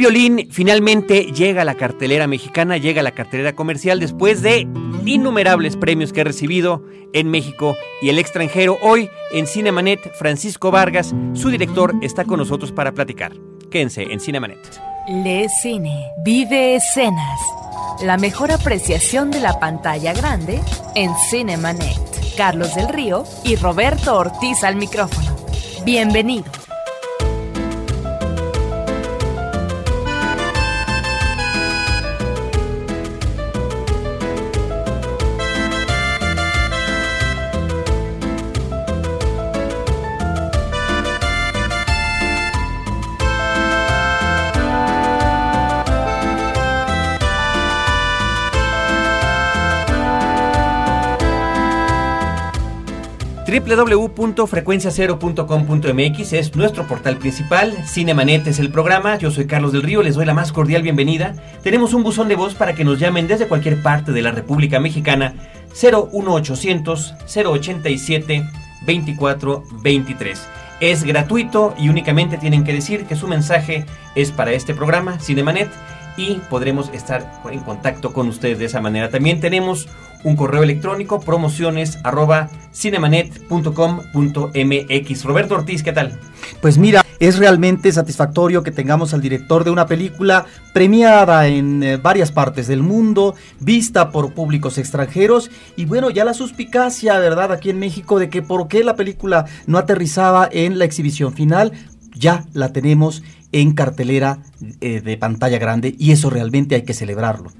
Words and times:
violín 0.00 0.48
finalmente 0.50 1.24
llega 1.24 1.60
a 1.60 1.64
la 1.66 1.74
cartelera 1.74 2.26
mexicana, 2.26 2.78
llega 2.78 3.02
a 3.02 3.04
la 3.04 3.10
cartelera 3.12 3.54
comercial 3.54 4.00
después 4.00 4.40
de 4.40 4.66
innumerables 5.04 5.76
premios 5.76 6.14
que 6.14 6.22
ha 6.22 6.24
recibido 6.24 6.82
en 7.12 7.30
México 7.30 7.76
y 8.00 8.08
el 8.08 8.18
extranjero. 8.18 8.78
Hoy 8.80 9.10
en 9.30 9.46
Cinemanet, 9.46 10.00
Francisco 10.14 10.70
Vargas, 10.70 11.14
su 11.34 11.50
director, 11.50 11.92
está 12.00 12.24
con 12.24 12.38
nosotros 12.38 12.72
para 12.72 12.92
platicar. 12.92 13.32
Quédense 13.70 14.04
en 14.04 14.20
Cinemanet. 14.20 14.80
Le 15.06 15.50
Cine, 15.60 16.06
vive 16.24 16.76
escenas. 16.76 17.38
La 18.02 18.16
mejor 18.16 18.52
apreciación 18.52 19.30
de 19.30 19.40
la 19.40 19.60
pantalla 19.60 20.14
grande 20.14 20.62
en 20.94 21.10
Cinemanet. 21.28 21.98
Carlos 22.38 22.74
del 22.74 22.88
Río 22.88 23.24
y 23.44 23.56
Roberto 23.56 24.16
Ortiz 24.16 24.64
al 24.64 24.76
micrófono. 24.76 25.36
Bienvenidos. 25.84 26.59
www.frecuenciacero.com.mx 53.76 56.32
es 56.32 56.56
nuestro 56.56 56.88
portal 56.88 57.18
principal, 57.18 57.72
Cinemanet 57.86 58.48
es 58.48 58.58
el 58.58 58.72
programa, 58.72 59.16
yo 59.16 59.30
soy 59.30 59.46
Carlos 59.46 59.70
del 59.72 59.82
Río, 59.82 60.02
les 60.02 60.16
doy 60.16 60.26
la 60.26 60.34
más 60.34 60.52
cordial 60.52 60.82
bienvenida. 60.82 61.36
Tenemos 61.62 61.94
un 61.94 62.02
buzón 62.02 62.26
de 62.26 62.34
voz 62.34 62.54
para 62.54 62.74
que 62.74 62.84
nos 62.84 62.98
llamen 62.98 63.28
desde 63.28 63.46
cualquier 63.46 63.80
parte 63.80 64.10
de 64.10 64.22
la 64.22 64.32
República 64.32 64.80
Mexicana. 64.80 65.34
01800 65.80 67.14
087 67.32 68.42
2423. 68.86 70.48
Es 70.80 71.04
gratuito 71.04 71.74
y 71.78 71.90
únicamente 71.90 72.38
tienen 72.38 72.64
que 72.64 72.72
decir 72.72 73.04
que 73.04 73.14
su 73.14 73.28
mensaje 73.28 73.86
es 74.16 74.32
para 74.32 74.50
este 74.52 74.74
programa, 74.74 75.20
Cinemanet, 75.20 75.70
y 76.16 76.34
podremos 76.50 76.90
estar 76.92 77.40
en 77.50 77.60
contacto 77.60 78.12
con 78.12 78.28
ustedes 78.28 78.58
de 78.58 78.66
esa 78.66 78.80
manera. 78.80 79.10
También 79.10 79.40
tenemos 79.40 79.88
un 80.24 80.36
correo 80.36 80.62
electrónico 80.62 81.20
promociones 81.20 81.98
cinemanet.com.mx. 82.72 85.24
Roberto 85.24 85.54
Ortiz, 85.54 85.82
¿qué 85.82 85.92
tal? 85.92 86.18
Pues 86.60 86.78
mira, 86.78 87.04
es 87.18 87.38
realmente 87.38 87.92
satisfactorio 87.92 88.62
que 88.62 88.70
tengamos 88.70 89.14
al 89.14 89.20
director 89.20 89.64
de 89.64 89.70
una 89.70 89.86
película 89.86 90.46
premiada 90.72 91.46
en 91.48 91.82
eh, 91.82 91.96
varias 91.96 92.32
partes 92.32 92.66
del 92.66 92.82
mundo, 92.82 93.34
vista 93.60 94.10
por 94.10 94.32
públicos 94.32 94.78
extranjeros 94.78 95.50
y 95.76 95.84
bueno, 95.84 96.10
ya 96.10 96.24
la 96.24 96.34
suspicacia, 96.34 97.18
¿verdad? 97.18 97.52
Aquí 97.52 97.70
en 97.70 97.78
México 97.78 98.18
de 98.18 98.30
que 98.30 98.42
por 98.42 98.68
qué 98.68 98.84
la 98.84 98.96
película 98.96 99.46
no 99.66 99.78
aterrizaba 99.78 100.48
en 100.50 100.78
la 100.78 100.84
exhibición 100.84 101.34
final, 101.34 101.72
ya 102.14 102.44
la 102.52 102.72
tenemos 102.72 103.22
en 103.52 103.72
cartelera 103.72 104.38
eh, 104.80 105.00
de 105.00 105.16
pantalla 105.16 105.58
grande 105.58 105.94
y 105.98 106.12
eso 106.12 106.30
realmente 106.30 106.74
hay 106.74 106.82
que 106.82 106.94
celebrarlo. 106.94 107.50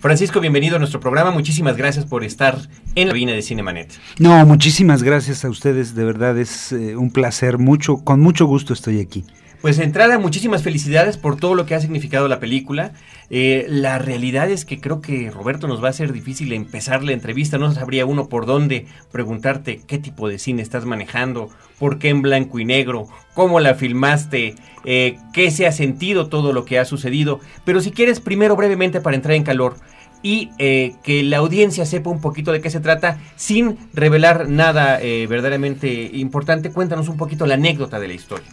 Francisco, 0.00 0.40
bienvenido 0.40 0.76
a 0.76 0.78
nuestro 0.78 0.98
programa. 0.98 1.30
Muchísimas 1.30 1.76
gracias 1.76 2.06
por 2.06 2.24
estar 2.24 2.58
en 2.94 3.08
la 3.08 3.12
cabina 3.12 3.32
de 3.32 3.42
Cinemanet. 3.42 3.92
No, 4.18 4.46
muchísimas 4.46 5.02
gracias 5.02 5.44
a 5.44 5.50
ustedes. 5.50 5.94
De 5.94 6.04
verdad 6.04 6.38
es 6.38 6.72
eh, 6.72 6.96
un 6.96 7.10
placer. 7.10 7.58
Mucho, 7.58 7.98
con 7.98 8.20
mucho 8.20 8.46
gusto 8.46 8.72
estoy 8.72 9.00
aquí. 9.00 9.24
Pues 9.60 9.78
entrada, 9.78 10.18
muchísimas 10.18 10.62
felicidades 10.62 11.18
por 11.18 11.36
todo 11.36 11.54
lo 11.54 11.66
que 11.66 11.74
ha 11.74 11.80
significado 11.80 12.28
la 12.28 12.40
película. 12.40 12.92
Eh, 13.28 13.66
la 13.68 13.98
realidad 13.98 14.48
es 14.48 14.64
que 14.64 14.80
creo 14.80 15.02
que 15.02 15.30
Roberto 15.30 15.68
nos 15.68 15.84
va 15.84 15.90
a 15.90 15.92
ser 15.92 16.14
difícil 16.14 16.54
empezar 16.54 17.02
la 17.02 17.12
entrevista. 17.12 17.58
No 17.58 17.70
sabría 17.70 18.06
uno 18.06 18.30
por 18.30 18.46
dónde 18.46 18.86
preguntarte 19.12 19.82
qué 19.86 19.98
tipo 19.98 20.30
de 20.30 20.38
cine 20.38 20.62
estás 20.62 20.86
manejando, 20.86 21.50
por 21.78 21.98
qué 21.98 22.08
en 22.08 22.22
blanco 22.22 22.58
y 22.58 22.64
negro, 22.64 23.08
cómo 23.34 23.60
la 23.60 23.74
filmaste, 23.74 24.54
eh, 24.86 25.18
qué 25.34 25.50
se 25.50 25.66
ha 25.66 25.72
sentido 25.72 26.30
todo 26.30 26.54
lo 26.54 26.64
que 26.64 26.78
ha 26.78 26.86
sucedido. 26.86 27.38
Pero 27.66 27.82
si 27.82 27.90
quieres, 27.90 28.18
primero 28.18 28.56
brevemente 28.56 29.02
para 29.02 29.16
entrar 29.16 29.34
en 29.34 29.44
calor 29.44 29.76
y 30.22 30.48
eh, 30.56 30.94
que 31.02 31.22
la 31.22 31.36
audiencia 31.36 31.84
sepa 31.84 32.08
un 32.08 32.22
poquito 32.22 32.52
de 32.52 32.62
qué 32.62 32.70
se 32.70 32.80
trata 32.80 33.18
sin 33.36 33.76
revelar 33.92 34.48
nada 34.48 34.98
verdaderamente 35.00 36.10
importante, 36.14 36.70
cuéntanos 36.70 37.10
un 37.10 37.18
poquito 37.18 37.44
la 37.44 37.54
anécdota 37.54 38.00
de 38.00 38.08
la 38.08 38.14
historia. 38.14 38.48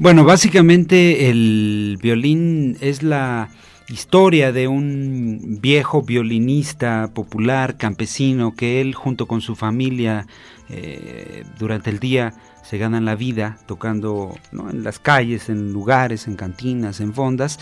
Bueno, 0.00 0.24
básicamente 0.24 1.28
el 1.28 1.98
violín 2.00 2.78
es 2.80 3.02
la 3.02 3.50
historia 3.86 4.50
de 4.50 4.66
un 4.66 5.58
viejo 5.60 6.00
violinista 6.00 7.10
popular, 7.12 7.76
campesino, 7.76 8.54
que 8.54 8.80
él 8.80 8.94
junto 8.94 9.26
con 9.26 9.42
su 9.42 9.56
familia 9.56 10.26
eh, 10.70 11.44
durante 11.58 11.90
el 11.90 11.98
día 11.98 12.32
se 12.62 12.78
ganan 12.78 13.04
la 13.04 13.14
vida 13.14 13.58
tocando 13.66 14.34
en 14.52 14.84
las 14.84 14.98
calles, 14.98 15.50
en 15.50 15.70
lugares, 15.74 16.26
en 16.26 16.36
cantinas, 16.36 17.00
en 17.00 17.12
fondas, 17.12 17.58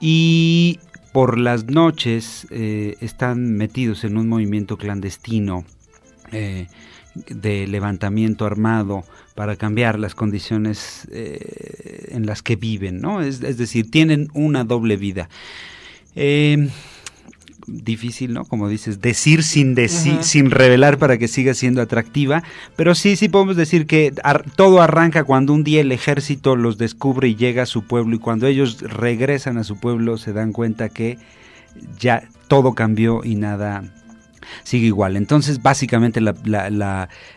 y 0.00 0.80
por 1.12 1.38
las 1.38 1.66
noches 1.66 2.48
eh, 2.50 2.96
están 3.00 3.52
metidos 3.52 4.02
en 4.02 4.16
un 4.16 4.26
movimiento 4.28 4.78
clandestino. 4.78 5.64
Eh, 6.32 6.66
de 7.28 7.66
levantamiento 7.66 8.46
armado 8.46 9.04
para 9.34 9.56
cambiar 9.56 9.98
las 9.98 10.14
condiciones 10.14 11.06
eh, 11.12 12.08
en 12.10 12.26
las 12.26 12.42
que 12.42 12.56
viven, 12.56 13.00
¿no? 13.00 13.22
Es, 13.22 13.40
decir, 13.40 13.90
tienen 13.90 14.28
una 14.34 14.64
doble 14.64 14.96
vida. 14.96 15.28
Eh, 16.16 16.68
difícil, 17.68 18.32
¿no? 18.32 18.44
Como 18.44 18.68
dices, 18.68 19.00
decir 19.00 19.42
sin 19.42 19.74
decir, 19.74 20.22
sin 20.22 20.50
revelar 20.50 20.98
para 20.98 21.18
que 21.18 21.28
siga 21.28 21.54
siendo 21.54 21.82
atractiva, 21.82 22.42
pero 22.76 22.94
sí, 22.94 23.16
sí 23.16 23.28
podemos 23.28 23.56
decir 23.56 23.86
que 23.86 24.12
todo 24.56 24.80
arranca 24.80 25.24
cuando 25.24 25.52
un 25.52 25.64
día 25.64 25.82
el 25.82 25.92
ejército 25.92 26.56
los 26.56 26.78
descubre 26.78 27.28
y 27.28 27.36
llega 27.36 27.62
a 27.62 27.66
su 27.66 27.84
pueblo 27.84 28.16
y 28.16 28.18
cuando 28.18 28.46
ellos 28.46 28.80
regresan 28.80 29.58
a 29.58 29.64
su 29.64 29.78
pueblo 29.78 30.16
se 30.18 30.32
dan 30.32 30.52
cuenta 30.52 30.88
que 30.88 31.18
ya 31.98 32.28
todo 32.48 32.74
cambió 32.74 33.20
y 33.22 33.34
nada 33.34 33.84
sigue 34.62 34.86
igual. 34.86 35.16
Entonces, 35.16 35.62
básicamente 35.62 36.20
la, 36.20 36.34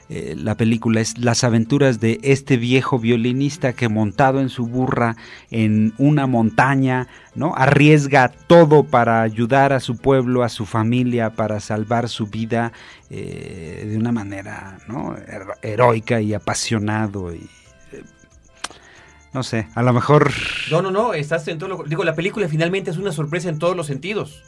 eh, 0.09 0.35
la, 0.37 0.55
película 0.55 1.01
es 1.01 1.17
las 1.17 1.43
aventuras 1.43 1.99
de 1.99 2.19
este 2.23 2.57
viejo 2.57 2.99
violinista 2.99 3.73
que 3.73 3.87
montado 3.87 4.41
en 4.41 4.49
su 4.49 4.67
burra 4.67 5.15
en 5.49 5.93
una 5.97 6.27
montaña, 6.27 7.07
¿no? 7.35 7.53
Arriesga 7.55 8.29
todo 8.29 8.83
para 8.83 9.21
ayudar 9.21 9.73
a 9.73 9.79
su 9.79 9.97
pueblo, 9.97 10.43
a 10.43 10.49
su 10.49 10.65
familia, 10.65 11.31
para 11.31 11.59
salvar 11.59 12.09
su 12.09 12.27
vida 12.27 12.73
eh, 13.09 13.87
de 13.89 13.97
una 13.97 14.11
manera, 14.11 14.77
¿no? 14.87 15.15
Heroica 15.61 16.21
y 16.21 16.33
apasionado 16.33 17.33
y 17.33 17.47
eh, 17.91 18.03
no 19.33 19.43
sé, 19.43 19.67
a 19.75 19.81
lo 19.81 19.93
mejor... 19.93 20.31
No, 20.69 20.81
no, 20.81 20.91
no, 20.91 21.13
estás 21.13 21.47
en. 21.47 21.59
Digo, 21.87 22.03
la 22.03 22.15
película 22.15 22.47
finalmente 22.47 22.91
es 22.91 22.97
una 22.97 23.11
sorpresa 23.11 23.49
en 23.49 23.59
todos 23.59 23.75
los 23.77 23.87
sentidos 23.87 24.43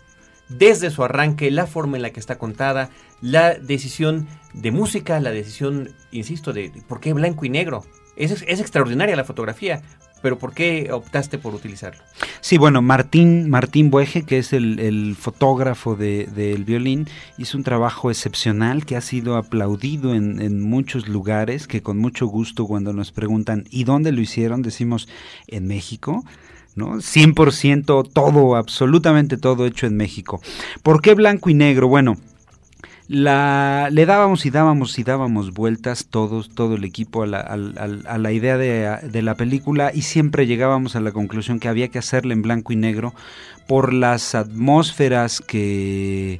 desde 0.50 0.90
su 0.90 1.04
arranque, 1.04 1.52
la 1.52 1.68
forma 1.68 1.98
en 1.98 2.04
la 2.04 2.12
que 2.12 2.20
está 2.20 2.38
contada, 2.38 2.90
la 3.22 3.54
decisión 3.56 4.28
de 4.54 4.72
música, 4.72 5.20
la 5.20 5.32
decisión, 5.32 5.90
insisto, 6.12 6.54
de, 6.54 6.72
por 6.88 7.00
qué 7.00 7.14
blanco 7.14 7.46
y 7.46 7.50
negro. 7.50 7.84
Es, 8.16 8.44
es, 8.48 8.60
extraordinaria 8.60 9.16
la 9.16 9.24
fotografía, 9.24 9.82
pero 10.22 10.38
¿por 10.38 10.54
qué 10.54 10.90
optaste 10.92 11.40
por 11.40 11.56
utilizarlo? 11.56 12.04
Sí, 12.42 12.58
bueno, 12.58 12.82
Martín, 12.82 13.50
Martín 13.50 13.90
Bueje, 13.90 14.24
que 14.24 14.38
es 14.38 14.54
el, 14.54 15.16
fotógrafo 15.20 15.96
del 15.96 16.34
de, 16.36 16.56
violín, 16.56 17.08
hizo 17.38 17.58
un 17.58 17.64
trabajo 17.64 18.12
excepcional 18.12 18.86
que 18.86 18.96
ha 18.96 19.02
sido 19.02 19.36
aplaudido 19.36 20.14
en, 20.14 20.42
en, 20.42 20.62
muchos 20.62 21.08
lugares, 21.08 21.66
que 21.68 21.82
con 21.82 21.98
mucho 21.98 22.28
gusto 22.28 22.68
cuando 22.68 22.94
nos 22.94 23.12
preguntan 23.12 23.66
¿y 23.72 23.84
dónde 23.84 24.12
lo 24.12 24.22
hicieron? 24.22 24.62
decimos 24.62 25.10
en 25.48 25.68
México. 25.68 26.24
¿No? 26.76 26.96
100% 26.96 28.10
todo, 28.12 28.56
absolutamente 28.56 29.38
todo 29.38 29.66
hecho 29.66 29.88
en 29.88 29.98
México. 29.98 30.42
¿Por 30.82 31.02
qué 31.02 31.14
blanco 31.14 31.50
y 31.50 31.54
negro? 31.54 31.88
Bueno, 31.88 32.18
la, 33.08 33.90
le 33.92 34.06
dábamos 34.06 34.46
y 34.46 34.50
dábamos 34.50 34.98
y 34.98 35.04
dábamos 35.04 35.54
vueltas 35.54 36.08
todos, 36.10 36.50
todo 36.50 36.76
el 36.76 36.84
equipo 36.84 37.24
a 37.24 37.28
la, 37.28 37.40
a, 37.40 38.18
la 38.18 38.32
idea 38.32 38.58
de, 38.58 39.22
la 39.22 39.36
película 39.36 39.92
y 39.94 40.04
siempre 40.04 40.48
llegábamos 40.48 40.96
a 40.96 41.02
la 41.02 41.12
conclusión 41.12 41.60
que 41.60 41.68
había 41.68 41.90
que 41.90 42.00
hacerla 42.00 42.34
en 42.34 42.42
blanco 42.42 42.72
y 42.72 42.78
negro 42.78 43.14
por 43.68 43.94
las 43.94 44.36
atmósferas 44.36 45.42
que, 45.42 46.40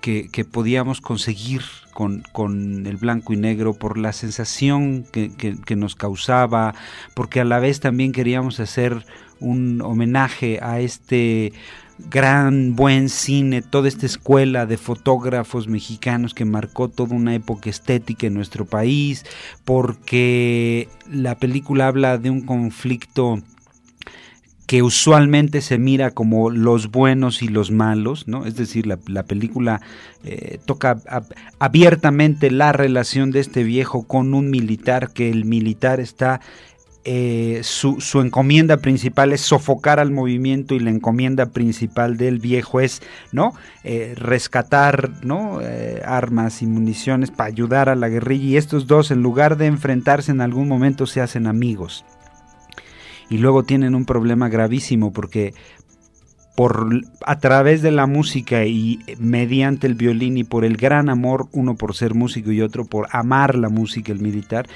que, 0.00 0.44
podíamos 0.44 1.00
conseguir 1.00 1.62
con, 1.94 2.22
con, 2.32 2.86
el 2.86 2.96
blanco 2.96 3.32
y 3.32 3.36
negro, 3.36 3.72
por 3.74 3.96
la 3.96 4.12
sensación 4.12 5.04
que, 5.10 5.30
que 5.32 5.76
nos 5.76 5.94
causaba, 5.94 6.74
porque 7.14 7.40
a 7.40 7.44
la 7.44 7.60
vez 7.60 7.80
también 7.80 8.12
queríamos 8.12 8.60
hacer 8.60 9.06
un 9.44 9.80
homenaje 9.82 10.58
a 10.62 10.80
este 10.80 11.52
gran 12.10 12.74
buen 12.74 13.08
cine, 13.08 13.62
toda 13.62 13.88
esta 13.88 14.06
escuela 14.06 14.66
de 14.66 14.76
fotógrafos 14.76 15.68
mexicanos 15.68 16.34
que 16.34 16.44
marcó 16.44 16.88
toda 16.88 17.14
una 17.14 17.34
época 17.34 17.70
estética 17.70 18.26
en 18.26 18.34
nuestro 18.34 18.64
país, 18.64 19.24
porque 19.64 20.88
la 21.10 21.36
película 21.38 21.86
habla 21.86 22.18
de 22.18 22.30
un 22.30 22.40
conflicto 22.40 23.42
que 24.66 24.82
usualmente 24.82 25.60
se 25.60 25.78
mira 25.78 26.12
como 26.12 26.50
los 26.50 26.90
buenos 26.90 27.42
y 27.42 27.48
los 27.48 27.70
malos, 27.70 28.26
¿no? 28.26 28.46
Es 28.46 28.56
decir, 28.56 28.86
la, 28.86 29.22
película 29.22 29.82
eh, 30.24 30.58
toca 30.64 31.02
abiertamente 31.58 32.50
la 32.50 32.72
relación 32.72 33.30
de 33.30 33.40
este 33.40 33.62
viejo 33.62 34.06
con 34.06 34.32
un 34.32 34.50
militar, 34.50 35.12
que 35.12 35.28
el 35.30 35.44
militar 35.44 36.00
está 36.00 36.40
eh, 37.04 37.60
su, 37.62 37.98
encomienda 38.20 38.78
principal 38.78 39.32
es 39.32 39.42
sofocar 39.42 40.00
al 40.00 40.10
movimiento 40.10 40.74
y 40.74 40.80
la 40.80 40.90
encomienda 40.90 41.46
principal 41.46 42.16
del 42.16 42.38
viejo 42.38 42.80
es 42.80 43.02
no 43.30 43.52
eh, 43.82 44.14
rescatar 44.16 45.10
no 45.22 45.60
armas 46.04 46.62
y 46.62 46.66
municiones 46.66 47.30
para 47.30 47.48
ayudar 47.48 47.88
a 47.88 47.94
la 47.94 48.08
guerrilla. 48.08 48.44
Y 48.44 48.56
estos 48.56 48.86
dos 48.86 49.10
en 49.10 49.22
lugar 49.22 49.56
de 49.56 49.66
enfrentarse 49.66 50.32
en 50.32 50.40
algún 50.40 50.68
momento 50.68 51.06
se 51.06 51.20
hacen 51.20 51.46
amigos. 51.46 52.04
Y 53.30 53.38
luego 53.38 53.62
tienen 53.62 53.94
un 53.94 54.04
problema 54.04 54.48
gravísimo 54.48 55.12
porque 55.12 55.54
por 56.54 56.88
a 57.26 57.38
través 57.38 57.82
de 57.82 57.90
la 57.90 58.06
música 58.06 58.64
y 58.64 59.00
mediante 59.18 59.86
el 59.86 59.94
violín 59.94 60.36
y 60.36 60.44
por 60.44 60.64
el 60.64 60.76
gran 60.76 61.08
amor 61.08 61.48
uno 61.52 61.74
por 61.74 61.96
ser 61.96 62.14
músico 62.14 62.52
y 62.52 62.60
otro 62.60 62.84
por 62.84 63.08
amar 63.10 63.56
la 63.56 63.68
música 63.68 64.12
el 64.12 64.20
militar 64.20 64.68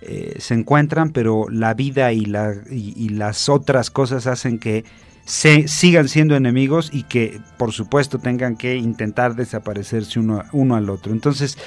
eh, 0.00 0.36
se 0.38 0.54
encuentran 0.54 1.10
pero 1.10 1.46
la 1.50 1.74
vida 1.74 2.12
y, 2.12 2.24
la, 2.24 2.54
y, 2.70 3.08
las 3.10 3.48
otras 3.48 3.90
cosas 3.90 4.26
hacen 4.26 4.58
que 4.58 4.84
se 5.24 5.68
sigan 5.68 6.08
siendo 6.08 6.36
enemigos 6.36 6.90
y 6.92 7.02
que 7.02 7.40
por 7.58 7.72
supuesto 7.72 8.18
tengan 8.18 8.56
que 8.56 8.76
intentar 8.76 9.34
desaparecerse 9.34 10.20
uno, 10.20 10.74
al 10.74 10.88
otro 10.88 11.12
entonces 11.12 11.58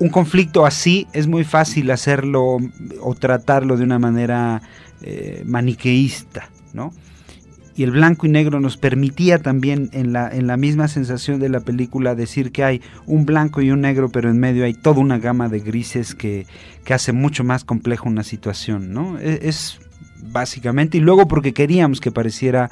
un 0.00 0.10
conflicto 0.10 0.66
así 0.66 1.06
es 1.14 1.28
muy 1.28 1.44
fácil 1.44 1.90
hacerlo 1.92 2.58
o 3.00 3.14
tratarlo 3.14 3.76
de 3.76 3.84
una 3.84 4.00
manera 4.00 4.60
eh, 5.02 5.42
maniqueísta, 5.46 6.48
¿no? 6.72 6.92
Y 7.76 7.84
el 7.84 7.90
blanco 7.90 8.26
y 8.26 8.30
negro 8.30 8.60
nos 8.60 8.76
permitía 8.76 9.38
también 9.38 9.88
en 9.92 10.12
la, 10.12 10.28
en 10.28 10.46
la 10.46 10.56
misma 10.56 10.88
sensación 10.88 11.40
de 11.40 11.48
la 11.48 11.60
película 11.60 12.14
decir 12.14 12.52
que 12.52 12.64
hay 12.64 12.82
un 13.06 13.24
blanco 13.24 13.62
y 13.62 13.70
un 13.70 13.80
negro, 13.80 14.10
pero 14.10 14.30
en 14.30 14.38
medio 14.38 14.64
hay 14.64 14.74
toda 14.74 15.00
una 15.00 15.18
gama 15.18 15.48
de 15.48 15.60
grises 15.60 16.14
que, 16.14 16.46
que 16.84 16.94
hace 16.94 17.12
mucho 17.12 17.44
más 17.44 17.64
complejo 17.64 18.08
una 18.08 18.24
situación, 18.24 18.92
¿no? 18.92 19.18
Es, 19.18 19.40
es 19.42 19.80
básicamente, 20.22 20.98
y 20.98 21.00
luego 21.00 21.28
porque 21.28 21.52
queríamos 21.52 22.00
que 22.00 22.12
pareciera 22.12 22.70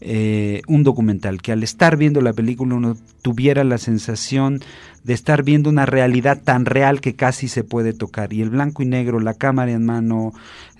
eh, 0.00 0.62
un 0.68 0.84
documental, 0.84 1.42
que 1.42 1.52
al 1.52 1.62
estar 1.62 1.96
viendo 1.96 2.20
la 2.20 2.32
película 2.32 2.76
uno 2.76 2.96
tuviera 3.22 3.64
la 3.64 3.78
sensación 3.78 4.60
de 5.02 5.14
estar 5.14 5.42
viendo 5.42 5.70
una 5.70 5.86
realidad 5.86 6.40
tan 6.42 6.66
real 6.66 7.00
que 7.00 7.16
casi 7.16 7.48
se 7.48 7.64
puede 7.64 7.92
tocar. 7.92 8.32
Y 8.32 8.42
el 8.42 8.50
blanco 8.50 8.82
y 8.82 8.86
negro, 8.86 9.20
la 9.20 9.34
cámara 9.34 9.72
en 9.72 9.84
mano, 9.84 10.32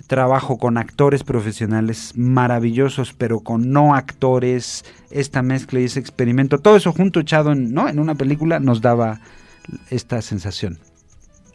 trabajo 0.06 0.58
con 0.58 0.78
actores 0.78 1.24
profesionales 1.24 2.12
maravillosos, 2.14 3.12
pero 3.12 3.40
con 3.40 3.70
no 3.70 3.94
actores, 3.94 4.84
esta 5.10 5.42
mezcla 5.42 5.80
y 5.80 5.84
ese 5.84 6.00
experimento, 6.00 6.58
todo 6.58 6.76
eso 6.76 6.92
junto 6.92 7.20
echado 7.20 7.54
¿no? 7.54 7.88
en 7.88 7.98
una 7.98 8.14
película 8.14 8.60
nos 8.60 8.80
daba 8.80 9.20
esta 9.90 10.22
sensación. 10.22 10.78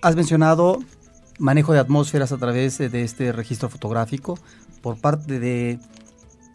Has 0.02 0.16
mencionado 0.16 0.80
manejo 1.40 1.74
de 1.74 1.80
atmósferas 1.80 2.32
a 2.32 2.38
través 2.38 2.78
de 2.78 3.04
este 3.04 3.32
registro 3.32 3.70
fotográfico 3.70 4.38
por 4.82 4.98
parte 4.98 5.40
de 5.40 5.80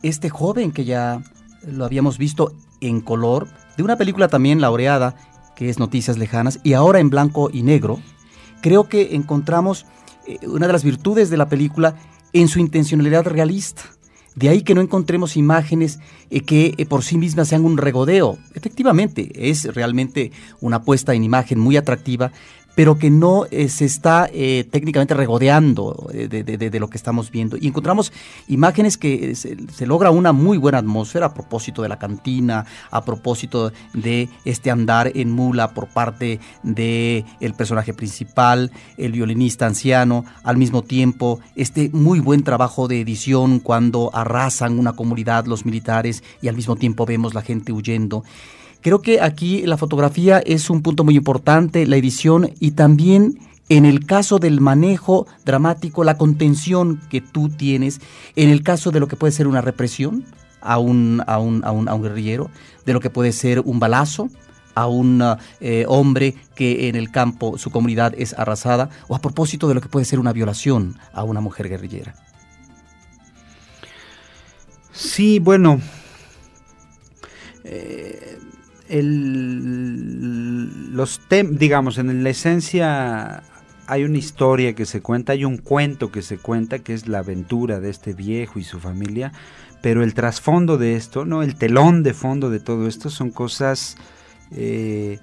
este 0.03 0.31
joven 0.31 0.73
que 0.73 0.85
ya 0.85 1.23
lo 1.67 1.85
habíamos 1.85 2.19
visto 2.19 2.53
en 2.81 3.01
color, 3.01 3.49
de 3.77 3.83
una 3.83 3.97
película 3.97 4.29
también 4.29 4.61
laureada, 4.61 5.17
que 5.57 5.69
es 5.69 5.79
Noticias 5.79 6.19
Lejanas, 6.19 6.61
y 6.63 6.75
ahora 6.75 7.01
en 7.01 7.11
blanco 7.11 7.51
y 7.53 7.63
negro, 7.63 7.99
creo 8.61 8.89
que 8.89 9.15
encontramos 9.15 9.87
eh, 10.27 10.39
una 10.47 10.67
de 10.67 10.73
las 10.73 10.85
virtudes 10.85 11.31
de 11.31 11.37
la 11.37 11.49
película 11.49 11.97
en 12.33 12.49
su 12.49 12.61
intencionalidad 12.61 13.27
realista. 13.27 13.83
De 14.35 14.49
ahí 14.49 14.63
que 14.63 14.75
no 14.75 14.81
encontremos 14.81 15.37
imágenes 15.37 15.99
eh, 16.31 16.43
que 16.43 16.75
eh, 16.77 16.87
por 16.87 17.03
sí 17.03 17.19
mismas 17.19 17.49
sean 17.49 17.65
un 17.65 17.77
regodeo. 17.77 18.39
Efectivamente, 18.55 19.51
es 19.51 19.65
realmente 19.75 20.31
una 20.61 20.83
puesta 20.83 21.13
en 21.15 21.25
imagen 21.25 21.59
muy 21.59 21.77
atractiva, 21.77 22.31
pero 22.79 22.97
que 22.97 23.11
no 23.11 23.45
eh, 23.51 23.69
se 23.69 23.85
está 23.85 24.31
eh, 24.33 24.63
técnicamente 24.71 25.13
regodeando 25.13 26.09
eh, 26.15 26.29
de, 26.29 26.79
lo 26.79 26.89
que 26.89 26.97
estamos 26.97 27.33
viendo. 27.33 27.57
Y 27.61 27.67
encontramos 27.67 28.13
imágenes 28.47 28.97
que 28.97 29.35
se, 29.35 29.85
logra 29.85 30.13
una 30.13 30.31
muy 30.31 30.59
buena 30.59 30.79
atmósfera 30.79 31.27
a 31.27 31.35
propósito 31.35 31.83
de 31.83 31.89
la 31.89 31.99
cantina, 31.99 32.67
a 32.93 33.05
propósito 33.05 33.73
de 33.95 34.29
este 34.45 34.71
andar 34.71 35.11
en 35.17 35.33
mula 35.33 35.75
por 35.75 35.89
parte 35.89 36.39
del 36.63 37.25
el 37.41 37.55
personaje 37.55 37.95
principal, 37.95 38.71
el 38.97 39.11
violinista 39.11 39.67
anciano, 39.67 40.25
al 40.45 40.57
mismo 40.57 40.83
tiempo 40.83 41.41
este 41.57 41.91
muy 41.93 42.21
buen 42.21 42.45
trabajo 42.45 42.87
de 42.87 43.01
edición 43.01 43.59
cuando 43.59 44.13
arrasan 44.15 44.79
una 44.79 44.93
comunidad 44.93 45.47
los 45.47 45.67
militares 45.67 46.23
y 46.41 46.47
al 46.47 46.55
mismo 46.55 46.77
tiempo 46.77 47.07
vemos 47.07 47.35
la 47.35 47.43
gente 47.43 47.73
huyendo. 47.73 48.23
Creo 48.81 49.03
que 49.03 49.21
aquí 49.21 49.67
la 49.67 49.77
fotografía 49.77 50.39
es 50.39 50.71
un 50.71 50.83
punto 50.83 51.05
muy 51.05 51.17
importante, 51.17 51.87
la 51.87 51.97
edición 51.97 52.53
y 52.61 52.73
también 52.73 53.39
en 53.69 53.85
el 53.85 54.07
caso 54.07 54.39
del 54.39 54.61
manejo 54.61 55.27
dramático, 55.45 56.05
la 56.05 56.17
contención 56.17 57.01
que 57.11 57.21
tú 57.21 57.49
tienes, 57.49 58.01
en 58.37 58.49
el 58.49 58.63
caso 58.63 58.91
de 58.91 59.01
lo 59.01 59.09
que 59.09 59.17
puede 59.17 59.33
ser 59.33 59.47
una 59.47 59.61
represión 59.61 60.25
a 60.61 60.79
un, 60.79 61.23
a 61.27 61.39
un, 61.39 61.63
a 61.65 61.73
un, 61.73 62.03
guerrillero, 62.03 62.51
de 62.87 62.93
lo 62.93 63.01
que 63.01 63.11
puede 63.11 63.33
ser 63.33 63.61
un 63.61 63.79
balazo, 63.79 64.31
a 64.75 64.87
un 64.87 65.23
eh, 65.61 65.85
hombre 65.89 66.35
que 66.55 66.89
en 66.89 66.97
el 66.97 67.11
campo 67.11 67.59
su 67.59 67.71
comunidad 67.71 68.15
es 68.17 68.33
arrasada, 68.39 68.91
o 69.09 69.15
a 69.15 69.21
propósito 69.21 69.69
de 69.69 69.75
lo 69.75 69.81
que 69.81 69.89
puede 69.89 70.07
ser 70.07 70.19
una 70.19 70.33
violación 70.33 70.97
a 71.13 71.25
una 71.25 71.41
mujer 71.41 71.69
guerrillera. 71.69 72.15
Sí, 74.93 75.39
bueno, 75.39 75.81
eh, 77.65 78.38
el, 78.89 80.69
los 80.95 81.21
digamos, 81.51 81.99
en 81.99 82.23
la 82.25 82.31
esencia 82.31 83.43
hay 83.87 84.05
una 84.05 84.19
historia 84.19 84.75
que 84.75 84.85
se 84.85 85.01
cuenta, 85.01 85.33
hay 85.33 85.45
un 85.45 85.57
cuento 85.57 86.13
que 86.13 86.23
se 86.23 86.37
cuenta, 86.37 86.81
que 86.81 86.93
es 86.93 87.09
la 87.09 87.21
aventura 87.21 87.81
de 87.81 87.89
este 87.91 88.13
viejo 88.13 88.59
y 88.59 88.65
su 88.65 88.81
familia, 88.81 89.33
pero 89.81 90.03
el 90.03 90.13
trasfondo 90.13 90.77
de 90.77 90.97
esto, 90.97 91.25
¿no? 91.25 91.43
El 91.43 91.55
telón 91.57 92.03
de 92.03 92.13
fondo 92.13 92.51
de 92.51 92.61
todo 92.61 92.87
esto 92.87 93.09
son 93.09 93.31
cosas 93.31 93.97
eh, 94.51 95.21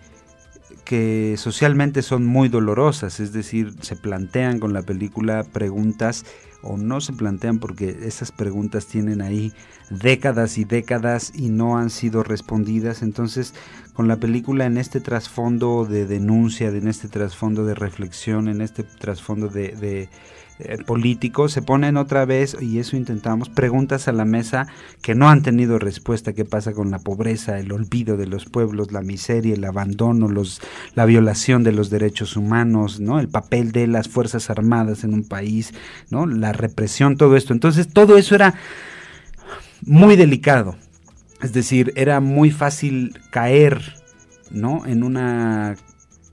que 0.83 1.35
socialmente 1.37 2.01
son 2.01 2.25
muy 2.25 2.49
dolorosas, 2.49 3.19
es 3.19 3.33
decir, 3.33 3.73
se 3.81 3.95
plantean 3.95 4.59
con 4.59 4.73
la 4.73 4.81
película 4.81 5.43
preguntas 5.43 6.25
o 6.65 6.77
no 6.77 6.99
se 6.99 7.13
plantean 7.13 7.59
porque 7.59 7.99
esas 8.03 8.31
preguntas 8.31 8.87
tienen 8.87 9.21
ahí 9.21 9.53
décadas 9.89 10.57
y 10.57 10.65
décadas 10.65 11.31
y 11.35 11.49
no 11.49 11.77
han 11.77 11.89
sido 11.89 12.23
respondidas. 12.23 13.01
Entonces, 13.01 13.53
con 13.93 14.07
la 14.07 14.17
película 14.17 14.65
en 14.65 14.77
este 14.77 14.99
trasfondo 14.99 15.85
de 15.85 16.05
denuncia, 16.05 16.67
en 16.67 16.87
este 16.87 17.07
trasfondo 17.07 17.65
de 17.65 17.75
reflexión, 17.75 18.47
en 18.47 18.61
este 18.61 18.83
trasfondo 18.83 19.47
de, 19.47 20.09
eh, 20.59 20.77
se 21.49 21.61
ponen 21.61 21.97
otra 21.97 22.25
vez, 22.25 22.55
y 22.61 22.79
eso 22.79 22.95
intentamos, 22.95 23.49
preguntas 23.49 24.07
a 24.07 24.13
la 24.13 24.25
mesa 24.25 24.67
que 25.01 25.13
no 25.13 25.29
han 25.29 25.41
tenido 25.41 25.79
respuesta. 25.79 26.33
¿Qué 26.33 26.45
pasa 26.45 26.73
con 26.73 26.91
la 26.91 26.99
pobreza, 26.99 27.59
el 27.59 27.71
olvido 27.71 28.15
de 28.15 28.27
los 28.27 28.45
pueblos, 28.45 28.91
la 28.91 29.01
miseria, 29.01 29.53
el 29.53 29.65
abandono, 29.65 30.29
los, 30.29 30.61
la 30.93 31.05
violación 31.05 31.63
de 31.63 31.73
los 31.73 31.89
derechos 31.89 32.37
humanos, 32.37 32.99
¿no? 32.99 33.19
el 33.19 33.27
papel 33.27 33.71
de 33.71 33.87
las 33.87 34.07
Fuerzas 34.07 34.49
Armadas 34.49 35.03
en 35.03 35.13
un 35.13 35.23
país, 35.23 35.73
¿no? 36.09 36.25
la 36.25 36.53
represión, 36.53 37.17
todo 37.17 37.35
esto? 37.35 37.53
Entonces, 37.53 37.89
todo 37.89 38.17
eso 38.17 38.35
era 38.35 38.55
muy 39.81 40.15
delicado. 40.15 40.75
Es 41.41 41.53
decir, 41.53 41.91
era 41.95 42.21
muy 42.21 42.49
fácil 42.49 43.19
caer 43.29 43.81
¿no? 44.51 44.85
en 44.85 45.03
una 45.03 45.75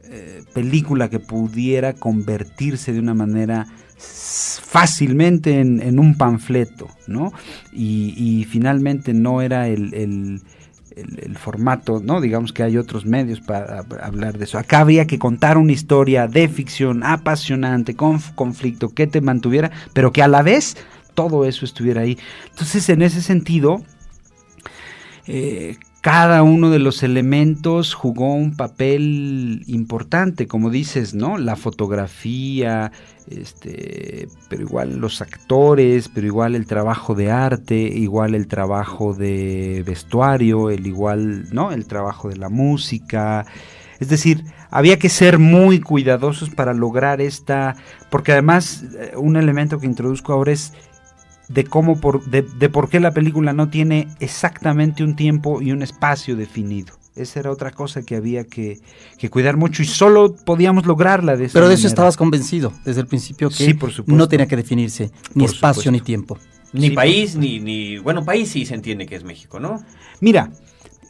eh, 0.04 0.42
película 0.54 1.10
que 1.10 1.18
pudiera 1.18 1.94
convertirse 1.94 2.92
de 2.92 3.00
una 3.00 3.14
manera 3.14 3.66
fácilmente 4.02 5.60
en, 5.60 5.98
un 5.98 6.16
panfleto, 6.16 6.88
¿no? 7.06 7.32
Y, 7.72 8.46
finalmente 8.50 9.14
no 9.14 9.42
era 9.42 9.68
el, 9.68 10.40
formato, 11.38 12.00
¿no? 12.04 12.20
Digamos 12.20 12.52
que 12.52 12.62
hay 12.62 12.76
otros 12.76 13.06
medios 13.06 13.40
para 13.40 13.84
hablar 14.02 14.36
de 14.38 14.44
eso. 14.44 14.58
Acá 14.58 14.80
había 14.80 15.06
que 15.06 15.18
contar 15.18 15.56
una 15.56 15.72
historia 15.72 16.28
de 16.28 16.48
ficción 16.48 17.02
apasionante, 17.02 17.94
con 17.94 18.20
conflicto, 18.34 18.90
que 18.90 19.06
te 19.06 19.20
mantuviera, 19.20 19.70
pero 19.92 20.12
que 20.12 20.22
a 20.22 20.28
la 20.28 20.42
vez 20.42 20.76
todo 21.14 21.44
eso 21.44 21.64
estuviera 21.64 22.02
ahí. 22.02 22.18
Entonces, 22.50 22.88
en 22.88 23.02
ese 23.02 23.22
sentido, 23.22 23.82
eh, 25.26 25.76
cada 26.02 26.42
uno 26.42 26.70
de 26.70 26.80
los 26.80 27.04
elementos 27.04 27.94
jugó 27.94 28.34
un 28.34 28.56
papel 28.56 29.62
importante, 29.68 30.48
como 30.48 30.68
dices, 30.68 31.14
¿no? 31.14 31.38
La 31.38 31.54
fotografía, 31.54 32.90
este, 33.28 34.28
pero 34.48 34.62
igual 34.62 34.96
los 34.96 35.20
actores, 35.20 36.08
pero 36.08 36.26
igual 36.26 36.54
el 36.54 36.66
trabajo 36.66 37.14
de 37.14 37.30
arte, 37.30 37.76
igual 37.76 38.34
el 38.34 38.46
trabajo 38.46 39.14
de 39.14 39.82
vestuario, 39.86 40.70
el 40.70 40.86
igual, 40.86 41.46
¿no? 41.52 41.72
El 41.72 41.86
trabajo 41.86 42.28
de 42.28 42.36
la 42.36 42.48
música. 42.48 43.46
Es 44.00 44.08
decir, 44.08 44.44
había 44.70 44.98
que 44.98 45.08
ser 45.08 45.38
muy 45.38 45.80
cuidadosos 45.80 46.50
para 46.50 46.74
lograr 46.74 47.20
esta, 47.20 47.76
porque 48.10 48.32
además 48.32 48.84
eh, 48.98 49.12
un 49.16 49.36
elemento 49.36 49.78
que 49.78 49.86
introduzco 49.86 50.32
ahora 50.32 50.52
es 50.52 50.72
de 51.48 51.64
cómo 51.64 52.00
por, 52.00 52.24
de, 52.24 52.42
de 52.42 52.68
por 52.68 52.88
qué 52.88 52.98
la 52.98 53.12
película 53.12 53.52
no 53.52 53.68
tiene 53.68 54.08
exactamente 54.20 55.04
un 55.04 55.16
tiempo 55.16 55.60
y 55.60 55.72
un 55.72 55.82
espacio 55.82 56.36
definido. 56.36 57.01
Esa 57.14 57.40
era 57.40 57.50
otra 57.50 57.70
cosa 57.72 58.02
que 58.02 58.16
había 58.16 58.44
que, 58.44 58.80
que 59.18 59.28
cuidar 59.28 59.56
mucho 59.58 59.82
y 59.82 59.86
solo 59.86 60.34
podíamos 60.34 60.86
lograrla 60.86 61.36
de 61.36 61.44
esa 61.44 61.52
Pero 61.54 61.68
de 61.68 61.74
eso 61.74 61.86
estabas 61.86 62.16
convencido 62.16 62.72
desde 62.84 63.02
el 63.02 63.06
principio 63.06 63.50
que 63.50 63.56
Sí, 63.56 63.74
por 63.74 63.90
supuesto. 63.92 64.16
no 64.16 64.28
tenía 64.28 64.46
que 64.46 64.56
definirse 64.56 65.10
ni 65.34 65.44
Por 65.44 65.54
espacio 65.54 65.82
supuesto. 65.82 65.90
ni 65.92 66.00
tiempo. 66.00 66.38
Ni 66.72 66.88
Sí, 66.88 66.90
país, 66.94 67.36
ni, 67.36 67.60
ni. 67.60 67.98
Bueno, 67.98 68.24
país 68.24 68.48
sí 68.50 68.64
se 68.64 68.74
entiende 68.74 69.04
que 69.04 69.14
es 69.16 69.24
México, 69.24 69.60
¿no? 69.60 69.84
Mira, 70.20 70.50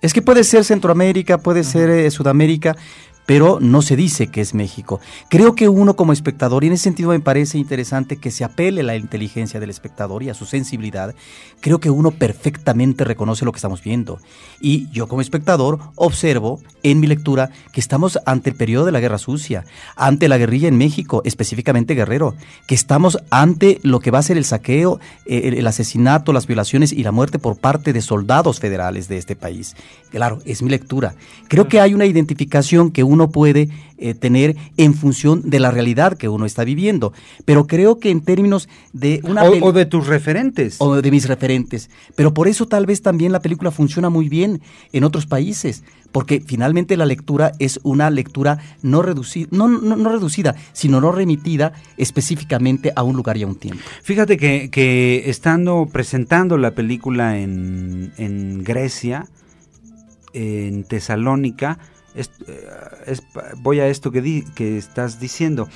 Es 0.01 0.13
que 0.13 0.21
puede 0.23 0.43
ser 0.43 0.65
Centroamérica, 0.65 1.39
puede 1.39 1.63
ser 1.63 1.89
eh, 1.89 2.11
Sudamérica, 2.11 2.77
pero 3.27 3.59
no 3.61 3.83
se 3.83 3.97
dice 3.97 4.29
que 4.29 4.41
es 4.41 4.55
México. 4.55 5.01
Creo 5.29 5.55
que 5.55 5.69
uno 5.69 5.95
como 5.97 6.13
espectador, 6.13 6.65
y 6.65 6.69
en 6.69 6.75
ese 6.75 6.85
sentido 6.85 7.11
me 7.11 7.21
parece 7.21 7.59
interesante 7.59 8.17
que 8.17 8.31
se 8.31 8.45
apele 8.45 8.81
a 8.81 8.85
la 8.85 8.97
inteligencia 8.97 9.61
del 9.61 9.71
espectador 9.71 10.23
y 10.23 10.31
a 10.31 10.35
su 10.35 10.45
sensibilidad, 10.45 11.15
creo 11.61 11.81
que 11.81 11.91
uno 11.91 12.11
perfectamente 12.11 13.05
reconoce 13.05 13.45
lo 13.45 13.53
que 13.53 13.59
estamos 13.59 13.83
viendo. 13.83 14.19
Y 14.61 14.89
yo 14.91 15.09
como 15.09 15.23
espectador 15.23 15.79
observo 15.95 16.61
en 16.83 17.01
mi 17.01 17.07
lectura 17.07 17.51
que 17.73 17.81
estamos 17.81 18.19
ante 18.27 18.51
el 18.51 18.57
periodo 18.57 18.87
de 18.87 18.93
la 18.93 19.01
Guerra 19.01 19.19
Sucia, 19.19 19.65
ante 19.97 20.29
la 20.29 20.39
guerrilla 20.39 20.69
en 20.69 20.79
México, 20.79 21.23
específicamente 21.25 21.95
Guerrero, 21.95 22.35
que 22.67 22.75
estamos 22.75 23.19
ante 23.31 23.79
lo 23.83 24.01
que 24.01 24.11
va 24.11 24.19
a 24.19 24.23
ser 24.23 24.37
el 24.37 24.45
saqueo, 24.45 25.01
eh, 25.27 25.43
el, 25.45 25.55
el 25.55 25.67
asesinato, 25.67 26.33
las 26.33 26.47
violaciones 26.47 26.93
y 26.93 27.03
la 27.03 27.13
muerte 27.13 27.39
por 27.39 27.59
parte 27.59 27.93
de 27.93 28.01
soldados 28.01 28.61
federales 28.61 29.09
de 29.09 29.19
este 29.19 29.37
país. 29.37 29.77
Claro, 30.13 30.41
es 30.45 30.63
mi 30.63 30.69
lectura. 30.69 31.15
Creo 31.49 31.69
que 31.69 31.81
hay 31.81 31.95
una 31.95 32.05
identificación 32.05 32.91
que 32.91 33.03
uno 33.03 33.31
puede 33.31 33.71
eh, 33.97 34.13
tener 34.13 34.57
en 34.77 34.93
función 34.93 35.49
de 35.49 35.59
la 35.59 35.71
realidad 35.71 36.19
que 36.19 36.29
uno 36.29 36.45
está 36.45 36.65
viviendo, 36.65 37.15
pero 37.47 37.67
creo 37.67 37.99
que 37.99 38.11
en 38.11 38.21
términos 38.21 38.69
de 38.93 39.21
una 39.25 39.45
o, 39.45 39.73
de 39.73 39.87
tus 39.87 40.07
referentes. 40.07 40.77
o 40.81 41.01
de 41.01 41.11
mis 41.11 41.27
referentes. 41.29 41.89
Pero 42.15 42.35
por 42.35 42.47
eso 42.47 42.67
tal 42.67 42.85
vez 42.85 43.01
también 43.01 43.33
la 43.33 43.41
película 43.41 43.71
funciona 43.71 44.11
muy 44.11 44.29
bien 44.29 44.61
en 44.93 45.05
otros 45.05 45.25
países, 45.25 45.83
porque 46.11 46.43
finalmente 46.45 46.99
la 46.99 47.07
lectura 47.07 47.53
es 47.59 47.81
una 47.85 48.11
lectura 48.11 48.59
no 48.83 49.01
reducida, 49.01 49.49
no, 49.51 49.67
no, 49.69 49.97
no 49.97 50.11
reducida, 50.11 50.57
sino 50.75 51.01
no 51.01 51.11
remitida 51.11 51.73
específicamente 51.97 52.93
a 52.95 53.03
un 53.03 53.17
lugar 53.17 53.39
y 53.39 53.45
a 53.45 53.47
un 53.47 53.55
tiempo. 53.55 53.83
Fíjate 54.03 54.37
que, 54.37 54.69
que 54.71 55.31
estando 55.31 55.89
presentando 55.91 56.59
la 56.59 56.73
película 56.73 57.39
en, 57.39 58.13
en 58.19 58.63
Grecia, 58.63 59.27
en 60.33 60.85
Tesalónica, 60.85 61.79
es- 62.15 62.31
eh, 62.47 63.17
voy 63.59 63.81
a 63.81 63.89
esto 63.89 64.11
que, 64.11 64.45
estás 64.77 65.21
diciendo. 65.21 65.69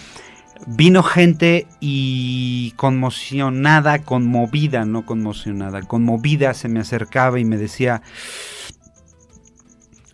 Vino 0.67 1.03
gente 1.03 1.67
y 1.81 2.73
conmocionada, 2.77 3.99
conmovida, 4.03 4.85
no 4.87 5.05
conmocionada, 5.05 5.83
conmovida 5.83 6.55
se 6.55 6.69
me 6.69 6.81
acercaba 6.81 7.39
y 7.39 7.45
me 7.45 7.59
decía, 7.59 8.01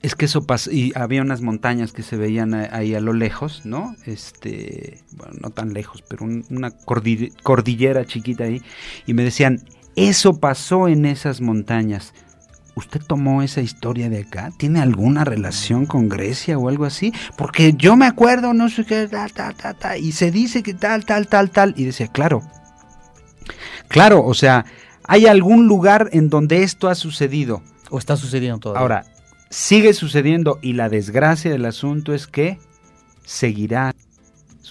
es 0.03 0.17
que 0.17 0.25
eso 0.25 0.45
pasó, 0.45 0.73
y 0.73 0.93
había 0.97 1.23
unas 1.23 1.43
montañas 1.43 1.93
que 1.93 2.03
se 2.03 2.17
veían 2.17 2.55
ahí 2.55 2.97
a 2.97 3.01
lo 3.01 3.13
lejos, 3.13 3.65
¿no? 3.65 3.95
Este, 4.05 4.99
bueno, 5.13 5.35
no 5.41 5.51
tan 5.51 5.75
lejos, 5.75 6.03
pero 6.03 6.25
un- 6.25 6.45
una 6.51 6.71
cordi- 6.71 7.33
cordillera 7.45 8.05
chiquita 8.05 8.43
ahí, 8.45 8.63
y 9.07 9.15
me 9.15 9.23
decían, 9.23 9.63
eso 9.95 10.41
pasó 10.41 10.89
en 10.89 11.05
esas 11.07 11.41
montañas. 11.41 12.15
¿Usted 12.75 13.03
tomó 13.07 13.43
esa 13.43 13.61
historia 13.61 14.09
de 14.09 14.21
acá? 14.21 14.51
¿Tiene 14.57 14.81
alguna 14.81 15.25
relación 15.25 15.85
con 15.85 16.09
Grecia 16.09 16.59
o 16.59 16.69
algo 16.69 16.87
así? 16.87 17.13
Porque 17.37 17.75
yo 17.75 17.97
me 17.97 18.07
acuerdo, 18.07 18.55
no 18.55 18.69
sé 18.71 18.85
qué, 18.85 19.09
tal, 19.09 19.33
tal, 19.33 19.55
tal, 19.55 19.77
tal, 19.77 20.01
y 20.01 20.13
se 20.13 20.31
dice 20.31 20.63
que 20.63 20.73
tal, 20.73 21.05
tal, 21.05 21.29
tal, 21.29 21.51
tal, 21.51 21.75
y 21.77 21.85
decía, 21.85 22.09
claro, 22.09 22.43
claro, 23.89 24.25
o 24.25 24.33
sea, 24.33 24.65
hay 25.05 25.27
algún 25.27 25.67
lugar 25.67 26.09
en 26.13 26.31
donde 26.31 26.63
esto 26.63 26.89
ha 26.89 26.95
sucedido. 26.95 27.63
¿O 27.91 27.99
está 27.99 28.17
sucediendo 28.17 28.59
todavía? 28.59 28.81
Ahora, 28.81 29.05
sigue 29.51 29.93
sucediendo 29.93 30.59
y 30.63 30.73
la 30.73 30.89
desgracia 30.89 31.51
del 31.51 31.67
asunto 31.67 32.15
es 32.15 32.27
que 32.27 32.59
seguirá 33.23 33.95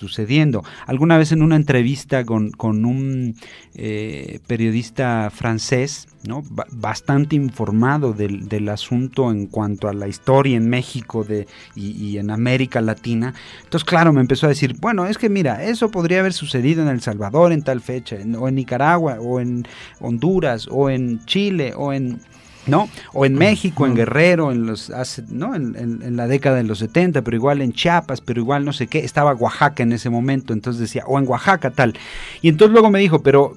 sucediendo. 0.02 0.64
Alguna 0.88 1.18
vez 1.18 1.32
en 1.32 1.42
una 1.44 1.56
entrevista 1.56 2.26
con, 2.26 2.52
con 2.52 2.86
un 2.86 3.36
eh, 3.76 4.40
periodista 4.48 5.30
francés, 5.30 6.08
¿no? 6.28 6.44
Ba- 6.50 6.66
bastante 6.72 7.36
informado 7.36 8.14
del, 8.14 8.48
del 8.50 8.68
asunto 8.70 9.32
en 9.32 9.46
cuanto 9.46 9.88
a 9.88 9.94
la 9.94 10.08
historia 10.08 10.58
en 10.58 10.68
México 10.70 11.24
de, 11.24 11.48
y, 11.76 12.18
en 12.18 12.32
América 12.32 12.82
Latina, 12.82 13.34
entonces 13.64 13.86
claro, 13.86 14.12
me 14.12 14.22
empezó 14.22 14.48
a 14.48 14.50
decir, 14.50 14.76
bueno, 14.80 15.06
es 15.06 15.18
que 15.18 15.30
mira, 15.30 15.64
eso 15.64 15.90
podría 15.90 16.20
haber 16.20 16.34
sucedido 16.34 16.82
en 16.82 16.90
El 16.90 17.02
Salvador 17.02 17.52
en 17.52 17.62
tal 17.62 17.80
fecha, 17.82 18.18
o 18.40 18.48
en 18.48 18.56
Nicaragua, 18.56 19.18
o 19.20 19.40
en 19.40 19.66
Honduras, 20.00 20.68
o 20.70 20.90
en 20.90 21.24
Chile, 21.26 21.74
o 21.76 21.94
en 21.94 22.20
¿no? 22.68 22.90
O 23.14 23.26
en 23.26 23.36
México, 23.36 23.86
en 23.86 23.96
Guerrero, 23.96 24.52
en 24.52 24.66
los 24.66 24.90
hace, 24.92 25.24
¿no? 25.30 25.56
En, 25.56 25.76
en- 25.76 26.02
en 26.04 26.16
la 26.16 26.28
década 26.28 26.58
de 26.58 26.64
los 26.64 26.80
70, 26.80 27.22
pero 27.24 27.36
igual 27.38 27.62
en 27.62 27.74
Chiapas, 27.74 28.22
pero 28.22 28.40
igual 28.42 28.66
no 28.66 28.74
sé 28.74 28.88
qué, 28.88 29.00
estaba 29.00 29.34
Oaxaca 29.34 29.84
en 29.84 29.94
ese 29.94 30.10
momento, 30.10 30.54
entonces 30.54 30.80
decía, 30.80 31.04
o 31.08 31.18
en 31.20 31.28
Oaxaca 31.28 31.72
tal. 31.72 31.94
Y 32.42 32.50
entonces 32.50 32.74
luego 32.74 32.90
me 32.90 33.00
dijo, 33.00 33.22
pero 33.24 33.56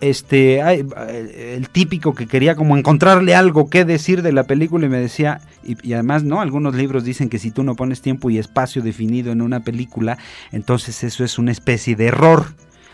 este 0.00 0.60
ay, 0.62 0.84
el 1.36 1.68
típico 1.68 2.12
que 2.12 2.26
quería 2.26 2.56
como 2.56 2.76
encontrarle 2.76 3.36
algo 3.36 3.70
que 3.70 3.84
decir 3.84 4.22
de 4.22 4.32
la 4.32 4.42
película 4.42 4.86
y 4.86 4.88
me 4.88 4.98
decía 4.98 5.40
y, 5.62 5.76
y 5.86 5.92
además 5.92 6.24
no 6.24 6.40
algunos 6.40 6.74
libros 6.74 7.04
dicen 7.04 7.28
que 7.28 7.38
si 7.38 7.52
tú 7.52 7.62
no 7.62 7.76
pones 7.76 8.02
tiempo 8.02 8.28
y 8.28 8.36
espacio 8.38 8.82
definido 8.82 9.30
en 9.30 9.40
una 9.40 9.60
película 9.60 10.18
entonces 10.50 11.04
eso 11.04 11.22
es 11.22 11.38
una 11.38 11.52
especie 11.52 11.94
de 11.94 12.06
error 12.06 12.46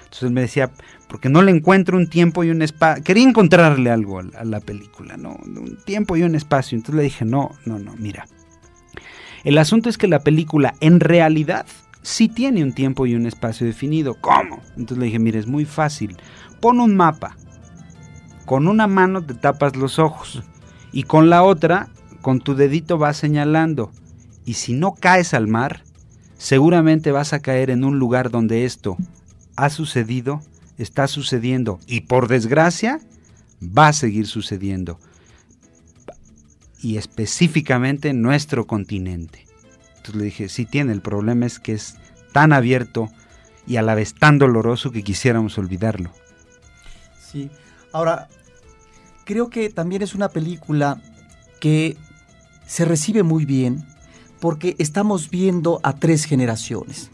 entonces 0.09 0.31
me 0.31 0.41
decía 0.43 0.71
porque 1.09 1.29
no 1.29 1.43
le 1.43 1.51
encuentro 1.51 1.97
un 1.97 2.09
tiempo 2.09 2.45
y 2.45 2.51
un 2.51 2.63
espacio 2.63 3.05
quería 3.05 3.29
encontrarle 3.29 3.91
algo 3.91 4.21
a, 4.21 4.45
la- 4.45 4.61
película 4.61 5.17
no 5.17 5.39
un 5.45 5.79
tiempo 5.85 6.17
y 6.17 6.23
un 6.23 6.35
espacio 6.35 6.77
entonces 6.77 6.97
le 6.97 7.03
dije 7.03 7.25
no 7.25 7.51
no 7.67 7.79
no 7.79 7.95
mira 7.97 8.27
el 9.45 9.59
asunto 9.59 9.89
es 9.89 9.99
que 9.99 10.09
la 10.09 10.21
película 10.21 10.75
en 10.81 11.01
realidad 11.01 11.67
sí 12.03 12.29
tiene 12.29 12.63
un 12.63 12.73
tiempo 12.73 13.07
y 13.07 13.15
un 13.15 13.27
espacio 13.27 13.67
definido. 13.67 14.15
¿Cómo? 14.15 14.61
Entonces 14.77 14.99
le 14.99 15.07
dije, 15.07 15.19
mire, 15.19 15.39
es 15.39 15.47
muy 15.47 15.65
fácil. 15.65 16.17
Pon 16.61 16.81
un 16.81 16.97
mapa. 16.97 17.37
Con 18.47 18.67
una 18.67 18.87
mano 18.87 19.23
te 19.23 19.35
tapas 19.35 19.77
los 19.77 19.99
ojos 19.99 20.43
y 20.91 21.03
con 21.05 21.29
la 21.31 21.43
otra, 21.43 21.89
con 22.23 22.41
tu 22.41 22.55
dedito 22.55 22.99
vas 22.99 23.17
señalando. 23.17 23.93
Y 24.45 24.55
si 24.55 24.73
no 24.73 24.95
caes 24.95 25.35
al 25.35 25.47
mar, 25.49 25.83
seguramente 26.37 27.13
vas 27.13 27.33
a 27.33 27.41
caer 27.41 27.71
en 27.71 27.85
un 27.85 27.99
lugar 27.99 28.31
donde 28.31 28.65
esto 28.65 28.97
ha 29.59 29.71
sucedido, 29.71 30.41
está 30.79 31.09
sucediendo 31.09 31.81
y 31.89 32.03
por 32.03 32.29
desgracia 32.29 33.01
va 33.61 33.89
a 33.89 33.93
seguir 33.93 34.29
sucediendo. 34.29 35.01
Y 36.81 36.97
específicamente 36.97 38.11
en 38.11 38.23
nuestro 38.23 38.69
continente. 38.69 39.47
Entonces 39.97 40.15
le 40.15 40.25
dije, 40.27 40.49
sí 40.49 40.65
tiene, 40.65 40.93
el 40.93 41.03
problema 41.03 41.45
es 41.45 41.59
que 41.59 41.73
es 41.73 41.97
tan 42.33 42.53
abierto 42.53 43.11
y 43.67 43.79
a 43.79 43.83
la 43.83 43.97
vez 43.97 44.15
tan 44.15 44.39
doloroso 44.39 44.93
que 44.93 45.03
quisiéramos 45.03 45.59
olvidarlo. 45.59 46.13
Sí. 47.21 47.51
Ahora, 47.93 48.29
creo 49.25 49.51
que 49.51 49.71
también 49.71 50.03
es 50.03 50.15
una 50.15 50.29
película 50.29 51.03
que 51.59 51.97
se 52.65 52.85
recibe 52.85 53.25
muy 53.25 53.45
bien 53.45 53.85
porque 54.39 54.77
estamos 54.79 55.31
viendo 55.31 55.81
a 55.83 55.97
tres 55.97 56.27
generaciones. 56.27 57.11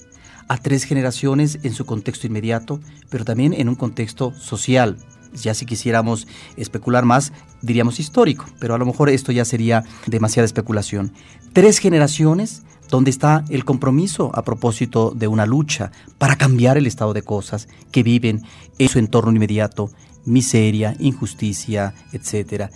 Tres 0.62 0.84
generaciones 0.84 1.58
en 1.62 1.74
su 1.74 1.84
contexto 1.84 2.26
inmediato, 2.26 2.80
pero 3.10 3.24
también 3.24 3.52
en 3.52 3.68
un 3.68 3.74
contexto 3.74 4.32
social. 4.32 4.96
Ya 5.34 5.54
si 5.54 5.66
quisiéramos 5.66 6.26
especular 6.56 7.04
más, 7.04 7.32
diríamos 7.60 7.98
histórico, 7.98 8.46
pero 8.60 8.74
a 8.74 8.78
lo 8.78 8.86
mejor 8.86 9.08
esto 9.08 9.32
ya 9.32 9.44
sería 9.44 9.84
demasiada 10.06 10.46
especulación. 10.46 11.12
Tres 11.52 11.78
generaciones 11.78 12.62
donde 12.88 13.10
está 13.10 13.44
el 13.48 13.64
compromiso 13.64 14.30
a 14.34 14.42
propósito 14.42 15.12
de 15.14 15.26
una 15.26 15.46
lucha 15.46 15.90
para 16.18 16.36
cambiar 16.36 16.78
el 16.78 16.86
estado 16.86 17.12
de 17.12 17.22
cosas 17.22 17.68
que 17.90 18.02
viven 18.02 18.42
en 18.78 18.88
su 18.88 18.98
entorno 18.98 19.32
inmediato, 19.32 19.90
miseria, 20.24 20.94
injusticia, 21.00 21.94
etc. 22.12 22.70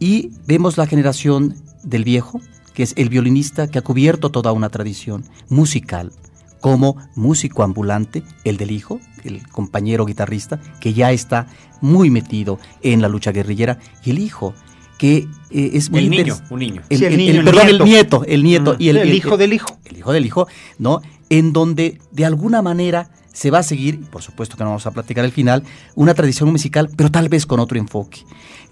Y 0.00 0.30
vemos 0.46 0.78
la 0.78 0.86
generación 0.86 1.56
del 1.82 2.04
viejo, 2.04 2.40
que 2.72 2.84
es 2.84 2.94
el 2.96 3.08
violinista 3.08 3.68
que 3.68 3.78
ha 3.78 3.82
cubierto 3.82 4.30
toda 4.30 4.52
una 4.52 4.70
tradición 4.70 5.24
musical, 5.48 6.12
como 6.60 6.96
músico 7.14 7.62
ambulante, 7.62 8.22
el 8.44 8.56
del 8.56 8.70
hijo, 8.70 9.00
el 9.24 9.46
compañero 9.48 10.04
guitarrista, 10.04 10.60
que 10.80 10.92
ya 10.94 11.12
está 11.12 11.46
muy 11.80 12.10
metido 12.10 12.58
en 12.82 13.00
la 13.02 13.08
lucha 13.08 13.30
guerrillera, 13.32 13.78
y 14.04 14.10
el 14.10 14.18
hijo, 14.18 14.54
que 14.98 15.28
eh, 15.50 15.70
es 15.74 15.90
muy 15.90 16.00
El 16.00 16.10
niño, 16.10 16.36
un 16.50 16.58
niño. 16.58 16.82
el, 16.88 16.98
Sí, 16.98 17.04
el 17.04 17.12
el- 17.12 17.18
niño, 17.18 17.30
el- 17.30 17.38
el 17.38 17.44
perdón, 17.44 17.66
nieto. 17.66 17.84
el 17.84 17.84
nieto, 17.88 18.24
el 18.26 18.42
nieto 18.42 18.76
y 18.78 18.88
el, 18.88 18.96
el 18.96 19.14
hijo 19.14 19.36
del 19.36 19.52
hijo. 19.52 19.78
el 19.84 19.96
hijo 19.98 20.12
del 20.12 20.26
hijo, 20.26 20.48
¿no? 20.78 21.00
En 21.30 21.52
donde 21.52 21.98
de 22.10 22.24
alguna 22.24 22.62
manera 22.62 23.10
se 23.32 23.52
va 23.52 23.58
a 23.60 23.62
seguir, 23.62 24.00
por 24.10 24.22
supuesto 24.22 24.56
que 24.56 24.64
no 24.64 24.70
vamos 24.70 24.86
a 24.86 24.90
platicar 24.90 25.24
el 25.24 25.30
final, 25.30 25.62
una 25.94 26.14
tradición 26.14 26.50
musical, 26.50 26.90
pero 26.96 27.10
tal 27.12 27.28
vez 27.28 27.46
con 27.46 27.60
otro 27.60 27.78
enfoque. 27.78 28.24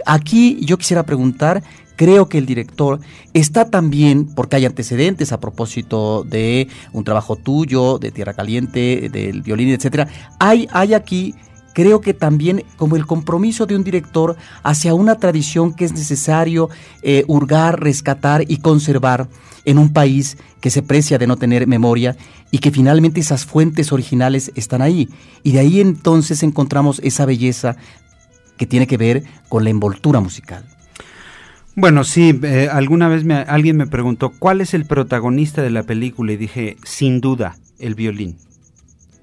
Aquí 0.05 0.59
yo 0.63 0.77
quisiera 0.79 1.05
preguntar, 1.05 1.63
creo 1.97 2.29
que 2.29 2.39
el 2.39 2.47
director 2.47 3.01
está 3.33 3.71
también, 3.71 4.27
porque 4.27 4.57
hay 4.57 4.67
antecedentes 4.67 5.33
a 5.33 5.41
propósito 5.41 6.25
de 6.25 6.69
un 6.93 7.05
trabajo 7.05 7.37
tuyo, 7.37 7.99
de 7.99 8.11
Tierra 8.11 8.35
Caliente, 8.35 9.09
del 9.11 9.43
violín, 9.43 9.71
etcétera, 9.71 10.09
hay, 10.39 10.69
aquí 10.95 11.35
creo 11.75 12.01
que 12.01 12.15
también 12.15 12.65
como 12.77 12.97
el 12.97 13.07
compromiso 13.07 13.67
de 13.67 13.77
un 13.77 13.85
director 13.85 14.37
hacia 14.63 14.95
una 14.95 15.17
tradición 15.17 15.75
que 15.75 15.85
es 15.85 15.93
necesario 15.93 16.71
eh, 17.03 17.25
hurgar, 17.27 17.81
rescatar 17.81 18.45
y 18.47 18.59
conservar 18.59 19.29
en 19.67 19.79
un 19.79 19.93
país 19.93 20.39
que 20.61 20.71
se 20.71 20.83
precia 20.83 21.19
de 21.19 21.27
no 21.27 21.37
tener 21.37 21.67
memoria 21.67 22.17
y 22.51 22.59
que 22.59 22.71
finalmente 22.71 23.21
esas 23.21 23.45
fuentes 23.45 23.93
originales 23.93 24.53
están 24.55 24.81
ahí. 24.81 25.09
Y 25.43 25.53
de 25.53 25.59
ahí 25.59 25.81
entonces 25.81 26.43
encontramos 26.43 27.01
esa 27.05 27.27
belleza 27.27 27.77
que 28.57 28.67
tiene 28.67 28.87
que 28.87 28.97
ver 28.97 29.25
con 29.49 29.65
la 29.65 29.71
envoltura 29.71 30.21
musical. 30.21 30.65
Bueno, 31.79 32.05
sí, 32.05 32.41
eh, 32.43 32.71
alguna 32.73 33.07
vez 33.07 33.25
me, 33.25 33.35
alguien 33.35 33.77
me 33.77 33.87
preguntó, 33.87 34.31
¿cuál 34.31 34.63
es 34.63 34.73
el 34.73 34.87
protagonista 34.87 35.61
de 35.61 35.69
la 35.69 35.83
película? 35.83 36.33
Y 36.33 36.39
dije, 36.39 36.79
sin 36.85 37.21
duda, 37.21 37.59
el 37.79 37.95
violín, 37.95 38.39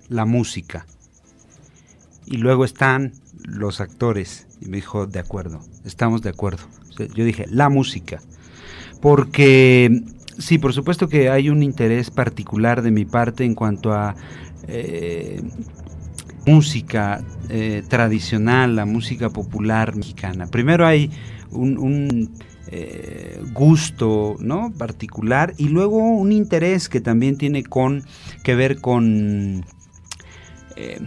la 0.07 0.25
música. 0.25 0.86
Y 2.27 2.38
luego 2.38 2.63
están 2.63 3.13
los 3.43 3.81
actores. 3.81 4.45
Y 4.62 4.67
me 4.67 4.77
dijo, 4.77 5.07
de 5.07 5.17
acuerdo, 5.17 5.62
estamos 5.83 6.22
de 6.22 6.29
acuerdo. 6.29 6.62
Yo 7.15 7.25
dije, 7.25 7.48
la 7.50 7.69
música. 7.69 8.22
Porque 9.01 10.03
sí, 10.38 10.60
por 10.60 10.74
supuesto 10.74 11.10
que 11.10 11.31
hay 11.31 11.50
un 11.50 11.63
interés 11.63 12.12
particular 12.12 12.83
de 12.83 12.91
mi 12.91 13.03
parte 13.03 13.45
en 13.45 13.55
cuanto 13.55 13.93
a 13.93 14.15
eh, 14.67 15.41
música 16.45 17.24
eh, 17.50 17.81
tradicional, 17.88 18.75
la 18.75 18.86
música 18.86 19.31
popular 19.31 19.95
mexicana. 19.95 20.45
Primero 20.45 20.86
hay 20.86 21.10
un, 21.53 22.31
eh, 22.67 23.39
gusto 23.53 24.36
¿no? 24.39 24.72
particular 24.77 25.53
y 25.57 25.69
luego 25.69 25.98
un 25.98 26.31
interés 26.31 26.89
que 26.89 27.01
también 27.01 27.38
tiene 27.38 27.63
con, 27.63 28.03
que 28.43 28.55
ver 28.55 28.79
con... 28.81 29.65
Eh, 30.75 31.00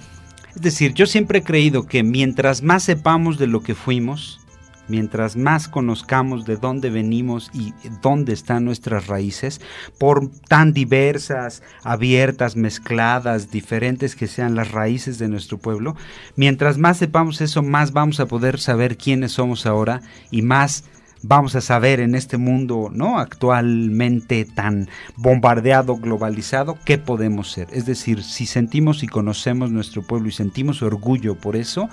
es 0.55 0.63
decir, 0.63 0.95
yo 0.95 1.07
siempre 1.07 1.41
he 1.41 1.43
creído 1.43 1.87
que 1.87 2.03
mientras 2.03 2.63
más 2.63 2.85
sepamos 2.85 3.39
de 3.39 3.47
lo 3.47 3.63
que 3.63 3.75
fuimos, 3.75 4.41
mientras 4.89 5.37
más 5.37 5.69
conozcamos 5.69 6.45
de 6.45 6.57
dónde 6.57 6.91
venimos 6.91 7.51
y 7.53 7.75
dónde 8.03 8.33
están 8.33 8.65
nuestras 8.65 9.07
raíces, 9.07 9.61
por 9.99 10.31
tan 10.49 10.73
diversas, 10.73 11.63
abiertas, 11.83 12.57
mezcladas, 12.57 13.51
diferentes 13.51 14.17
que 14.17 14.27
sean 14.27 14.55
las 14.55 14.73
raíces 14.73 15.19
de 15.19 15.29
nuestro 15.29 15.59
pueblo, 15.59 15.97
mientras 16.37 16.79
más 16.79 16.99
sepamos 16.99 17.41
eso, 17.41 17.63
más 17.63 17.93
vamos 17.93 18.21
a 18.21 18.27
poder 18.27 18.59
saber 18.59 18.97
quiénes 18.97 19.33
somos 19.33 19.67
ahora 19.67 20.03
y 20.31 20.43
más 20.43 20.85
vamos 21.23 21.57
a 21.57 21.61
saber 21.61 22.01
en 22.01 22.15
este 22.15 22.37
mundo 22.37 22.91
no 22.93 23.19
actualmente 23.19 24.45
tan 24.45 24.89
bombardeado 25.17 25.97
globalizado 25.97 26.79
qué 26.85 26.99
podemos 26.99 27.51
ser. 27.51 27.69
Es 27.73 27.87
decir 27.87 28.23
si 28.23 28.47
sentimos 28.47 29.03
y 29.03 29.09
conocemos 29.09 29.71
nuestro 29.71 30.03
pueblo 30.03 30.29
y 30.29 30.33
sentimos 30.33 30.83
orgullo 30.83 31.35
por 31.37 31.57
eso 31.57 31.89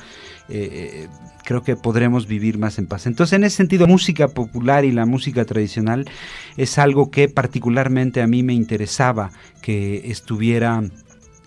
eh, 0.49 1.07
creo 1.43 1.63
que 1.63 1.75
podremos 1.75 2.27
vivir 2.27 2.57
más 2.57 2.77
en 2.79 2.87
paz. 2.87 3.07
Entonces, 3.07 3.33
en 3.33 3.43
ese 3.43 3.57
sentido, 3.57 3.87
música 3.87 4.27
popular 4.27 4.85
y 4.85 4.91
la 4.91 5.05
música 5.05 5.45
tradicional 5.45 6.05
es 6.57 6.77
algo 6.77 7.11
que 7.11 7.29
particularmente 7.29 8.21
a 8.21 8.27
mí 8.27 8.43
me 8.43 8.53
interesaba 8.53 9.31
que 9.61 10.09
estuviera 10.09 10.83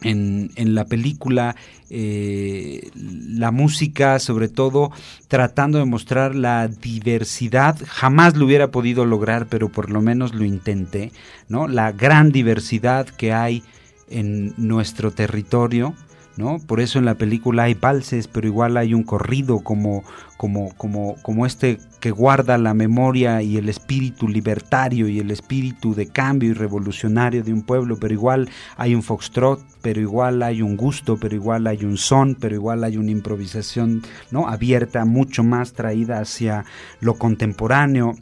en, 0.03 0.75
la 0.75 0.85
película, 0.85 1.57
eh, 1.91 2.91
la 2.95 3.51
música, 3.51 4.19
sobre 4.19 4.49
todo 4.49 4.93
tratando 5.29 5.79
de 5.79 5.85
mostrar 5.85 6.35
la 6.35 6.69
diversidad, 6.69 7.79
jamás 7.87 8.37
lo 8.37 8.45
hubiera 8.47 8.71
podido 8.71 9.05
lograr, 9.05 9.47
pero 9.49 9.69
por 9.71 9.91
lo 9.91 10.01
menos 10.01 10.35
lo 10.35 10.45
intenté, 10.45 11.13
¿no? 11.49 11.67
La 11.67 11.93
gran 11.93 12.31
diversidad 12.31 13.09
que 13.09 13.33
hay 13.33 13.63
en 14.09 14.55
nuestro 14.57 15.11
territorio, 15.11 15.95
¿no? 16.37 16.59
Por 16.59 16.81
eso 16.81 16.99
en 16.99 17.05
la 17.05 17.15
película 17.15 17.65
hay 17.65 17.75
valses, 17.75 18.29
pero 18.29 18.47
igual 18.47 18.77
hay 18.77 18.95
un 18.95 19.03
corrido 19.03 19.61
como, 19.61 20.05
como, 20.37 20.75
como, 20.77 21.17
como 21.23 21.47
este 21.47 21.79
que 22.01 22.11
guarda 22.11 22.59
la 22.59 22.75
memoria 22.75 23.43
y 23.43 23.57
el 23.57 23.69
espíritu 23.69 24.29
libertario 24.29 25.09
y 25.09 25.19
el 25.19 25.31
espíritu 25.31 25.95
de 25.95 26.09
cambio 26.09 26.51
y 26.51 26.53
revolucionario 26.53 27.43
de 27.43 27.53
un 27.53 27.63
pueblo, 27.63 27.97
pero 27.99 28.13
igual 28.15 28.49
hay 28.77 28.95
un 28.95 29.03
foxtrot, 29.03 29.61
pero 29.83 30.01
igual 30.01 30.43
hay 30.43 30.63
un 30.63 30.77
gusto, 30.77 31.17
pero 31.17 31.35
igual 31.35 31.67
hay 31.67 31.85
un 31.85 31.97
son, 31.97 32.35
pero 32.35 32.55
igual 32.55 32.85
hay 32.85 32.97
una 32.97 33.11
improvisación, 33.11 34.03
¿no? 34.31 34.49
abierta, 34.49 35.05
mucho 35.05 35.43
más 35.43 35.73
traída 35.73 36.21
hacia 36.21 36.65
lo 37.01 37.15
contemporáneo 37.15 38.15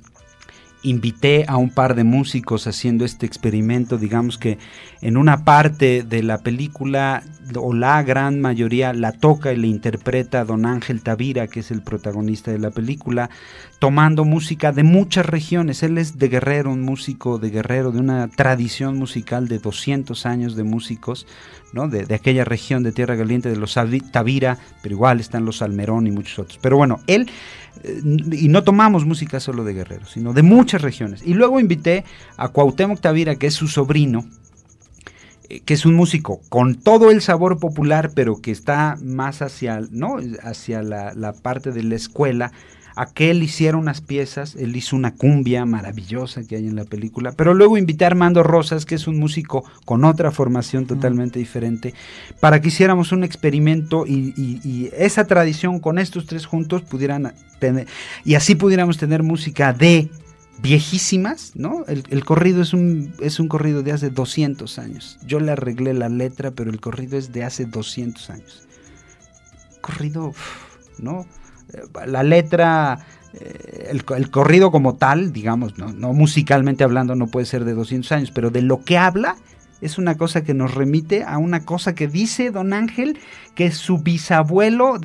invité 0.85 1.45
a 1.49 1.57
un 1.57 1.71
par 1.71 1.95
de 1.95 2.05
músicos 2.05 2.67
haciendo 2.67 3.05
este 3.05 3.27
experimento, 3.27 3.99
digamos 3.99 4.39
que 4.39 4.59
en 5.01 5.17
una 5.17 5.45
parte 5.45 6.03
de 6.03 6.23
la 6.23 6.39
película 6.39 7.23
o 7.57 7.73
la 7.75 8.03
gran 8.03 8.41
mayoría 8.41 8.93
la 8.93 9.13
toca 9.13 9.53
y 9.53 9.57
la 9.57 9.67
interpreta 9.67 10.45
don 10.45 10.67
Ángel 10.67 11.03
Tavira, 11.03 11.49
que 11.49 11.61
es 11.61 11.71
el 11.71 11.83
protagonista 11.83 12.51
de 12.53 12.59
la 12.59 12.71
película, 12.71 13.31
tomando 13.85 14.25
música 14.25 14.73
de 14.73 14.83
muchas 14.83 15.27
regiones. 15.27 15.83
Él 15.83 15.99
es 15.99 16.19
de 16.19 16.29
Guerrero, 16.29 16.73
un 16.73 16.81
músico 16.81 17.39
de 17.39 17.51
Guerrero, 17.51 17.93
de 17.93 17.99
una 17.99 18.29
tradición 18.29 18.97
musical 18.97 19.47
de 19.47 19.59
200 19.59 20.25
años 20.25 20.57
de 20.57 20.65
músicos, 20.65 21.27
¿no? 21.75 21.87
de, 21.87 22.15
aquella 22.15 22.47
región 22.47 22.83
de 22.83 22.93
Tierra 22.93 23.15
Caliente, 23.15 23.51
de 23.51 23.57
los 23.57 23.79
Tavira, 24.11 24.57
pero 24.83 24.95
igual 24.95 25.21
están 25.21 25.45
los 25.45 25.61
Almerón 25.61 26.07
y 26.07 26.13
muchos 26.13 26.39
otros. 26.39 26.59
Pero 26.63 26.79
bueno, 26.79 27.01
él 27.07 27.29
eh, 27.83 28.01
y 28.33 28.49
no 28.49 28.65
tomamos 28.65 29.05
música 29.05 29.39
solo 29.39 29.65
de 29.65 29.75
Guerrero, 29.75 30.07
sino 30.07 30.33
de 30.33 30.41
muchas 30.41 30.81
regiones. 30.81 31.21
Y 31.23 31.35
luego 31.35 31.61
invité 31.61 32.07
a 32.39 32.49
Cuauhtémoc 32.49 33.03
Tavira, 33.03 33.37
que 33.37 33.49
es 33.49 33.55
su 33.55 33.69
sobrino, 33.69 34.25
eh, 35.51 35.61
que 35.61 35.75
es 35.75 35.85
un 35.85 35.93
músico 35.93 36.41
con 36.49 36.77
todo 36.77 37.11
el 37.11 37.21
sabor 37.21 37.59
popular, 37.59 38.13
pero 38.15 38.41
que 38.41 38.51
está 38.51 38.97
más 39.03 39.43
hacia, 39.43 39.83
¿no? 39.91 40.17
hacia 40.43 40.83
la 40.83 41.35
parte 41.35 41.71
de 41.71 41.83
la 41.83 41.97
escuela, 41.97 42.51
Aquel 42.97 43.43
hiciera 43.43 43.77
unas 43.77 44.01
piezas, 44.01 44.55
él 44.55 44.77
hizo 44.77 44.95
una 44.95 45.15
cumbia 45.15 45.65
maravillosa 45.65 46.45
que 46.45 46.57
hay 46.57 46.69
en 46.69 46.77
la 46.77 46.85
película, 46.85 47.33
pero 47.33 47.53
luego 47.53 47.77
invité 47.77 48.05
a 48.05 48.09
Armando 48.09 48.45
Rosas, 48.45 48.87
que 48.87 48.95
es 48.95 49.09
un 49.09 49.19
músico 49.19 49.65
con 49.85 50.05
otra 50.05 50.31
formación 50.31 50.87
totalmente 50.87 51.41
diferente, 51.41 51.93
para 52.39 52.61
que 52.61 52.69
hiciéramos 52.69 53.11
un 53.11 53.25
experimento 53.25 54.07
y, 54.07 54.91
esa 54.97 55.27
tradición 55.27 55.81
con 55.81 55.99
estos 55.99 56.27
tres 56.27 56.47
juntos 56.47 56.83
pudieran 56.83 57.35
tener, 57.59 57.87
y 58.25 58.35
así 58.35 58.55
pudiéramos 58.55 58.97
tener 58.97 59.23
música 59.23 59.73
de 59.73 60.09
viejísimas, 60.63 61.53
¿no? 61.57 61.85
El, 61.87 62.25
corrido 62.25 62.63
es 62.63 62.73
un, 62.73 63.13
es 63.21 63.41
un 63.41 63.49
corrido 63.49 63.83
de 63.83 63.93
hace 63.93 64.11
200 64.11 64.79
años. 64.79 65.19
Yo 65.27 65.41
le 65.41 65.53
arreglé 65.53 65.95
la 65.95 66.09
letra, 66.09 66.53
pero 66.53 66.71
el 66.71 66.81
corrido 66.81 67.19
es 67.19 67.33
de 67.33 67.45
hace 67.45 67.65
200 67.67 68.31
años. 68.31 68.63
Corrido, 69.81 70.33
¿no? 70.99 71.27
La 72.07 72.23
letra, 72.23 72.99
eh, 73.33 73.89
el, 73.91 74.05
corrido 74.31 74.71
como 74.71 74.95
tal, 74.95 75.33
digamos, 75.33 75.79
no, 75.79 76.13
musicalmente 76.13 76.85
hablando 76.85 77.15
no 77.15 77.27
puede 77.27 77.47
ser 77.47 77.65
de 77.65 77.75
200 77.75 78.13
años, 78.13 78.31
pero 78.31 78.51
de 78.51 78.63
lo 78.63 78.85
que 78.85 78.99
habla 78.99 79.37
es 79.81 79.99
una 79.99 80.17
cosa 80.17 80.45
que 80.45 80.55
nos 80.55 80.75
remite 80.75 81.25
a 81.25 81.39
una 81.39 81.65
cosa 81.65 81.95
que 81.95 82.09
dice 82.09 82.51
don 82.51 82.73
Ángel, 82.73 83.19
que 83.55 83.71
su 83.71 83.99
bisabuelo, 83.99 84.99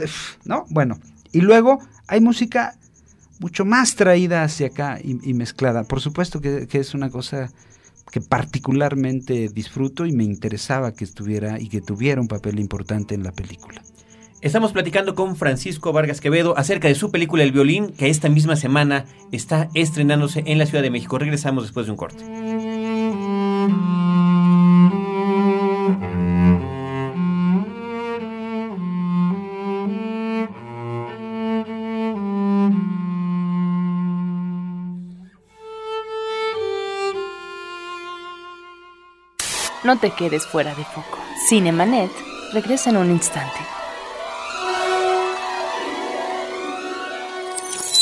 ¿no? 0.46 0.66
Bueno, 0.70 1.00
y 1.32 1.42
luego 1.42 1.80
hay 2.08 2.22
música 2.22 2.76
mucho 3.40 3.66
más 3.66 3.96
traída 3.96 4.44
hacia 4.44 4.68
acá 4.68 5.00
y, 5.02 5.34
mezclada. 5.34 5.84
Por 5.84 6.02
supuesto 6.02 6.42
que, 6.42 6.68
es 6.72 6.94
una 6.94 7.10
cosa 7.10 7.50
que 8.12 8.22
particularmente 8.22 9.50
disfruto 9.50 10.06
y 10.06 10.12
me 10.12 10.24
interesaba 10.24 10.94
que 10.94 11.04
estuviera 11.04 11.60
y 11.60 11.70
que 11.70 11.82
tuviera 11.82 12.22
un 12.22 12.28
papel 12.28 12.60
importante 12.60 13.16
en 13.16 13.24
la 13.24 13.32
película. 13.32 13.82
Estamos 14.42 14.72
platicando 14.72 15.16
con 15.16 15.36
Francisco 15.36 15.92
Vargas 15.92 16.22
Quevedo 16.22 16.58
acerca 16.58 16.88
de 16.88 16.96
su 16.96 17.12
película 17.12 17.44
El 17.44 17.52
violín, 17.52 17.90
que 17.92 18.10
esta 18.10 18.30
misma 18.30 18.56
semana 18.56 19.06
está 19.34 19.70
estrenándose 19.74 20.44
en 20.46 20.58
la 20.58 20.66
Ciudad 20.66 20.82
de 20.82 20.90
México. 20.90 21.20
Regresamos 21.20 21.66
después 21.66 21.88
de 21.88 21.92
un 21.92 21.98
corte. 21.98 22.24
No 39.84 39.98
te 39.98 40.12
quedes 40.12 40.46
fuera 40.46 40.74
de 40.76 40.86
foco. 40.86 41.20
Cinemanet 41.50 42.12
regresa 42.54 42.90
en 42.90 42.98
un 42.98 43.12
instante. 43.12 43.79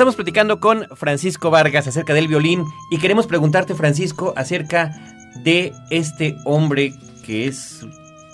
Estamos 0.00 0.16
platicando 0.16 0.60
con 0.60 0.86
Francisco 0.96 1.50
Vargas 1.50 1.86
acerca 1.86 2.14
del 2.14 2.26
violín 2.26 2.64
y 2.90 2.96
queremos 2.96 3.26
preguntarte, 3.26 3.74
Francisco, 3.74 4.32
acerca 4.34 4.98
de 5.44 5.74
este 5.90 6.38
hombre 6.46 6.94
que 7.22 7.46
es 7.46 7.84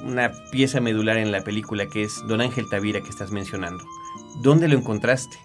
una 0.04 0.30
pieza 0.52 0.80
medular 0.80 1.16
en 1.16 1.32
la 1.32 1.42
película, 1.42 1.88
que 1.88 2.04
es 2.04 2.22
Don 2.28 2.40
Ángel 2.40 2.68
Tavira 2.70 3.00
que 3.00 3.08
estás 3.08 3.32
mencionando. 3.32 3.82
¿Dónde 4.42 4.68
lo 4.68 4.78
encontraste? 4.78 5.36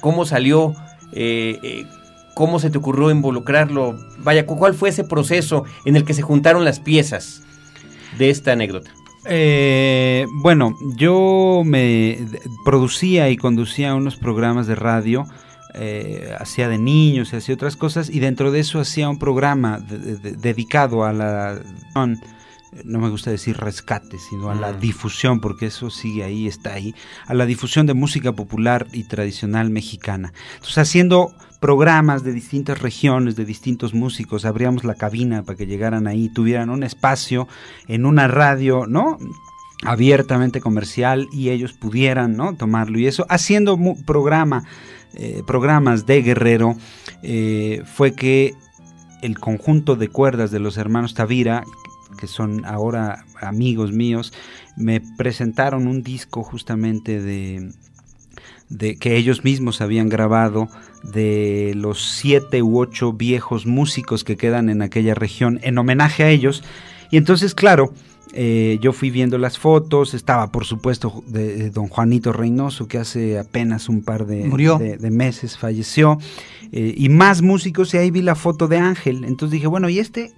¿Cómo 0.00 0.24
salió? 0.24 0.76
Eh, 1.10 1.58
eh, 1.64 1.84
¿Cómo 2.36 2.60
se 2.60 2.70
te 2.70 2.78
ocurrió 2.78 3.10
involucrarlo? 3.10 3.98
Vaya, 4.18 4.46
cu- 4.46 4.56
¿cuál 4.56 4.74
fue 4.74 4.90
ese 4.90 5.02
proceso 5.02 5.64
en 5.84 5.96
el 5.96 6.04
que 6.04 6.14
se 6.14 6.22
juntaron 6.22 6.64
las 6.64 6.78
piezas 6.78 7.42
de 8.18 8.30
esta 8.30 8.52
anécdota? 8.52 8.92
Eh, 9.24 10.26
bueno, 10.34 10.76
yo 10.96 11.62
me 11.64 12.18
producía 12.64 13.30
y 13.30 13.36
conducía 13.36 13.94
unos 13.94 14.16
programas 14.16 14.66
de 14.66 14.74
radio, 14.74 15.24
eh, 15.74 16.32
hacía 16.38 16.68
de 16.68 16.78
niños 16.78 17.32
y 17.32 17.36
hacía 17.36 17.54
otras 17.54 17.76
cosas, 17.76 18.10
y 18.10 18.20
dentro 18.20 18.50
de 18.50 18.60
eso 18.60 18.80
hacía 18.80 19.08
un 19.08 19.18
programa 19.18 19.78
de- 19.80 19.98
de- 19.98 20.16
de- 20.16 20.32
dedicado 20.32 21.04
a 21.04 21.12
la... 21.12 21.60
No 22.84 22.98
me 22.98 23.08
gusta 23.08 23.30
decir 23.30 23.56
rescate, 23.56 24.18
sino 24.18 24.50
a 24.50 24.54
la 24.54 24.72
Mm. 24.72 24.80
difusión, 24.80 25.40
porque 25.40 25.66
eso 25.66 25.90
sigue 25.90 26.22
ahí, 26.24 26.46
está 26.46 26.74
ahí, 26.74 26.94
a 27.26 27.34
la 27.34 27.46
difusión 27.46 27.86
de 27.86 27.94
música 27.94 28.32
popular 28.32 28.86
y 28.92 29.04
tradicional 29.04 29.70
mexicana. 29.70 30.32
Entonces, 30.54 30.78
haciendo 30.78 31.32
programas 31.60 32.22
de 32.24 32.32
distintas 32.32 32.80
regiones, 32.80 33.36
de 33.36 33.44
distintos 33.44 33.94
músicos, 33.94 34.44
abríamos 34.44 34.84
la 34.84 34.94
cabina 34.94 35.42
para 35.42 35.56
que 35.56 35.66
llegaran 35.66 36.06
ahí, 36.06 36.28
tuvieran 36.28 36.70
un 36.70 36.82
espacio 36.82 37.48
en 37.88 38.06
una 38.06 38.28
radio, 38.28 38.86
¿no? 38.86 39.18
abiertamente 39.84 40.60
comercial 40.60 41.28
y 41.32 41.50
ellos 41.50 41.72
pudieran 41.72 42.36
¿no? 42.36 42.56
tomarlo 42.56 42.98
y 42.98 43.06
eso 43.06 43.24
haciendo 43.28 43.78
programa 44.04 44.64
eh, 45.14 45.42
programas 45.46 46.04
de 46.04 46.20
Guerrero 46.22 46.74
eh, 47.22 47.82
fue 47.94 48.12
que 48.12 48.54
el 49.22 49.38
conjunto 49.38 49.94
de 49.94 50.08
cuerdas 50.08 50.50
de 50.50 50.58
los 50.58 50.78
hermanos 50.78 51.14
Tavira 51.14 51.62
que 52.18 52.26
son 52.26 52.64
ahora 52.66 53.24
amigos 53.40 53.92
míos 53.92 54.32
me 54.76 55.00
presentaron 55.16 55.86
un 55.88 56.02
disco 56.02 56.42
justamente 56.42 57.22
de 57.22 57.70
de 58.68 58.96
que 58.96 59.16
ellos 59.16 59.44
mismos 59.44 59.80
habían 59.80 60.10
grabado 60.10 60.68
de 61.02 61.72
los 61.74 62.02
siete 62.04 62.62
u 62.62 62.78
ocho 62.78 63.14
viejos 63.14 63.64
músicos 63.64 64.24
que 64.24 64.36
quedan 64.36 64.68
en 64.68 64.82
aquella 64.82 65.14
región 65.14 65.58
en 65.62 65.78
homenaje 65.78 66.22
a 66.24 66.28
ellos 66.30 66.62
y 67.10 67.16
entonces 67.16 67.54
claro 67.54 67.94
eh, 68.34 68.78
yo 68.82 68.92
fui 68.92 69.08
viendo 69.10 69.38
las 69.38 69.58
fotos, 69.58 70.12
estaba 70.12 70.52
por 70.52 70.66
supuesto 70.66 71.24
de, 71.28 71.56
de 71.56 71.70
don 71.70 71.88
Juanito 71.88 72.30
Reynoso, 72.30 72.86
que 72.86 72.98
hace 72.98 73.38
apenas 73.38 73.88
un 73.88 74.02
par 74.02 74.26
de, 74.26 74.44
Murió. 74.44 74.76
de- 74.76 74.98
de 74.98 75.10
meses 75.10 75.56
falleció, 75.56 76.18
eh, 76.70 76.92
y 76.94 77.08
más 77.08 77.40
músicos, 77.40 77.94
y 77.94 77.96
ahí 77.96 78.10
vi 78.10 78.20
la 78.20 78.34
foto 78.34 78.68
de 78.68 78.76
Ángel. 78.76 79.24
Entonces 79.24 79.52
dije, 79.52 79.66
bueno, 79.66 79.88
¿y 79.88 79.98
este 79.98 80.30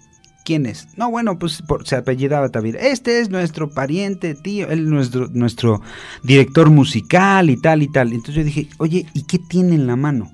quién 0.50 0.66
es? 0.66 0.88
No, 0.96 1.08
bueno, 1.12 1.38
pues 1.38 1.62
por- 1.62 1.86
se 1.86 1.94
apellidaba 1.94 2.48
Tavira. 2.48 2.80
Este 2.80 3.20
es 3.20 3.30
nuestro 3.30 3.70
pariente, 3.70 4.34
tío, 4.34 4.68
él 4.68 4.90
nuestro, 4.90 5.28
nuestro 5.28 5.80
director 6.24 6.70
musical 6.70 7.50
y 7.50 7.56
tal 7.56 7.84
y 7.84 7.86
tal. 7.88 8.08
Entonces 8.12 8.34
yo 8.34 8.42
dije, 8.42 8.68
oye, 8.78 9.06
¿y 9.14 9.22
qué 9.22 9.38
tiene 9.38 9.76
en 9.76 9.86
la 9.86 9.94
mano? 9.94 10.28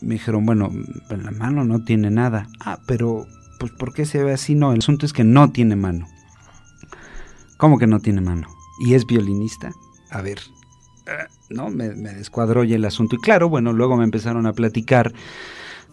Me 0.00 0.14
dijeron, 0.14 0.46
bueno, 0.46 0.70
en 1.10 1.24
la 1.24 1.30
mano 1.30 1.62
no 1.62 1.84
tiene 1.84 2.10
nada. 2.10 2.48
Ah, 2.58 2.78
pero, 2.86 3.26
pues, 3.60 3.70
¿por 3.72 3.92
qué 3.92 4.06
se 4.06 4.24
ve 4.24 4.32
así? 4.32 4.54
No, 4.54 4.72
el 4.72 4.78
asunto 4.78 5.04
es 5.04 5.12
que 5.12 5.24
no 5.24 5.50
tiene 5.52 5.76
mano. 5.76 6.08
¿Cómo 7.58 7.78
que 7.78 7.86
no 7.86 8.00
tiene 8.00 8.22
mano? 8.22 8.48
¿Y 8.80 8.94
es 8.94 9.04
violinista? 9.04 9.72
A 10.10 10.22
ver, 10.22 10.38
eh, 11.06 11.26
no, 11.50 11.68
me, 11.68 11.94
me 11.94 12.14
descuadró 12.14 12.64
ya 12.64 12.76
el 12.76 12.84
asunto. 12.86 13.16
Y 13.16 13.18
claro, 13.20 13.50
bueno, 13.50 13.74
luego 13.74 13.98
me 13.98 14.04
empezaron 14.04 14.46
a 14.46 14.54
platicar 14.54 15.12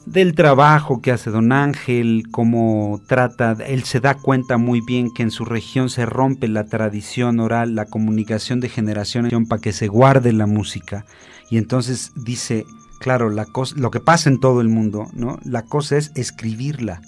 del 0.05 0.33
trabajo 0.33 1.01
que 1.01 1.11
hace 1.11 1.29
don 1.29 1.51
Ángel, 1.51 2.23
cómo 2.31 2.99
trata, 3.07 3.55
él 3.65 3.83
se 3.83 3.99
da 3.99 4.15
cuenta 4.15 4.57
muy 4.57 4.81
bien 4.81 5.11
que 5.13 5.23
en 5.23 5.31
su 5.31 5.45
región 5.45 5.89
se 5.89 6.05
rompe 6.05 6.47
la 6.47 6.65
tradición 6.65 7.39
oral, 7.39 7.75
la 7.75 7.85
comunicación 7.85 8.59
de 8.59 8.69
generación 8.69 9.25
en 9.25 9.29
generación 9.29 9.47
para 9.47 9.61
que 9.61 9.73
se 9.73 9.87
guarde 9.87 10.33
la 10.33 10.47
música. 10.47 11.05
Y 11.49 11.57
entonces 11.57 12.11
dice, 12.15 12.65
claro, 12.99 13.29
la 13.29 13.45
cosa, 13.45 13.75
lo 13.77 13.91
que 13.91 13.99
pasa 13.99 14.29
en 14.29 14.39
todo 14.39 14.61
el 14.61 14.69
mundo, 14.69 15.07
¿no? 15.13 15.39
La 15.43 15.63
cosa 15.63 15.97
es 15.97 16.11
escribirla. 16.15 17.01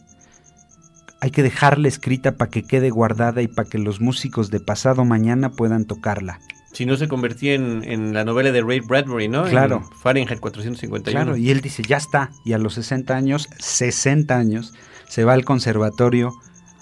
Hay 1.22 1.32
que 1.32 1.44
dejarla 1.44 1.88
escrita 1.88 2.34
para 2.34 2.50
que 2.50 2.64
quede 2.64 2.90
guardada 2.90 3.42
y 3.42 3.48
para 3.48 3.70
que 3.70 3.78
los 3.78 4.02
músicos 4.02 4.50
de 4.50 4.60
pasado 4.60 5.06
mañana 5.06 5.50
puedan 5.50 5.86
tocarla. 5.86 6.40
Si 6.74 6.86
no 6.86 6.96
se 6.96 7.08
convertía 7.08 7.54
en, 7.54 7.84
en 7.84 8.14
la 8.14 8.24
novela 8.24 8.52
de 8.52 8.62
Ray 8.62 8.80
Bradbury, 8.80 9.28
¿no? 9.28 9.44
Claro. 9.44 9.84
En 9.92 9.98
Fahrenheit 9.98 10.40
451. 10.40 11.12
Claro, 11.12 11.38
y 11.38 11.52
él 11.52 11.62
dice, 11.62 11.84
ya 11.84 11.98
está. 11.98 12.32
Y 12.46 12.54
a 12.54 12.58
los 12.58 12.76
60 12.76 13.16
años, 13.16 13.50
60 13.60 14.38
años, 14.38 14.74
se 15.08 15.26
va 15.26 15.34
al 15.34 15.44
conservatorio 15.44 16.32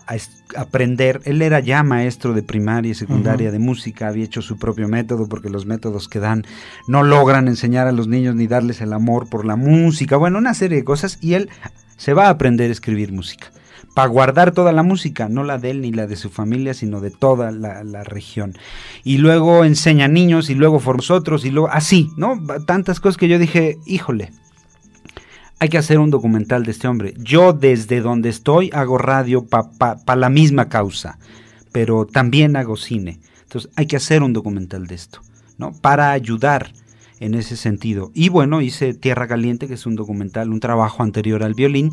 a 0.05 0.15
aprender. 0.59 1.21
Él 1.25 1.41
era 1.41 1.59
ya 1.59 1.83
maestro 1.83 2.33
de 2.33 2.43
primaria 2.43 2.91
y 2.91 2.95
secundaria 2.95 3.51
de 3.51 3.59
música, 3.59 4.07
había 4.07 4.25
hecho 4.25 4.41
su 4.41 4.57
propio 4.57 4.87
método, 4.87 5.27
porque 5.27 5.49
los 5.49 5.65
métodos 5.65 6.07
que 6.07 6.19
dan 6.19 6.43
no 6.87 7.03
logran 7.03 7.47
enseñar 7.47 7.87
a 7.87 7.91
los 7.91 8.07
niños 8.07 8.35
ni 8.35 8.47
darles 8.47 8.81
el 8.81 8.93
amor 8.93 9.29
por 9.29 9.45
la 9.45 9.55
música. 9.55 10.17
Bueno, 10.17 10.37
una 10.37 10.53
serie 10.53 10.77
de 10.77 10.83
cosas. 10.83 11.17
Y 11.21 11.33
él 11.33 11.49
se 11.97 12.13
va 12.13 12.27
a 12.27 12.29
aprender 12.29 12.69
a 12.69 12.73
escribir 12.73 13.11
música. 13.11 13.51
Para 13.93 14.07
guardar 14.07 14.51
toda 14.51 14.71
la 14.71 14.83
música, 14.83 15.27
no 15.29 15.43
la 15.43 15.57
de 15.57 15.71
él 15.71 15.81
ni 15.81 15.91
la 15.91 16.07
de 16.07 16.15
su 16.15 16.29
familia, 16.29 16.73
sino 16.73 17.01
de 17.01 17.11
toda 17.11 17.51
la, 17.51 18.03
región. 18.03 18.57
Y 19.03 19.17
luego 19.17 19.65
enseña 19.65 20.07
niños 20.07 20.49
y 20.49 20.55
luego 20.55 20.79
forma 20.79 20.99
otros 21.09 21.45
y 21.45 21.49
luego 21.49 21.69
así, 21.69 22.11
¿no? 22.17 22.41
Tantas 22.65 22.99
cosas 22.99 23.17
que 23.17 23.27
yo 23.27 23.39
dije, 23.39 23.77
híjole, 23.85 24.31
hay 25.59 25.69
que 25.69 25.77
hacer 25.77 25.99
un 25.99 26.09
documental 26.09 26.63
de 26.63 26.71
este 26.71 26.87
hombre. 26.87 27.13
Yo 27.17 27.53
desde 27.53 28.01
donde 28.01 28.29
estoy 28.29 28.69
hago 28.73 28.97
radio 28.97 29.45
para 29.45 29.69
pa, 29.71 29.97
pa 29.97 30.15
la 30.15 30.29
misma 30.29 30.69
causa, 30.69 31.19
pero 31.71 32.05
también 32.05 32.55
hago 32.55 32.77
cine. 32.77 33.19
Entonces 33.43 33.71
hay 33.75 33.87
que 33.87 33.97
hacer 33.97 34.23
un 34.23 34.33
documental 34.33 34.87
de 34.87 34.95
esto, 34.95 35.21
¿no? 35.57 35.73
Para 35.73 36.11
ayudar 36.11 36.71
en 37.19 37.33
ese 37.33 37.57
sentido. 37.57 38.11
Y 38.13 38.29
bueno, 38.29 38.61
hice 38.61 38.93
Tierra 38.93 39.27
Caliente, 39.27 39.67
que 39.67 39.73
es 39.73 39.85
un 39.85 39.95
documental, 39.95 40.49
un 40.49 40.59
trabajo 40.59 41.03
anterior 41.03 41.43
al 41.43 41.53
violín. 41.53 41.91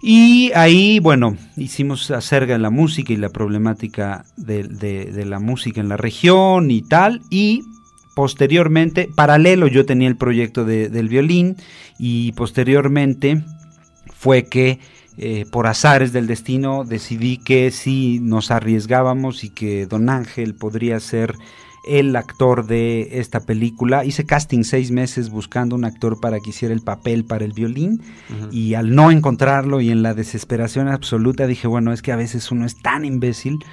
Y 0.00 0.52
ahí, 0.54 0.98
bueno, 1.00 1.36
hicimos 1.56 2.10
acerca 2.10 2.52
de 2.52 2.58
la 2.58 2.70
música 2.70 3.12
y 3.12 3.16
la 3.16 3.30
problemática 3.30 4.24
de, 4.36 5.24
la 5.26 5.38
música 5.40 5.80
en 5.80 5.88
la 5.88 5.96
región 5.96 6.70
y 6.70 6.82
tal. 6.82 7.22
Y 7.30 7.62
posteriormente, 8.14 9.08
paralelo, 9.14 9.66
yo 9.66 9.86
tenía 9.86 10.08
el 10.08 10.16
proyecto 10.16 10.64
de- 10.64 10.88
del 10.88 11.08
violín 11.08 11.56
y 11.98 12.32
posteriormente 12.32 13.42
fue 14.14 14.44
que 14.44 14.78
eh, 15.18 15.46
por 15.50 15.66
azares 15.66 16.12
del 16.12 16.26
destino 16.26 16.84
decidí 16.84 17.38
que 17.38 17.70
si 17.70 18.18
nos 18.20 18.50
arriesgábamos 18.50 19.44
y 19.44 19.50
que 19.50 19.86
Don 19.86 20.10
Ángel 20.10 20.54
podría 20.54 21.00
ser 21.00 21.34
el 21.86 22.14
actor 22.16 22.66
de 22.66 23.20
esta 23.20 23.40
película. 23.40 24.04
Hice 24.04 24.26
casting 24.26 24.64
seis 24.64 24.90
meses 24.90 25.30
buscando 25.30 25.76
un 25.76 25.84
actor 25.84 26.20
para 26.20 26.40
que 26.40 26.50
hiciera 26.50 26.74
el 26.74 26.82
papel 26.82 27.24
para 27.24 27.44
el 27.44 27.52
violín 27.52 28.02
y 28.50 28.74
al 28.74 28.94
no 28.94 29.10
encontrarlo 29.10 29.80
y 29.80 29.90
en 29.90 30.02
la 30.02 30.14
desesperación 30.14 30.88
absoluta 30.88 31.46
dije, 31.46 31.68
bueno, 31.68 31.92
es 31.92 32.02
que 32.02 32.12
a 32.12 32.16
veces 32.16 32.50
uno 32.50 32.66
es 32.66 32.76
tan 32.76 33.04
imbécil 33.04 33.64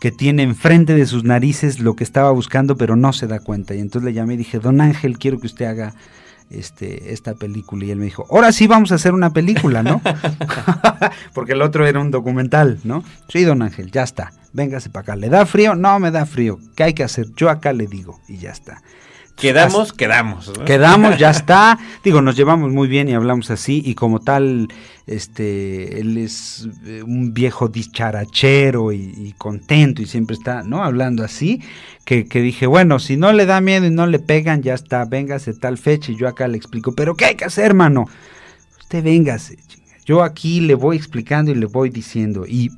que 0.00 0.10
tiene 0.10 0.42
enfrente 0.42 0.94
de 0.94 1.06
sus 1.06 1.24
narices 1.24 1.80
lo 1.80 1.96
que 1.96 2.04
estaba 2.04 2.30
buscando 2.30 2.76
pero 2.76 2.96
no 2.96 3.12
se 3.12 3.26
da 3.26 3.40
cuenta. 3.40 3.74
Y 3.74 3.80
entonces 3.80 4.04
le 4.04 4.12
llamé 4.12 4.34
y 4.34 4.38
dije, 4.38 4.58
don 4.58 4.80
Ángel, 4.80 5.18
quiero 5.18 5.38
que 5.38 5.46
usted 5.46 5.66
haga 5.66 5.94
este, 6.58 7.12
esta 7.12 7.34
película. 7.34 7.84
Y 7.84 7.90
él 7.90 7.98
me 7.98 8.04
dijo, 8.04 8.26
ahora 8.30 8.52
sí 8.52 8.66
vamos 8.66 8.92
a 8.92 8.96
hacer 8.96 9.14
una 9.14 9.30
película, 9.30 9.82
¿no? 9.82 10.00
Porque 11.34 11.52
el 11.52 11.62
otro 11.62 11.86
era 11.86 12.00
un 12.00 12.10
documental, 12.10 12.78
¿no? 12.84 13.04
Sí, 13.28 13.42
don 13.44 13.62
Ángel, 13.62 13.90
ya 13.90 14.02
está, 14.02 14.32
véngase 14.52 14.90
para 14.90 15.02
acá. 15.02 15.16
¿Le 15.16 15.28
da 15.28 15.46
frío? 15.46 15.74
No, 15.74 15.98
me 15.98 16.10
da 16.10 16.26
frío. 16.26 16.58
¿Qué 16.76 16.84
hay 16.84 16.94
que 16.94 17.04
hacer? 17.04 17.26
Yo 17.36 17.50
acá 17.50 17.72
le 17.72 17.86
digo 17.86 18.20
y 18.28 18.38
ya 18.38 18.50
está. 18.50 18.82
Quedamos, 19.42 19.92
quedamos. 19.92 20.52
¿no? 20.56 20.64
Quedamos, 20.64 21.18
ya 21.18 21.30
está. 21.38 21.78
Digo, 22.04 22.22
nos 22.22 22.36
llevamos 22.36 22.70
muy 22.72 22.86
bien 22.86 23.08
y 23.08 23.14
hablamos 23.14 23.50
así 23.50 23.82
y 23.84 23.94
como 23.94 24.20
tal, 24.20 24.68
este, 25.06 26.00
él 26.00 26.16
es 26.16 26.68
eh, 26.86 27.02
un 27.02 27.34
viejo 27.34 27.68
dicharachero 27.68 28.92
y, 28.92 29.12
y 29.16 29.34
contento 29.36 30.00
y 30.00 30.06
siempre 30.06 30.36
está, 30.36 30.62
¿no? 30.62 30.84
Hablando 30.84 31.24
así, 31.24 31.60
que, 32.04 32.26
que 32.26 32.40
dije, 32.40 32.66
bueno, 32.66 33.00
si 33.00 33.16
no 33.16 33.32
le 33.32 33.44
da 33.46 33.60
miedo 33.60 33.86
y 33.86 33.90
no 33.90 34.06
le 34.06 34.20
pegan, 34.20 34.62
ya 34.62 34.74
está, 34.74 35.04
véngase 35.04 35.54
tal 35.54 35.76
fecha 35.76 36.12
y 36.12 36.16
yo 36.16 36.28
acá 36.28 36.46
le 36.46 36.56
explico, 36.56 36.92
pero 36.92 37.16
¿qué 37.16 37.24
hay 37.24 37.34
que 37.34 37.44
hacer, 37.44 37.66
hermano? 37.66 38.08
Usted 38.78 39.02
véngase, 39.02 39.56
chinga. 39.66 39.82
Yo 40.04 40.22
aquí 40.22 40.60
le 40.60 40.74
voy 40.74 40.96
explicando 40.96 41.50
y 41.50 41.54
le 41.54 41.66
voy 41.66 41.90
diciendo 41.90 42.44
y 42.46 42.70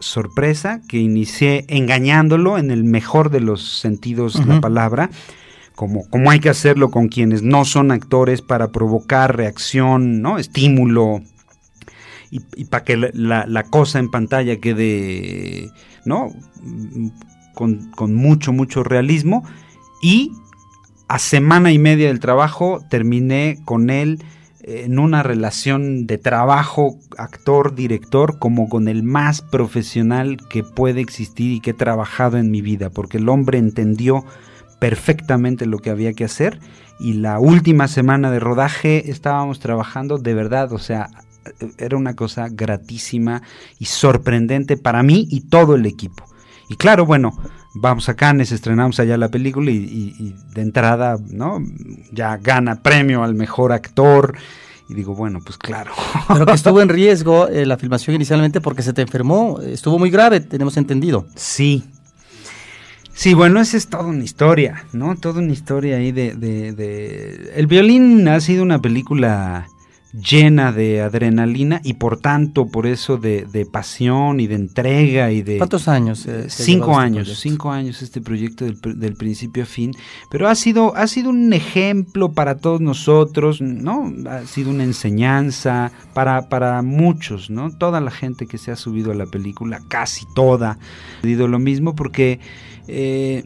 sorpresa 0.00 0.80
que 0.88 0.98
inicié 0.98 1.64
engañándolo 1.68 2.58
en 2.58 2.70
el 2.70 2.84
mejor 2.84 3.30
de 3.30 3.40
los 3.40 3.78
sentidos 3.78 4.34
de 4.34 4.46
la 4.46 4.60
palabra, 4.60 5.10
como, 5.78 6.08
como 6.10 6.32
hay 6.32 6.40
que 6.40 6.48
hacerlo 6.48 6.90
con 6.90 7.06
quienes 7.06 7.44
no 7.44 7.64
son 7.64 7.92
actores 7.92 8.42
para 8.42 8.72
provocar 8.72 9.36
reacción, 9.36 10.20
¿no? 10.20 10.36
estímulo, 10.36 11.22
y, 12.32 12.64
para 12.64 12.82
que 12.82 12.96
la, 12.96 13.46
la- 13.46 13.62
cosa 13.62 14.00
en 14.00 14.10
pantalla 14.10 14.56
quede, 14.56 15.70
¿no? 16.04 16.32
Con, 17.54 17.92
con 17.92 18.12
mucho, 18.12 18.52
mucho 18.52 18.82
realismo. 18.82 19.44
Y 20.02 20.32
a 21.06 21.20
semana 21.20 21.70
y 21.70 21.78
media 21.78 22.08
del 22.08 22.18
trabajo 22.18 22.80
terminé 22.90 23.60
con 23.64 23.88
él 23.88 24.18
eh, 24.64 24.82
en 24.84 24.98
una 24.98 25.22
relación 25.22 26.08
de 26.08 26.18
trabajo 26.18 26.98
actor-director 27.16 28.40
como 28.40 28.68
con 28.68 28.88
el 28.88 29.04
más 29.04 29.42
profesional 29.42 30.38
que 30.50 30.64
puede 30.64 31.00
existir 31.02 31.52
y 31.52 31.60
que 31.60 31.70
he 31.70 31.74
trabajado 31.74 32.36
en 32.36 32.50
mi 32.50 32.62
vida, 32.62 32.90
porque 32.90 33.18
el 33.18 33.28
hombre 33.28 33.58
entendió 33.58 34.24
perfectamente 34.78 35.66
lo 35.66 35.78
que 35.78 35.90
había 35.90 36.12
que 36.12 36.24
hacer 36.24 36.60
y 37.00 37.14
la 37.14 37.38
última 37.38 37.88
semana 37.88 38.30
de 38.30 38.40
rodaje 38.40 39.10
estábamos 39.10 39.58
trabajando 39.60 40.18
de 40.18 40.34
verdad, 40.34 40.72
o 40.72 40.78
sea, 40.78 41.08
era 41.78 41.96
una 41.96 42.14
cosa 42.14 42.48
gratísima 42.50 43.42
y 43.78 43.86
sorprendente 43.86 44.76
para 44.76 45.02
mí 45.02 45.26
y 45.30 45.42
todo 45.48 45.74
el 45.76 45.86
equipo. 45.86 46.24
Y 46.68 46.76
claro, 46.76 47.06
bueno, 47.06 47.32
vamos 47.74 48.08
a 48.08 48.14
Cannes, 48.14 48.52
estrenamos 48.52 49.00
allá 49.00 49.16
la 49.16 49.30
película 49.30 49.70
y, 49.70 49.76
y- 49.76 50.14
y 50.18 50.34
de 50.54 50.60
entrada, 50.62 51.16
¿no? 51.30 51.58
Ya 52.12 52.36
gana 52.36 52.82
premio 52.82 53.22
al 53.22 53.34
mejor 53.34 53.72
actor. 53.72 54.36
Y 54.90 54.94
digo, 54.94 55.14
bueno, 55.14 55.40
pues 55.44 55.56
claro. 55.58 55.92
Pero 56.28 56.44
que 56.46 56.52
estuvo 56.52 56.80
en 56.82 56.88
riesgo 56.88 57.46
eh, 57.48 57.64
la 57.66 57.76
filmación 57.78 58.16
inicialmente 58.16 58.60
porque 58.60 58.82
se 58.82 58.92
te 58.92 59.02
enfermó, 59.02 59.60
estuvo 59.60 59.98
muy 59.98 60.10
grave, 60.10 60.40
tenemos 60.40 60.76
entendido. 60.76 61.26
Sí. 61.34 61.84
Sí, 63.18 63.34
bueno, 63.34 63.58
esa 63.60 63.76
es 63.76 63.88
toda 63.88 64.04
una 64.06 64.22
historia, 64.22 64.84
¿no? 64.92 65.16
Toda 65.16 65.40
una 65.40 65.52
historia 65.52 65.96
ahí 65.96 66.12
de, 66.12 66.34
de, 66.36 66.72
de- 66.72 67.52
El 67.56 67.66
violín 67.66 68.28
ha 68.28 68.38
sido 68.40 68.62
una 68.62 68.78
película 68.80 69.66
llena 70.12 70.70
de 70.70 71.02
adrenalina 71.02 71.80
y 71.82 71.94
por 71.94 72.20
tanto, 72.20 72.68
por 72.68 72.86
eso 72.86 73.16
de, 73.16 73.44
de 73.44 73.66
pasión 73.66 74.38
y 74.38 74.46
de 74.46 74.54
entrega 74.54 75.32
y 75.32 75.42
de... 75.42 75.58
¿Cuántos 75.58 75.88
años? 75.88 76.26
eh, 76.26 76.46
cinco 76.48 76.92
este 76.92 77.02
años, 77.02 77.24
proyecto? 77.24 77.34
cinco 77.40 77.72
años 77.72 78.02
este 78.02 78.20
proyecto 78.20 78.64
del, 78.64 78.78
del 79.00 79.14
principio 79.16 79.64
a 79.64 79.66
fin, 79.66 79.92
pero 80.30 80.48
ha 80.48 80.54
sido, 80.54 80.94
ha 80.96 81.08
sido 81.08 81.30
un 81.30 81.52
ejemplo 81.52 82.32
para 82.32 82.58
todos 82.58 82.80
nosotros, 82.80 83.60
¿no? 83.60 84.12
Ha 84.30 84.46
sido 84.46 84.70
una 84.70 84.84
enseñanza 84.84 85.90
para, 86.14 86.48
para 86.48 86.82
muchos, 86.82 87.50
¿no? 87.50 87.76
Toda 87.76 88.00
la 88.00 88.12
gente 88.12 88.46
que 88.46 88.58
se 88.58 88.70
ha 88.70 88.76
subido 88.76 89.10
a 89.10 89.14
la 89.16 89.26
película, 89.26 89.80
casi 89.88 90.24
toda, 90.36 90.78
ha 91.22 91.26
dicho 91.26 91.48
lo 91.48 91.58
mismo 91.58 91.96
porque 91.96 92.38
eh, 92.88 93.44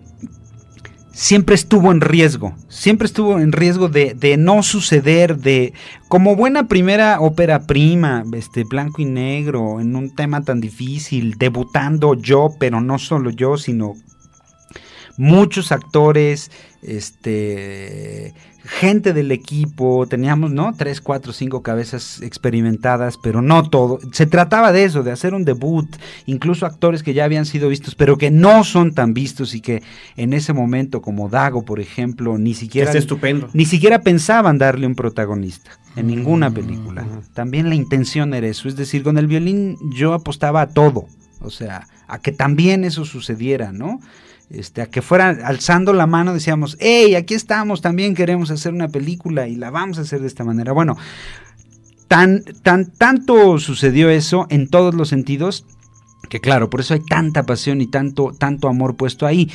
siempre 1.13 1.55
estuvo 1.55 1.93
en 1.93 2.01
riesgo, 2.01 2.55
siempre 2.69 3.07
estuvo 3.07 3.39
en 3.39 3.53
riesgo 3.53 3.89
de, 3.89 4.15
de 4.15 4.37
no 4.37 4.63
suceder, 4.63 5.37
de 5.37 5.75
como 6.09 6.37
buena 6.37 6.69
primera 6.69 7.21
ópera 7.21 7.67
prima, 7.67 8.25
este 8.33 8.65
blanco 8.65 9.03
y 9.03 9.05
negro, 9.05 9.81
en 9.81 9.95
un 9.95 10.15
tema 10.15 10.43
tan 10.43 10.61
difícil, 10.61 11.35
debutando 11.39 12.15
yo, 12.15 12.51
pero 12.59 12.81
no 12.81 12.99
solo 12.99 13.31
yo, 13.31 13.57
sino 13.57 13.95
muchos 15.23 15.71
actores, 15.71 16.51
este 16.83 18.35
gente 18.65 19.13
del 19.13 19.33
equipo, 19.33 20.07
teníamos, 20.07 20.53
¿no? 20.53 20.75
Tres, 20.77 21.01
cuatro, 21.01 21.33
cinco 21.33 21.63
cabezas 21.63 22.23
experimentadas, 22.23 23.19
pero 23.19 23.43
no 23.43 23.69
todo. 23.69 23.99
Se 24.13 24.27
trataba 24.27 24.73
de 24.73 24.85
eso, 24.85 25.03
de 25.03 25.11
hacer 25.11 25.35
un 25.35 25.45
debut, 25.45 25.89
incluso 26.27 26.65
actores 26.65 27.03
que 27.03 27.13
ya 27.13 27.25
habían 27.25 27.45
sido 27.45 27.69
vistos, 27.69 27.95
pero 27.95 28.19
que 28.19 28.31
no 28.31 28.63
son 28.63 28.95
tan 28.95 29.15
vistos 29.15 29.55
y 29.55 29.61
que 29.61 29.83
en 30.17 30.33
ese 30.33 30.53
momento, 30.53 31.03
como 31.03 31.29
Dago, 31.29 31.65
por 31.65 31.81
ejemplo, 31.81 32.39
ni 32.39 32.55
siquiera 32.55 32.91
está 32.91 32.99
estupendo. 32.99 33.49
ni 33.53 33.65
siquiera 33.65 34.01
pensaban 34.03 34.59
darle 34.59 34.87
un 34.87 34.95
protagonista 34.95 35.73
en 35.97 36.07
ninguna 36.07 36.51
película. 36.51 37.03
Mm. 37.03 37.35
También 37.35 37.69
la 37.69 37.75
intención 37.75 38.33
era 38.33 38.47
eso, 38.47 38.69
es 38.69 38.77
decir, 38.77 39.03
con 39.03 39.19
el 39.19 39.27
violín 39.27 39.77
yo 39.95 40.15
apostaba 40.15 40.63
a 40.63 40.69
todo, 40.69 41.07
o 41.41 41.51
sea, 41.51 41.89
a 42.07 42.21
que 42.21 42.31
también 42.31 42.85
eso 42.85 43.05
sucediera, 43.05 43.73
¿no? 43.73 44.01
Este, 44.53 44.83
a 44.83 44.87
que 44.87 45.01
fuera 45.01 45.31
alzando 45.45 45.93
la 45.93 46.07
mano 46.07 46.35
decíamos, 46.35 46.77
hey, 46.79 47.15
aquí 47.15 47.35
estamos, 47.35 47.81
también 47.81 48.15
queremos 48.15 48.51
hacer 48.51 48.75
una 48.75 48.89
película 48.89 49.49
y 49.49 49.57
la 49.57 49.71
vamos 49.71 49.99
a 49.99 50.03
hacer 50.03 50.21
de 50.21 50.27
esta 50.27 50.45
manera. 50.45 50.73
Bueno, 50.73 50.97
tan, 52.07 52.45
tan, 52.63 52.93
tanto 52.93 53.59
sucedió 53.59 54.11
eso 54.11 54.47
en 54.51 54.69
todos 54.69 54.95
los 54.95 55.09
sentidos 55.09 55.65
que 56.29 56.41
claro, 56.41 56.71
por 56.71 56.81
eso 56.81 56.95
hay 56.95 57.01
tanta 57.01 57.43
pasión 57.45 57.81
y 57.83 57.87
tanto, 57.89 58.33
tanto 58.39 58.69
amor 58.69 58.97
puesto 58.97 59.27
ahí. 59.27 59.51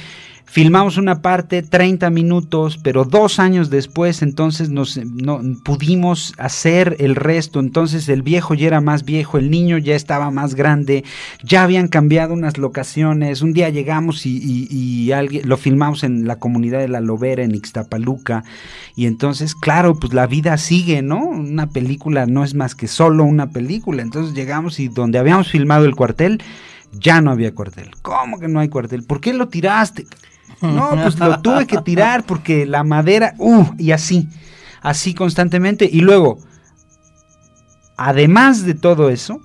Filmamos 0.49 0.97
una 0.97 1.21
parte, 1.21 1.61
30 1.61 2.09
minutos, 2.09 2.79
pero 2.81 3.03
dos 3.03 3.37
años 3.37 3.69
después 3.69 4.21
entonces 4.21 4.69
nos 4.69 4.95
no, 4.97 5.41
pudimos 5.63 6.33
hacer 6.37 6.95
el 6.99 7.15
resto. 7.15 7.59
Entonces 7.59 8.07
el 8.07 8.21
viejo 8.23 8.53
ya 8.53 8.67
era 8.67 8.79
más 8.79 9.03
viejo, 9.03 9.37
el 9.37 9.51
niño 9.51 9.77
ya 9.77 9.93
estaba 9.93 10.31
más 10.31 10.55
grande, 10.55 11.03
ya 11.43 11.63
habían 11.63 11.89
cambiado 11.89 12.33
unas 12.33 12.57
locaciones. 12.57 13.41
Un 13.41 13.51
día 13.51 13.69
llegamos 13.69 14.25
y, 14.25 14.37
y- 14.71 15.11
alguien, 15.11 15.47
lo 15.47 15.57
filmamos 15.57 16.03
en 16.03 16.25
la 16.25 16.37
comunidad 16.37 16.79
de 16.79 16.87
La 16.87 17.01
Lobera, 17.01 17.43
en 17.43 17.53
Ixtapaluca. 17.53 18.43
Y 18.95 19.05
entonces, 19.05 19.53
claro, 19.53 19.95
pues 19.95 20.13
la 20.13 20.27
vida 20.27 20.57
sigue, 20.57 21.01
¿no? 21.01 21.23
Una 21.25 21.67
película 21.69 22.25
no 22.25 22.43
es 22.45 22.55
más 22.55 22.73
que 22.73 22.87
solo 22.87 23.25
una 23.25 23.51
película. 23.51 24.01
Entonces 24.01 24.33
llegamos 24.33 24.79
y 24.79 24.87
donde 24.87 25.19
habíamos 25.19 25.49
filmado 25.49 25.85
el 25.85 25.95
cuartel, 25.95 26.41
ya 26.93 27.19
no 27.21 27.31
había 27.31 27.53
cuartel. 27.53 27.91
¿Cómo 28.01 28.39
que 28.39 28.47
no 28.47 28.61
hay 28.61 28.69
cuartel? 28.69 29.03
¿Por 29.03 29.19
qué 29.19 29.33
lo 29.33 29.49
tiraste? 29.49 30.07
No, 30.61 30.91
pues 31.01 31.19
lo 31.19 31.39
tuve 31.41 31.67
que 31.67 31.77
tirar 31.77 32.25
porque 32.25 32.65
la 32.65 32.83
madera, 32.83 33.35
uh, 33.37 33.65
y 33.77 33.91
así, 33.91 34.27
así 34.81 35.13
constantemente. 35.13 35.89
Y 35.91 36.01
luego, 36.01 36.39
además 37.95 38.65
de 38.65 38.73
todo 38.73 39.09
eso, 39.09 39.39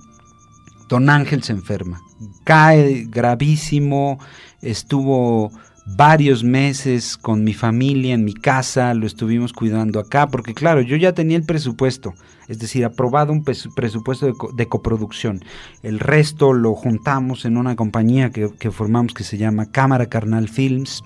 don 0.89 1.09
Ángel 1.09 1.43
se 1.43 1.53
enferma, 1.53 2.01
cae 2.43 3.05
gravísimo, 3.07 4.19
estuvo 4.61 5.51
varios 5.85 6.43
meses 6.43 7.17
con 7.17 7.43
mi 7.43 7.53
familia 7.53 8.13
en 8.13 8.23
mi 8.23 8.33
casa, 8.33 8.93
lo 8.93 9.05
estuvimos 9.05 9.51
cuidando 9.53 9.99
acá, 9.99 10.27
porque 10.27 10.53
claro, 10.53 10.81
yo 10.81 10.95
ya 10.95 11.13
tenía 11.13 11.35
el 11.37 11.43
presupuesto, 11.45 12.13
es 12.47 12.57
decir, 12.59 12.85
aprobado 12.85 13.33
un 13.33 13.43
pres- 13.43 13.69
presupuesto 13.75 14.25
de, 14.25 14.33
co- 14.33 14.51
de 14.53 14.67
coproducción. 14.67 15.43
El 15.81 15.99
resto 15.99 16.53
lo 16.53 16.73
juntamos 16.73 17.45
en 17.45 17.57
una 17.57 17.75
compañía 17.75 18.29
que, 18.31 18.49
que 18.57 18.71
formamos 18.71 19.13
que 19.13 19.23
se 19.23 19.37
llama 19.37 19.71
Cámara 19.71 20.05
Carnal 20.07 20.47
Films. 20.47 21.03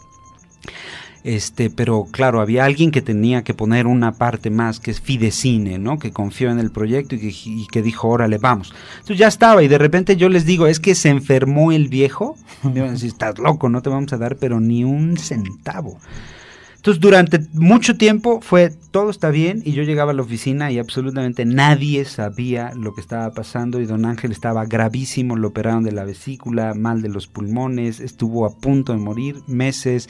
Este, 1.27 1.69
pero 1.69 2.07
claro, 2.09 2.39
había 2.39 2.63
alguien 2.63 2.89
que 2.89 3.01
tenía 3.01 3.43
que 3.43 3.53
poner 3.53 3.85
una 3.85 4.13
parte 4.13 4.49
más, 4.49 4.79
que 4.79 4.91
es 4.91 5.01
Fidecine, 5.01 5.77
¿no? 5.77 5.99
Que 5.99 6.11
confió 6.11 6.49
en 6.51 6.57
el 6.57 6.71
proyecto 6.71 7.15
y 7.15 7.19
que, 7.19 7.27
y 7.27 7.67
que 7.67 7.81
dijo, 7.81 8.07
órale, 8.07 8.37
vamos. 8.37 8.73
Entonces 8.93 9.17
ya 9.17 9.27
estaba, 9.27 9.61
y 9.61 9.67
de 9.67 9.77
repente 9.77 10.15
yo 10.15 10.29
les 10.29 10.45
digo, 10.45 10.67
es 10.67 10.79
que 10.79 10.95
se 10.95 11.09
enfermó 11.09 11.73
el 11.73 11.89
viejo. 11.89 12.37
Me 12.63 12.79
a 12.79 12.89
decir, 12.89 13.09
estás 13.09 13.39
loco, 13.39 13.67
no 13.67 13.81
te 13.81 13.89
vamos 13.89 14.13
a 14.13 14.17
dar, 14.17 14.37
pero 14.37 14.61
ni 14.61 14.85
un 14.85 15.17
centavo. 15.17 15.99
Entonces 16.77 17.01
durante 17.01 17.39
mucho 17.53 17.97
tiempo 17.97 18.39
fue, 18.41 18.71
todo 18.91 19.09
está 19.09 19.29
bien, 19.29 19.61
y 19.65 19.73
yo 19.73 19.83
llegaba 19.83 20.11
a 20.11 20.13
la 20.13 20.21
oficina 20.21 20.71
y 20.71 20.79
absolutamente 20.79 21.43
nadie 21.43 22.05
sabía 22.05 22.71
lo 22.75 22.93
que 22.93 23.01
estaba 23.01 23.31
pasando, 23.31 23.81
y 23.81 23.85
don 23.85 24.05
Ángel 24.05 24.31
estaba 24.31 24.65
gravísimo, 24.65 25.35
lo 25.35 25.49
operaron 25.49 25.83
de 25.83 25.91
la 25.91 26.05
vesícula, 26.05 26.73
mal 26.75 27.01
de 27.01 27.09
los 27.09 27.27
pulmones, 27.27 27.99
estuvo 27.99 28.45
a 28.45 28.57
punto 28.57 28.93
de 28.93 28.99
morir, 28.99 29.41
meses, 29.47 30.07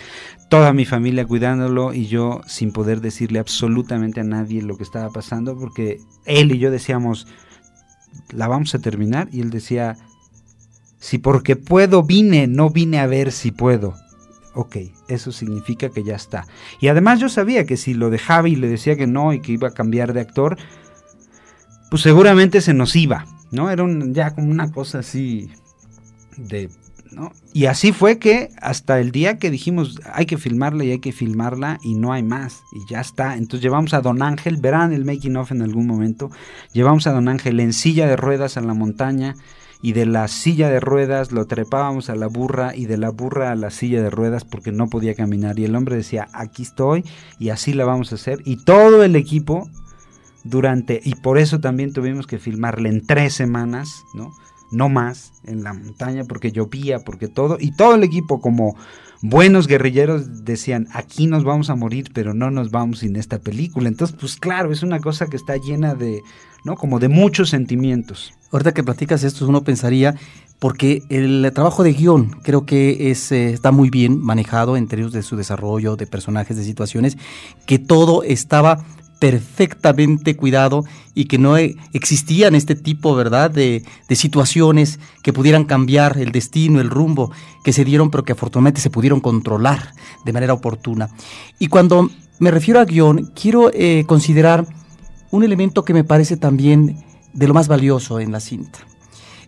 toda 0.49 0.71
mi 0.73 0.85
familia 0.85 1.25
cuidándolo 1.25 1.93
y 1.93 2.05
yo 2.05 2.41
sin 2.45 2.71
poder 2.71 3.01
decirle 3.01 3.39
absolutamente 3.39 4.19
a 4.19 4.25
nadie 4.25 4.61
lo 4.61 4.77
que 4.77 4.83
estaba 4.83 5.09
pasando, 5.09 5.57
porque 5.57 5.99
él 6.25 6.51
y 6.51 6.59
yo 6.59 6.69
decíamos, 6.69 7.27
la 8.31 8.47
vamos 8.47 8.75
a 8.75 8.79
terminar, 8.79 9.29
y 9.31 9.39
él 9.39 9.49
decía, 9.49 9.97
si 10.99 11.17
porque 11.17 11.55
puedo 11.55 12.03
vine, 12.03 12.45
no 12.47 12.69
vine 12.69 12.99
a 12.99 13.07
ver 13.07 13.31
si 13.31 13.51
puedo. 13.51 13.95
Ok, 14.57 14.77
eso 15.07 15.31
significa 15.31 15.89
que 15.89 16.03
ya 16.03 16.15
está. 16.15 16.47
Y 16.81 16.87
además 16.87 17.19
yo 17.19 17.29
sabía 17.29 17.65
que 17.65 17.77
si 17.77 17.93
lo 17.93 18.09
dejaba 18.09 18.49
y 18.49 18.55
le 18.55 18.67
decía 18.67 18.95
que 18.95 19.05
no 19.05 19.31
y 19.31 19.39
que 19.39 19.51
iba 19.51 19.67
a 19.67 19.73
cambiar 19.73 20.13
de 20.13 20.21
actor, 20.21 20.57
pues 21.91 22.01
seguramente 22.01 22.59
se 22.61 22.73
nos 22.73 22.95
iba, 22.95 23.25
¿no? 23.51 23.69
Era 23.69 23.85
ya 24.07 24.33
como 24.33 24.49
una 24.49 24.71
cosa 24.71 24.99
así 24.99 25.51
de 26.37 26.69
¿no? 27.11 27.31
Y 27.53 27.65
así 27.67 27.93
fue 27.93 28.17
que 28.17 28.49
hasta 28.61 28.99
el 28.99 29.11
día 29.11 29.37
que 29.37 29.49
dijimos 29.49 30.01
hay 30.11 30.25
que 30.25 30.37
filmarla 30.37 30.83
y 30.83 30.91
hay 30.91 30.99
que 30.99 31.13
filmarla 31.13 31.79
y 31.81 31.93
no 31.93 32.11
hay 32.11 32.23
más 32.23 32.61
y 32.73 32.91
ya 32.91 32.99
está. 32.99 33.35
Entonces 33.35 33.61
llevamos 33.61 33.93
a 33.93 34.01
Don 34.01 34.23
Ángel, 34.23 34.57
verán 34.57 34.91
el 34.91 35.05
making 35.05 35.37
of 35.37 35.51
en 35.51 35.61
algún 35.61 35.85
momento, 35.85 36.31
llevamos 36.73 37.05
a 37.07 37.11
Don 37.11 37.29
Ángel 37.29 37.59
en 37.59 37.73
silla 37.73 38.07
de 38.07 38.17
ruedas 38.17 38.57
a 38.57 38.61
la 38.61 38.73
montaña 38.73 39.35
y 39.81 39.93
de 39.93 40.05
la 40.05 40.27
silla 40.27 40.69
de 40.69 40.79
ruedas 40.79 41.31
lo 41.31 41.45
trepábamos 41.45 42.09
a 42.09 42.15
la 42.15 42.27
burra 42.27 42.75
y 42.75 42.85
de 42.85 42.97
la 42.97 43.09
burra 43.09 43.51
a 43.51 43.55
la 43.55 43.69
silla 43.69 44.01
de 44.01 44.09
ruedas 44.09 44.43
porque 44.43 44.71
no 44.71 44.87
podía 44.87 45.15
caminar 45.15 45.59
y 45.59 45.65
el 45.65 45.75
hombre 45.75 45.95
decía 45.95 46.27
aquí 46.33 46.63
estoy 46.63 47.03
y 47.39 47.49
así 47.49 47.73
la 47.73 47.85
vamos 47.85 48.11
a 48.11 48.15
hacer 48.15 48.39
y 48.45 48.63
todo 48.63 49.03
el 49.03 49.15
equipo 49.15 49.69
durante 50.43 51.01
y 51.03 51.15
por 51.15 51.37
eso 51.37 51.59
también 51.59 51.93
tuvimos 51.93 52.25
que 52.27 52.39
filmarle 52.39 52.89
en 52.89 53.05
tres 53.05 53.33
semanas, 53.33 54.03
¿no? 54.13 54.31
no 54.71 54.89
más 54.89 55.33
en 55.43 55.63
la 55.63 55.73
montaña 55.73 56.23
porque 56.25 56.51
llovía, 56.51 56.99
porque 56.99 57.27
todo, 57.27 57.57
y 57.59 57.71
todo 57.75 57.95
el 57.95 58.03
equipo 58.03 58.41
como 58.41 58.75
buenos 59.21 59.67
guerrilleros 59.67 60.45
decían, 60.45 60.87
aquí 60.93 61.27
nos 61.27 61.43
vamos 61.43 61.69
a 61.69 61.75
morir, 61.75 62.11
pero 62.13 62.33
no 62.33 62.51
nos 62.51 62.71
vamos 62.71 62.99
sin 62.99 63.15
esta 63.15 63.39
película. 63.39 63.87
Entonces, 63.87 64.15
pues 64.19 64.37
claro, 64.37 64.71
es 64.71 64.83
una 64.83 64.99
cosa 64.99 65.27
que 65.27 65.37
está 65.37 65.57
llena 65.57 65.95
de, 65.95 66.21
¿no? 66.63 66.75
Como 66.75 66.99
de 66.99 67.09
muchos 67.09 67.49
sentimientos. 67.49 68.33
Ahorita 68.51 68.73
que 68.73 68.83
platicas 68.83 69.23
esto, 69.23 69.47
uno 69.47 69.63
pensaría, 69.63 70.15
porque 70.59 71.03
el 71.09 71.51
trabajo 71.53 71.83
de 71.83 71.93
guion 71.93 72.31
creo 72.43 72.65
que 72.65 73.11
es, 73.11 73.31
eh, 73.31 73.51
está 73.51 73.71
muy 73.71 73.89
bien 73.89 74.19
manejado 74.19 74.77
en 74.77 74.87
términos 74.87 75.13
de 75.13 75.23
su 75.23 75.35
desarrollo, 75.35 75.95
de 75.95 76.07
personajes, 76.07 76.57
de 76.57 76.63
situaciones, 76.63 77.17
que 77.65 77.79
todo 77.79 78.23
estaba 78.23 78.85
perfectamente 79.19 80.35
cuidado 80.35 80.85
y 81.13 81.25
que 81.25 81.37
no 81.37 81.57
e, 81.57 81.75
existían 81.93 82.55
este 82.55 82.75
tipo, 82.75 83.15
¿verdad?, 83.15 83.49
de, 83.51 83.83
situaciones 84.09 84.99
que 85.23 85.33
pudieran 85.33 85.65
cambiar 85.65 86.17
el 86.17 86.31
destino, 86.31 86.79
el 86.79 86.89
rumbo 86.89 87.31
que 87.63 87.73
se 87.73 87.85
dieron, 87.85 88.11
pero 88.11 88.23
que 88.23 88.33
afortunadamente 88.33 88.81
se 88.81 88.89
pudieron 88.89 89.19
controlar 89.19 89.93
de 90.25 90.33
manera 90.33 90.53
oportuna. 90.53 91.09
Y 91.59 91.67
cuando 91.67 92.09
me 92.39 92.51
refiero 92.51 92.79
a 92.79 92.85
guion, 92.85 93.31
quiero 93.35 93.71
eh, 93.73 94.03
considerar 94.07 94.65
un 95.31 95.43
elemento 95.43 95.83
que 95.83 95.93
me 95.93 96.03
parece 96.03 96.37
también 96.37 97.03
de 97.33 97.47
lo 97.47 97.53
más 97.53 97.67
valioso 97.67 98.19
en 98.19 98.31
la 98.31 98.39
cinta. 98.39 98.79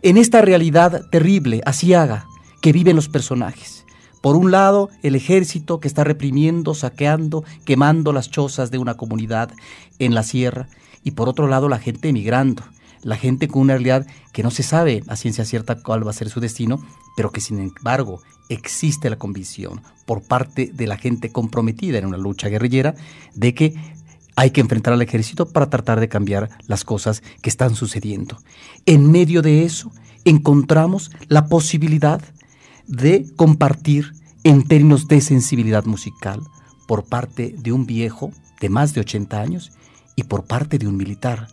En 0.01 0.17
esta 0.17 0.41
realidad 0.41 1.03
terrible, 1.12 1.62
asiaga, 1.65 2.25
que 2.62 2.73
viven 2.73 2.95
los 2.95 3.10
personajes 3.10 3.79
por 4.21 4.36
un 4.36 4.51
lado, 4.51 4.89
el 5.01 5.15
ejército 5.15 5.79
que 5.79 5.88
está 5.88 6.03
reprimiendo, 6.03 6.73
saqueando, 6.73 7.43
quemando 7.65 8.12
las 8.12 8.29
chozas 8.29 8.71
de 8.71 8.77
una 8.77 8.95
comunidad 8.95 9.51
en 9.97 10.13
la 10.13 10.23
sierra, 10.23 10.67
y 11.03 11.12
por 11.12 11.29
otro 11.29 11.47
lado, 11.47 11.69
la 11.69 11.79
gente 11.79 12.10
emigrando, 12.10 12.63
la 13.01 13.15
gente 13.15 13.47
con 13.47 13.62
una 13.62 13.73
realidad 13.73 14.05
que 14.34 14.43
no 14.43 14.51
se 14.51 14.63
sabe 14.63 15.03
a 15.08 15.15
ciencia 15.15 15.45
cierta 15.45 15.82
cuál 15.82 16.05
va 16.05 16.12
a 16.12 16.13
ser 16.13 16.29
su 16.29 16.39
destino, 16.39 16.84
pero 17.15 17.32
que 17.32 17.41
sin 17.41 17.60
embargo 17.60 18.21
existe 18.49 19.10
la 19.10 19.17
convicción 19.17 19.82
por 20.05 20.23
parte 20.23 20.71
de 20.73 20.88
la 20.88 20.97
gente 20.97 21.32
comprometida 21.32 21.97
en 21.97 22.05
una 22.05 22.17
lucha 22.17 22.49
guerrillera 22.49 22.95
de 23.36 23.53
que 23.53 23.75
hay 24.36 24.51
que 24.51 24.62
enfrentar 24.62 24.93
al 24.93 25.01
ejército 25.01 25.49
para 25.49 25.69
tratar 25.69 25.99
de 25.99 26.10
cambiar 26.10 26.49
las 26.67 26.84
cosas 26.84 27.23
que 27.41 27.49
están 27.49 27.75
sucediendo. 27.75 28.38
En 28.86 29.12
medio 29.12 29.41
de 29.41 29.63
eso 29.63 29.91
encontramos 30.25 31.12
la 31.27 31.47
posibilidad 31.47 32.21
de 32.89 33.25
compartir 33.36 34.13
en 34.43 34.67
términos 34.67 35.08
de 35.08 35.21
sensibilidad 35.21 35.86
musical 35.86 36.41
por 36.88 37.06
parte 37.06 37.56
de 37.58 37.71
un 37.71 37.86
viejo 37.86 38.32
de 38.60 38.69
más 38.69 38.93
de 38.93 39.02
80 39.02 39.39
años 39.39 39.71
y 40.15 40.23
por 40.23 40.45
parte 40.45 40.78
de 40.78 40.88
un 40.88 40.97
militar. 40.97 41.47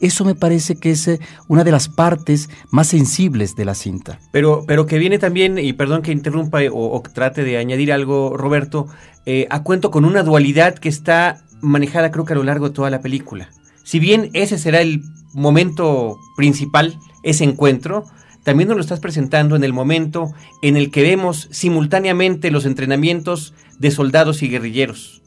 Eso 0.00 0.24
me 0.24 0.34
parece 0.34 0.76
que 0.76 0.90
es 0.90 1.06
eh, 1.08 1.20
una 1.46 1.62
de 1.62 1.70
las 1.70 1.88
partes 1.88 2.48
más 2.70 2.88
sensibles 2.88 3.54
de 3.54 3.66
la 3.66 3.74
cinta. 3.74 4.18
Pero, 4.32 4.64
pero 4.66 4.86
que 4.86 4.98
viene 4.98 5.18
también, 5.18 5.58
y 5.58 5.74
perdón 5.74 6.02
que 6.02 6.10
interrumpa 6.10 6.60
o, 6.72 7.02
trate 7.02 7.44
de 7.44 7.58
añadir 7.58 7.92
algo, 7.92 8.36
Roberto, 8.36 8.86
eh, 9.26 9.46
a 9.50 9.62
cuento 9.62 9.90
con 9.90 10.04
una 10.04 10.22
dualidad 10.22 10.74
que 10.74 10.88
está 10.88 11.44
manejada 11.60 12.10
creo 12.10 12.24
que 12.24 12.32
a 12.32 12.36
lo 12.36 12.44
largo 12.44 12.68
de 12.68 12.74
toda 12.74 12.90
la 12.90 13.02
película. 13.02 13.50
Si 13.84 13.98
bien 13.98 14.30
ese 14.32 14.58
será 14.58 14.80
el 14.80 15.02
momento 15.34 16.16
principal, 16.36 16.98
ese 17.22 17.44
encuentro, 17.44 18.06
también 18.42 18.68
nos 18.68 18.76
lo 18.76 18.82
estás 18.82 19.00
presentando 19.00 19.56
en 19.56 19.64
el 19.64 19.72
momento 19.72 20.32
en 20.62 20.76
el 20.76 20.90
que 20.90 21.02
vemos 21.02 21.48
simultáneamente 21.50 22.50
los 22.50 22.64
entrenamientos 22.64 23.54
de 23.78 23.90
soldados 23.90 24.42
y 24.42 24.48
guerrilleros 24.48 25.22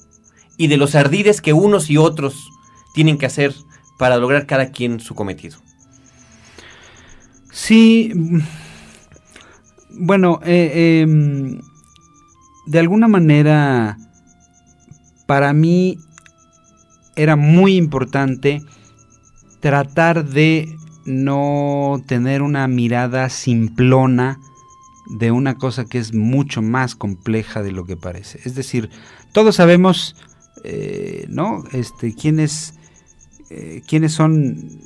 y 0.57 0.67
de 0.67 0.77
los 0.77 0.95
ardides 0.95 1.41
que 1.41 1.53
unos 1.53 1.89
y 1.89 1.97
otros 1.97 2.49
tienen 2.93 3.17
que 3.17 3.25
hacer 3.25 3.53
para 3.97 4.17
lograr 4.17 4.45
cada 4.45 4.71
quien 4.71 4.99
su 4.99 5.15
cometido. 5.15 5.57
Sí, 7.51 8.11
bueno, 9.91 10.39
eh, 10.43 11.01
em, 11.01 11.61
de 12.65 12.79
alguna 12.79 13.07
manera 13.07 13.97
para 15.27 15.53
mí 15.53 15.99
era 17.15 17.35
muy 17.35 17.75
importante 17.75 18.63
tratar 19.59 20.25
de 20.25 20.75
no 21.05 22.01
tener 22.05 22.41
una 22.41 22.67
mirada 22.67 23.29
simplona 23.29 24.39
de 25.05 25.31
una 25.31 25.55
cosa 25.55 25.85
que 25.85 25.97
es 25.97 26.13
mucho 26.13 26.61
más 26.61 26.95
compleja 26.95 27.61
de 27.61 27.71
lo 27.71 27.85
que 27.85 27.97
parece. 27.97 28.39
Es 28.45 28.55
decir, 28.55 28.89
todos 29.31 29.55
sabemos, 29.55 30.15
eh, 30.63 31.25
¿no? 31.29 31.63
Este, 31.71 32.15
quiénes, 32.15 32.75
eh, 33.49 33.81
quiénes 33.87 34.13
son, 34.13 34.79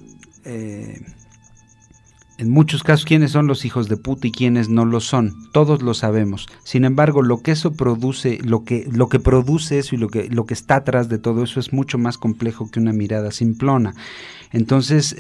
eh, 0.46 1.02
en 2.38 2.50
muchos 2.50 2.84
casos, 2.84 3.06
quiénes 3.06 3.32
son 3.32 3.48
los 3.48 3.66
hijos 3.66 3.90
de 3.90 3.98
puta 3.98 4.28
y 4.28 4.32
quiénes 4.32 4.70
no 4.70 4.86
lo 4.86 5.00
son. 5.02 5.34
Todos 5.52 5.82
lo 5.82 5.94
sabemos. 5.94 6.48
Sin 6.64 6.86
embargo, 6.86 7.22
lo 7.22 7.42
que 7.42 7.52
eso 7.52 7.74
produce, 7.74 8.40
lo 8.44 8.64
que, 8.64 8.88
lo 8.92 9.10
que 9.10 9.20
produce 9.20 9.80
eso 9.80 9.96
y 9.96 9.98
lo 9.98 10.10
que, 10.10 10.30
lo 10.30 10.46
que 10.46 10.54
está 10.54 10.78
atrás 10.78 11.10
de 11.10 11.20
todo 11.20 11.44
eso 11.44 11.60
es 11.60 11.74
mucho 11.74 11.98
más 11.98 12.18
complejo 12.18 12.70
que 12.72 12.80
una 12.80 12.94
mirada 12.94 13.32
simplona. 13.32 13.96
Entonces, 14.52 15.16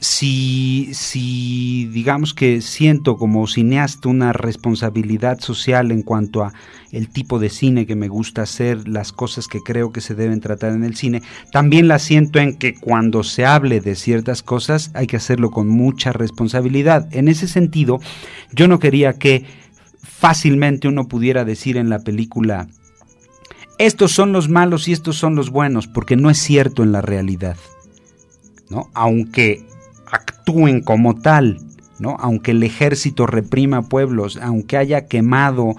si, 0.00 0.90
si 0.92 1.86
digamos 1.86 2.34
que 2.34 2.60
siento 2.60 3.16
como 3.16 3.46
cineasta 3.46 4.08
una 4.08 4.32
responsabilidad 4.32 5.40
social 5.40 5.90
en 5.90 6.02
cuanto 6.02 6.44
a 6.44 6.52
el 6.92 7.08
tipo 7.08 7.38
de 7.38 7.50
cine 7.50 7.86
que 7.86 7.96
me 7.96 8.08
gusta 8.08 8.42
hacer, 8.42 8.88
las 8.88 9.12
cosas 9.12 9.48
que 9.48 9.60
creo 9.60 9.92
que 9.92 10.00
se 10.00 10.14
deben 10.14 10.40
tratar 10.40 10.72
en 10.72 10.84
el 10.84 10.96
cine, 10.96 11.22
también 11.50 11.88
la 11.88 11.98
siento 11.98 12.38
en 12.38 12.56
que 12.56 12.74
cuando 12.74 13.22
se 13.22 13.44
hable 13.46 13.80
de 13.80 13.94
ciertas 13.94 14.42
cosas 14.42 14.90
hay 14.94 15.06
que 15.06 15.16
hacerlo 15.16 15.50
con 15.50 15.68
mucha 15.68 16.12
responsabilidad. 16.12 17.08
En 17.12 17.28
ese 17.28 17.48
sentido, 17.48 18.00
yo 18.52 18.68
no 18.68 18.78
quería 18.78 19.14
que 19.14 19.44
fácilmente 20.02 20.88
uno 20.88 21.08
pudiera 21.08 21.44
decir 21.44 21.76
en 21.76 21.90
la 21.90 22.00
película 22.00 22.68
estos 23.78 24.12
son 24.12 24.32
los 24.32 24.48
malos 24.48 24.88
y 24.88 24.92
estos 24.92 25.16
son 25.16 25.34
los 25.36 25.50
buenos, 25.50 25.86
porque 25.86 26.16
no 26.16 26.30
es 26.30 26.38
cierto 26.38 26.82
en 26.82 26.92
la 26.92 27.02
realidad. 27.02 27.56
¿no? 28.70 28.90
Aunque 28.94 29.64
actúen 30.16 30.80
como 30.82 31.14
tal, 31.14 31.58
¿no? 31.98 32.16
Aunque 32.18 32.50
el 32.52 32.62
ejército 32.62 33.26
reprima 33.26 33.82
pueblos, 33.82 34.38
aunque 34.42 34.76
haya 34.76 35.06
quemado 35.06 35.74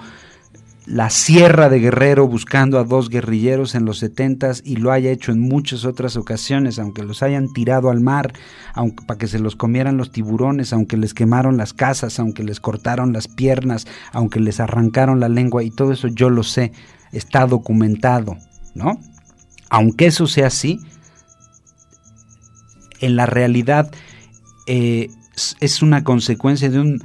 la 0.85 1.09
sierra 1.09 1.67
de 1.67 1.79
Guerrero 1.79 2.29
buscando 2.29 2.79
a 2.79 2.85
dos 2.85 3.09
guerrilleros 3.09 3.75
en 3.75 3.83
los 3.83 3.99
setentas 3.99 4.61
y 4.63 4.77
lo 4.77 4.93
haya 4.93 5.11
hecho 5.11 5.33
en 5.33 5.39
muchas 5.41 5.83
otras 5.83 6.15
ocasiones, 6.15 6.79
aunque 6.79 7.03
los 7.03 7.23
hayan 7.23 7.51
tirado 7.51 7.89
al 7.89 7.99
mar, 7.99 8.31
aunque 8.73 9.05
para 9.05 9.17
que 9.17 9.27
se 9.27 9.39
los 9.39 9.57
comieran 9.57 9.97
los 9.97 10.11
tiburones, 10.11 10.71
aunque 10.71 10.95
les 10.95 11.13
quemaron 11.13 11.57
las 11.57 11.73
casas, 11.73 12.19
aunque 12.19 12.43
les 12.43 12.61
cortaron 12.61 13.11
las 13.11 13.27
piernas, 13.27 13.85
aunque 14.13 14.39
les 14.39 14.61
arrancaron 14.61 15.19
la 15.19 15.27
lengua 15.27 15.61
y 15.61 15.71
todo 15.71 15.91
eso 15.91 16.07
yo 16.07 16.29
lo 16.29 16.43
sé, 16.43 16.71
está 17.11 17.45
documentado, 17.47 18.37
¿no? 18.73 18.97
Aunque 19.69 20.05
eso 20.05 20.25
sea 20.25 20.47
así, 20.47 20.79
en 22.99 23.15
la 23.15 23.25
realidad 23.25 23.91
eh, 24.67 25.09
es 25.59 25.81
una 25.81 26.03
consecuencia 26.03 26.69
de 26.69 26.79
un 26.79 27.03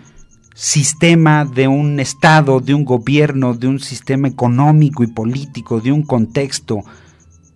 sistema, 0.55 1.45
de 1.45 1.69
un 1.69 2.01
Estado, 2.01 2.61
de 2.61 2.75
un 2.75 2.85
gobierno, 2.85 3.55
de 3.55 3.69
un 3.69 3.81
sistema 3.81 4.29
económico 4.29 5.03
y 5.03 5.07
político, 5.07 5.81
de 5.81 5.93
un 5.93 6.03
contexto 6.03 6.81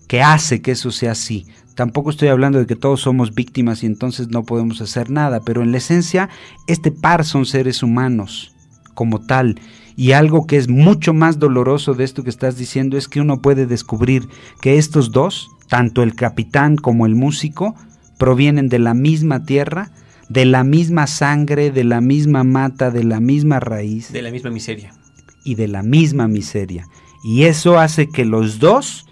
que 0.09 0.23
hace 0.23 0.63
que 0.63 0.73
eso 0.73 0.91
sea 0.91 1.13
así. 1.13 1.47
Tampoco 1.75 2.11
estoy 2.11 2.29
hablando 2.29 2.59
de 2.59 2.67
que 2.67 2.77
todos 2.77 3.03
somos 3.03 3.35
víctimas 3.35 3.83
y 3.83 3.87
entonces 3.87 4.29
no 4.29 4.45
podemos 4.45 4.81
hacer 4.81 5.11
nada, 5.11 5.41
pero 5.41 5.63
en 5.63 5.73
la 5.73 5.79
esencia 5.79 6.31
este 6.67 6.91
par 6.91 7.25
son 7.25 7.45
seres 7.45 7.83
humanos 7.83 8.55
como 8.95 9.21
tal. 9.21 9.61
Y 9.95 10.13
algo 10.13 10.47
que 10.47 10.57
es 10.57 10.69
mucho 10.69 11.13
más 11.15 11.39
doloroso 11.39 11.95
de 11.95 12.05
esto 12.05 12.23
que 12.23 12.31
estás 12.31 12.57
diciendo 12.57 12.97
es 12.97 13.09
que 13.09 13.21
uno 13.21 13.41
puede 13.41 13.67
descubrir 13.67 14.29
que 14.61 14.79
estos 14.79 15.11
dos, 15.11 15.51
tanto 15.69 16.03
el 16.03 16.15
capitán 16.15 16.77
como 16.77 17.07
el 17.07 17.15
músico, 17.15 17.75
provienen 18.19 18.69
de 18.69 18.79
la 18.79 18.95
misma 18.95 19.45
tierra, 19.45 19.91
de 20.29 20.45
la 20.45 20.65
misma 20.65 21.07
sangre, 21.07 21.71
de 21.71 21.85
la 21.85 22.01
misma 22.01 22.45
mata, 22.45 22.91
de 22.91 23.05
la 23.05 23.21
misma 23.21 23.61
raíz. 23.61 24.13
De 24.13 24.23
la 24.23 24.31
misma 24.31 24.51
miseria. 24.51 24.93
y 25.45 25.55
de 25.55 25.69
la 25.69 25.83
misma 25.83 26.27
miseria. 26.27 26.89
Y 27.23 27.45
eso 27.45 27.79
hace 27.79 28.09
que 28.09 28.25
los 28.25 28.59
dos 28.59 29.07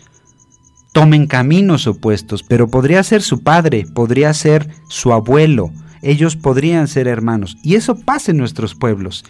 tomen 0.93 1.27
caminos 1.27 1.87
opuestos, 1.87 2.43
pero 2.43 2.69
podría 2.69 3.03
ser 3.03 3.23
su 3.23 3.43
padre, 3.43 3.85
podría 3.95 4.33
ser 4.33 4.69
su 4.89 5.13
abuelo, 5.13 5.73
ellos 6.03 6.37
podrían 6.37 6.87
ser 6.87 7.09
hermanos. 7.09 7.57
Y 7.63 7.75
eso 7.75 7.97
pasa 7.97 8.31
en 8.31 8.39
nuestros 8.39 8.75
pueblos. 8.75 9.25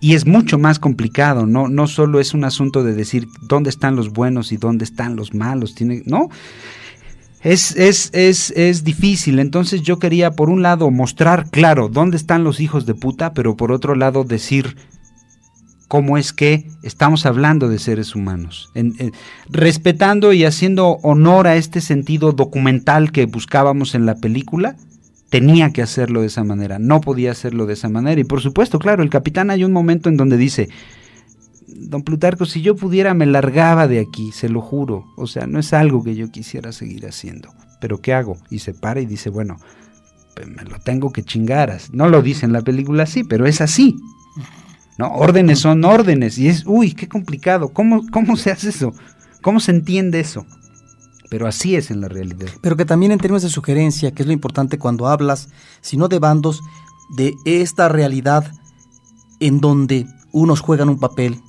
Y 0.00 0.14
es 0.14 0.26
mucho 0.26 0.58
más 0.58 0.78
complicado, 0.78 1.46
no, 1.46 1.68
no 1.68 1.86
solo 1.88 2.20
es 2.20 2.34
un 2.34 2.44
asunto 2.44 2.84
de 2.84 2.94
decir 2.94 3.26
dónde 3.42 3.70
están 3.70 3.96
los 3.96 4.12
buenos 4.12 4.52
y 4.52 4.56
dónde 4.58 4.84
están 4.84 5.16
los 5.16 5.34
malos, 5.34 5.74
tiene, 5.74 6.02
no. 6.06 6.28
Es, 7.46 7.76
es, 7.76 8.10
es, 8.12 8.50
es 8.56 8.82
difícil, 8.82 9.38
entonces 9.38 9.82
yo 9.82 10.00
quería 10.00 10.32
por 10.32 10.50
un 10.50 10.62
lado 10.62 10.90
mostrar 10.90 11.48
claro 11.48 11.88
dónde 11.88 12.16
están 12.16 12.42
los 12.42 12.58
hijos 12.58 12.86
de 12.86 12.94
puta, 12.94 13.34
pero 13.34 13.56
por 13.56 13.70
otro 13.70 13.94
lado 13.94 14.24
decir 14.24 14.76
cómo 15.86 16.18
es 16.18 16.32
que 16.32 16.68
estamos 16.82 17.24
hablando 17.24 17.68
de 17.68 17.78
seres 17.78 18.16
humanos, 18.16 18.72
respetando 19.48 20.32
y 20.32 20.44
haciendo 20.44 20.98
honor 21.04 21.46
a 21.46 21.54
este 21.54 21.80
sentido 21.80 22.32
documental 22.32 23.12
que 23.12 23.26
buscábamos 23.26 23.94
en 23.94 24.06
la 24.06 24.16
película, 24.16 24.74
tenía 25.30 25.70
que 25.70 25.82
hacerlo 25.82 26.22
de 26.22 26.26
esa 26.26 26.42
manera, 26.42 26.80
no 26.80 27.00
podía 27.00 27.30
hacerlo 27.30 27.66
de 27.66 27.74
esa 27.74 27.88
manera. 27.88 28.20
Y 28.20 28.24
por 28.24 28.40
supuesto, 28.40 28.80
claro, 28.80 29.04
el 29.04 29.10
capitán 29.10 29.50
hay 29.50 29.62
un 29.62 29.72
momento 29.72 30.08
en 30.08 30.16
donde 30.16 30.36
dice, 30.36 30.68
don 31.80 32.02
Plutarco, 32.02 32.46
si 32.46 32.62
yo 32.62 32.76
pudiera 32.76 33.14
me 33.14 33.26
largaba 33.26 33.88
de 33.88 34.00
aquí, 34.00 34.32
se 34.32 34.48
lo 34.48 34.60
juro, 34.60 35.04
o 35.16 35.26
sea, 35.26 35.46
no 35.46 35.58
es 35.58 35.72
algo 35.72 36.02
que 36.02 36.14
yo 36.14 36.30
quisiera 36.30 36.72
seguir 36.72 37.06
haciendo, 37.06 37.52
pero 37.80 38.00
¿qué 38.00 38.14
hago? 38.14 38.36
Y 38.50 38.60
se 38.60 38.74
para 38.74 39.00
y 39.00 39.06
dice, 39.06 39.30
bueno, 39.30 39.56
pues 40.36 40.48
me 40.48 40.64
lo 40.64 40.78
tengo 40.80 41.12
que 41.12 41.22
chingar. 41.22 41.76
No 41.92 42.08
lo 42.08 42.20
dice 42.20 42.44
en 42.44 42.52
la 42.52 42.60
película 42.60 43.04
así, 43.04 43.24
pero 43.24 43.46
es 43.46 43.62
así. 43.62 43.96
¿no? 44.98 45.12
Órdenes 45.12 45.60
son 45.60 45.84
órdenes 45.84 46.38
y 46.38 46.48
es, 46.48 46.64
uy, 46.66 46.92
qué 46.92 47.08
complicado. 47.08 47.70
¿Cómo, 47.70 48.04
cómo 48.10 48.36
se 48.36 48.50
hace 48.50 48.68
eso? 48.68 48.92
¿Cómo 49.42 49.60
se 49.60 49.70
entiende 49.70 50.20
eso? 50.20 50.46
Pero 51.30 51.46
así 51.46 51.74
es 51.74 51.90
en 51.90 52.00
la 52.00 52.08
realidad. 52.08 52.48
Pero 52.60 52.76
que 52.76 52.84
también 52.84 53.12
en 53.12 53.18
términos 53.18 53.42
de 53.42 53.48
sugerencia, 53.48 54.12
que 54.12 54.22
es 54.22 54.26
lo 54.26 54.32
importante 54.32 54.78
cuando 54.78 55.08
hablas, 55.08 55.48
sino 55.80 56.08
de 56.08 56.18
bandos, 56.18 56.62
de 57.16 57.34
esta 57.44 57.88
realidad 57.88 58.52
en 59.40 59.60
donde 59.60 60.06
unos 60.32 60.60
juegan 60.60 60.88
un 60.88 60.98
papel 60.98 61.40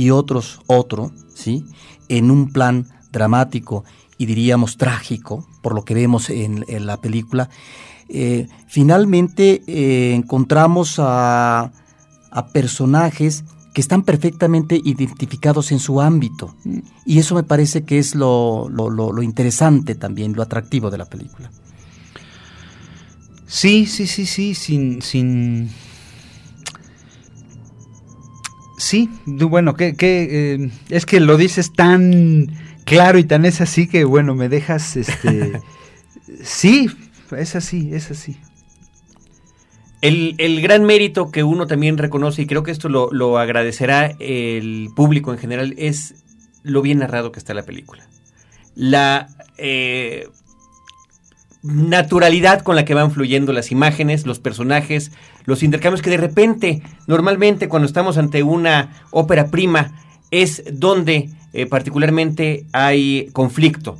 y 0.00 0.10
otros 0.10 0.60
otro, 0.66 1.12
¿sí? 1.34 1.64
En 2.08 2.30
un 2.30 2.52
plan 2.52 2.86
dramático 3.12 3.84
y 4.18 4.26
diríamos 4.26 4.76
trágico, 4.76 5.46
por 5.62 5.74
lo 5.74 5.84
que 5.84 5.94
vemos 5.94 6.30
en, 6.30 6.64
la 6.86 7.00
película, 7.00 7.48
eh, 8.08 8.48
finalmente 8.66 9.62
eh, 9.66 10.14
encontramos 10.14 10.96
a 10.98 11.72
a 12.30 12.48
personajes 12.48 13.44
que 13.74 13.80
están 13.80 14.02
perfectamente 14.02 14.80
identificados 14.82 15.70
en 15.72 15.78
su 15.78 16.00
ámbito. 16.00 16.56
Y 17.04 17.18
eso 17.18 17.34
me 17.34 17.42
parece 17.42 17.84
que 17.84 17.98
es 17.98 18.14
lo, 18.14 18.68
lo, 18.68 19.22
interesante 19.22 19.94
también, 19.94 20.32
lo 20.32 20.42
atractivo 20.42 20.90
de 20.90 20.98
la 20.98 21.04
película. 21.04 21.50
Sí, 23.46 23.86
sí, 23.86 24.06
sí, 24.06 24.26
sí, 24.26 24.54
sin... 24.54 25.02
sin... 25.02 25.70
Sí, 28.80 29.10
bueno, 29.26 29.74
que, 29.74 29.94
que 29.94 30.54
eh, 30.54 30.70
es 30.88 31.04
que 31.04 31.20
lo 31.20 31.36
dices 31.36 31.74
tan 31.74 32.46
claro 32.84 33.18
y 33.18 33.24
tan 33.24 33.44
es 33.44 33.60
así 33.60 33.86
que, 33.86 34.04
bueno, 34.04 34.34
me 34.34 34.48
dejas, 34.48 34.96
este... 34.96 35.60
sí, 36.42 36.88
es 37.36 37.56
así, 37.56 37.90
es 37.92 38.10
así. 38.10 38.38
El, 40.00 40.62
gran 40.62 40.84
mérito 40.84 41.30
que 41.30 41.44
uno 41.44 41.66
también 41.66 41.98
reconoce, 41.98 42.40
y 42.40 42.46
creo 42.46 42.62
que 42.62 42.70
esto 42.70 42.88
lo, 42.88 43.36
agradecerá 43.38 44.16
el 44.18 44.88
público 44.96 45.30
en 45.30 45.38
general, 45.38 45.74
es 45.76 46.14
lo 46.62 46.80
bien 46.80 47.00
narrado 47.00 47.32
que 47.32 47.38
está 47.38 47.52
la 47.52 47.64
película. 47.64 48.08
La 48.74 49.28
eh, 49.58 50.26
naturalidad 51.62 52.62
con 52.62 52.76
la 52.76 52.84
que 52.84 52.94
van 52.94 53.10
fluyendo 53.10 53.52
las 53.52 53.70
imágenes, 53.70 54.26
los 54.26 54.38
personajes, 54.38 55.12
los 55.44 55.62
intercambios 55.62 56.02
que 56.02 56.10
de 56.10 56.16
repente, 56.16 56.82
normalmente 57.06 57.68
cuando 57.68 57.86
estamos 57.86 58.16
ante 58.18 58.42
una 58.42 59.02
ópera 59.10 59.48
prima, 59.48 59.92
es 60.30 60.62
donde 60.72 61.30
eh, 61.52 61.66
particularmente 61.66 62.66
hay 62.72 63.28
conflicto, 63.32 63.98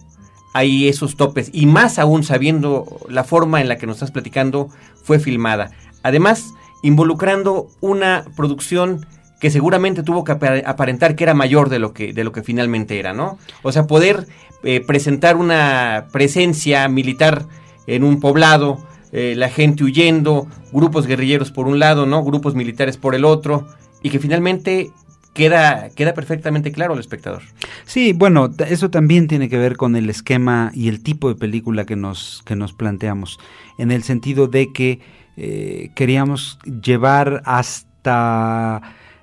hay 0.54 0.88
esos 0.88 1.16
topes, 1.16 1.50
y 1.52 1.66
más 1.66 1.98
aún 1.98 2.24
sabiendo 2.24 2.86
la 3.08 3.24
forma 3.24 3.60
en 3.60 3.68
la 3.68 3.76
que 3.76 3.86
nos 3.86 3.96
estás 3.96 4.10
platicando 4.10 4.68
fue 5.02 5.18
filmada. 5.18 5.70
Además, 6.02 6.54
involucrando 6.82 7.68
una 7.80 8.24
producción 8.36 9.06
que 9.40 9.50
seguramente 9.50 10.02
tuvo 10.02 10.22
que 10.22 10.32
aparentar 10.32 11.16
que 11.16 11.24
era 11.24 11.34
mayor 11.34 11.70
de 11.70 11.78
lo 11.78 11.92
que, 11.92 12.12
de 12.12 12.24
lo 12.24 12.30
que 12.30 12.42
finalmente 12.42 12.98
era, 12.98 13.14
¿no? 13.14 13.38
O 13.62 13.72
sea, 13.72 13.86
poder 13.86 14.26
eh, 14.62 14.84
presentar 14.86 15.36
una 15.36 16.08
presencia 16.12 16.86
militar 16.88 17.46
en 17.86 18.04
un 18.04 18.20
poblado, 18.20 18.78
eh, 19.12 19.34
la 19.36 19.48
gente 19.48 19.82
huyendo, 19.82 20.46
grupos 20.72 21.06
guerrilleros 21.06 21.50
por 21.50 21.66
un 21.66 21.78
lado, 21.78 22.04
¿no? 22.04 22.22
Grupos 22.22 22.54
militares 22.54 22.98
por 22.98 23.14
el 23.14 23.24
otro, 23.24 23.66
y 24.02 24.10
que 24.10 24.18
finalmente 24.18 24.90
queda, 25.32 25.88
queda 25.88 26.12
perfectamente 26.12 26.70
claro 26.70 26.92
al 26.92 27.00
espectador. 27.00 27.42
Sí, 27.86 28.12
bueno, 28.12 28.50
eso 28.68 28.90
también 28.90 29.26
tiene 29.26 29.48
que 29.48 29.56
ver 29.56 29.78
con 29.78 29.96
el 29.96 30.10
esquema 30.10 30.70
y 30.74 30.88
el 30.88 31.02
tipo 31.02 31.30
de 31.30 31.34
película 31.34 31.86
que 31.86 31.96
nos, 31.96 32.42
que 32.44 32.56
nos 32.56 32.74
planteamos, 32.74 33.38
en 33.78 33.90
el 33.90 34.02
sentido 34.02 34.48
de 34.48 34.70
que 34.70 35.00
eh, 35.38 35.90
queríamos 35.94 36.58
llevar 36.82 37.40
hasta 37.46 38.82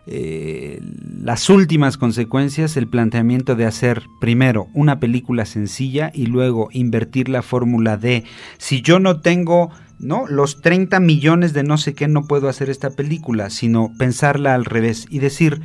eh, 0.09 0.79
las 1.21 1.49
últimas 1.49 1.97
consecuencias 1.97 2.77
el 2.77 2.87
planteamiento 2.87 3.55
de 3.57 3.65
hacer 3.65 4.03
primero 4.21 4.67
una 4.73 5.01
película 5.01 5.45
sencilla 5.45 6.11
y 6.13 6.27
luego 6.27 6.69
invertir 6.71 7.27
la 7.27 7.41
fórmula 7.41 7.97
de 7.97 8.23
si 8.57 8.81
yo 8.81 8.99
no 8.99 9.19
tengo 9.19 9.69
¿no? 9.99 10.25
los 10.25 10.61
30 10.61 11.01
millones 11.01 11.51
de 11.51 11.63
no 11.63 11.77
sé 11.77 11.93
qué 11.93 12.07
no 12.07 12.25
puedo 12.25 12.47
hacer 12.47 12.69
esta 12.69 12.91
película, 12.91 13.49
sino 13.49 13.91
pensarla 13.97 14.55
al 14.55 14.63
revés 14.63 15.07
y 15.09 15.19
decir 15.19 15.61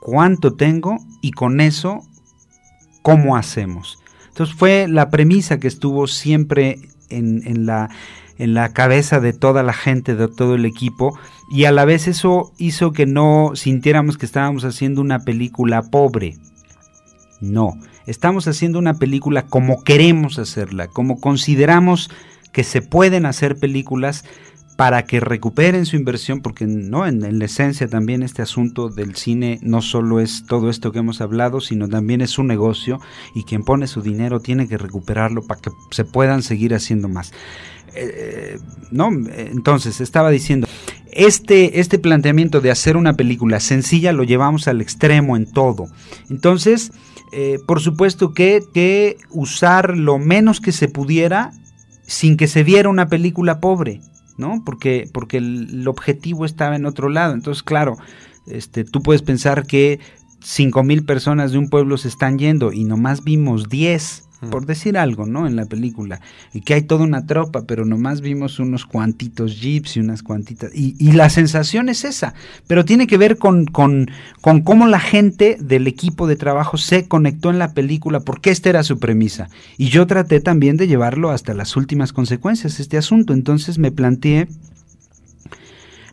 cuánto 0.00 0.54
tengo 0.54 0.98
y 1.20 1.32
con 1.32 1.60
eso 1.60 2.02
cómo 3.02 3.36
hacemos. 3.36 3.98
Entonces 4.28 4.54
fue 4.54 4.86
la 4.88 5.10
premisa 5.10 5.58
que 5.58 5.66
estuvo 5.68 6.06
siempre 6.06 6.78
en 7.08 7.66
la 7.66 7.90
en 8.38 8.54
la 8.54 8.72
cabeza 8.72 9.20
de 9.20 9.32
toda 9.32 9.62
la 9.62 9.72
gente, 9.72 10.14
de 10.14 10.28
todo 10.28 10.54
el 10.54 10.64
equipo, 10.64 11.18
y 11.50 11.64
a 11.64 11.72
la 11.72 11.84
vez 11.84 12.08
eso 12.08 12.52
hizo 12.58 12.92
que 12.92 13.06
no 13.06 13.52
sintiéramos 13.54 14.18
que 14.18 14.26
estábamos 14.26 14.64
haciendo 14.64 15.00
una 15.00 15.20
película 15.20 15.82
pobre. 15.82 16.36
No, 17.40 17.72
estamos 18.06 18.48
haciendo 18.48 18.78
una 18.78 18.94
película 18.94 19.42
como 19.42 19.82
queremos 19.82 20.38
hacerla, 20.38 20.88
como 20.88 21.20
consideramos 21.20 22.10
que 22.52 22.64
se 22.64 22.82
pueden 22.82 23.26
hacer 23.26 23.56
películas 23.56 24.24
para 24.76 25.04
que 25.04 25.20
recuperen 25.20 25.86
su 25.86 25.96
inversión, 25.96 26.40
porque 26.40 26.66
no 26.66 27.06
en, 27.06 27.38
la 27.38 27.44
esencia 27.44 27.88
también 27.88 28.22
este 28.22 28.42
asunto 28.42 28.88
del 28.88 29.14
cine 29.14 29.58
no 29.62 29.82
solo 29.82 30.20
es 30.20 30.44
todo 30.46 30.68
esto 30.68 30.90
que 30.90 30.98
hemos 30.98 31.20
hablado, 31.20 31.60
sino 31.60 31.88
también 31.88 32.20
es 32.20 32.38
un 32.38 32.48
negocio 32.48 32.98
y 33.34 33.44
quien 33.44 33.62
pone 33.62 33.86
su 33.86 34.02
dinero 34.02 34.40
tiene 34.40 34.66
que 34.66 34.78
recuperarlo 34.78 35.42
para 35.46 35.60
que 35.60 35.70
se 35.90 36.04
puedan 36.04 36.42
seguir 36.42 36.74
haciendo 36.74 37.08
más. 37.08 37.32
Eh, 37.94 38.58
no, 38.90 39.10
entonces 39.36 40.00
estaba 40.00 40.30
diciendo, 40.30 40.66
este, 41.12 41.80
este 41.80 41.98
planteamiento 41.98 42.60
de 42.60 42.70
hacer 42.70 42.96
una 42.96 43.14
película 43.14 43.60
sencilla 43.60 44.12
lo 44.12 44.24
llevamos 44.24 44.68
al 44.68 44.80
extremo 44.80 45.36
en 45.36 45.46
todo. 45.50 45.86
Entonces, 46.30 46.92
eh, 47.32 47.58
por 47.66 47.80
supuesto 47.80 48.32
que, 48.32 48.62
que 48.72 49.16
usar 49.30 49.96
lo 49.96 50.18
menos 50.18 50.60
que 50.60 50.72
se 50.72 50.88
pudiera 50.88 51.52
sin 52.06 52.36
que 52.36 52.48
se 52.48 52.64
viera 52.64 52.88
una 52.88 53.08
película 53.08 53.60
pobre. 53.60 54.00
¿no? 54.36 54.62
Porque, 54.64 55.08
porque 55.12 55.38
el, 55.38 55.86
objetivo 55.86 56.44
estaba 56.44 56.76
en 56.76 56.86
otro 56.86 57.08
lado. 57.08 57.34
Entonces, 57.34 57.62
claro, 57.62 57.96
este, 58.46 58.84
tú 58.84 59.02
puedes 59.02 59.22
pensar 59.22 59.66
que 59.66 60.00
cinco 60.40 60.82
mil 60.82 61.04
personas 61.04 61.52
de 61.52 61.58
un 61.58 61.68
pueblo 61.68 61.96
se 61.96 62.08
están 62.08 62.38
yendo 62.38 62.72
y 62.72 62.84
nomás 62.84 63.24
vimos 63.24 63.68
10 63.68 64.23
por 64.50 64.66
decir 64.66 64.98
algo, 64.98 65.26
¿no? 65.26 65.46
En 65.46 65.56
la 65.56 65.66
película. 65.66 66.20
Y 66.52 66.60
que 66.60 66.74
hay 66.74 66.82
toda 66.82 67.04
una 67.04 67.26
tropa, 67.26 67.62
pero 67.66 67.84
nomás 67.84 68.20
vimos 68.20 68.58
unos 68.58 68.84
cuantitos 68.84 69.60
jeeps 69.60 69.96
y 69.96 70.00
unas 70.00 70.22
cuantitas. 70.22 70.70
Y, 70.74 71.12
la 71.12 71.30
sensación 71.30 71.88
es 71.88 72.04
esa, 72.04 72.34
pero 72.66 72.84
tiene 72.84 73.06
que 73.06 73.16
ver 73.16 73.38
con, 73.38 73.66
con, 73.66 74.10
con, 74.40 74.62
cómo 74.62 74.86
la 74.86 75.00
gente 75.00 75.56
del 75.60 75.86
equipo 75.86 76.26
de 76.26 76.36
trabajo 76.36 76.76
se 76.76 77.06
conectó 77.06 77.50
en 77.50 77.58
la 77.58 77.72
película, 77.72 78.20
porque 78.20 78.50
esta 78.50 78.70
era 78.70 78.82
su 78.82 78.98
premisa. 78.98 79.48
Y 79.78 79.88
yo 79.88 80.06
traté 80.06 80.40
también 80.40 80.76
de 80.76 80.88
llevarlo 80.88 81.30
hasta 81.30 81.54
las 81.54 81.76
últimas 81.76 82.12
consecuencias, 82.12 82.80
este 82.80 82.98
asunto. 82.98 83.32
Entonces 83.32 83.78
me 83.78 83.92
planteé 83.92 84.48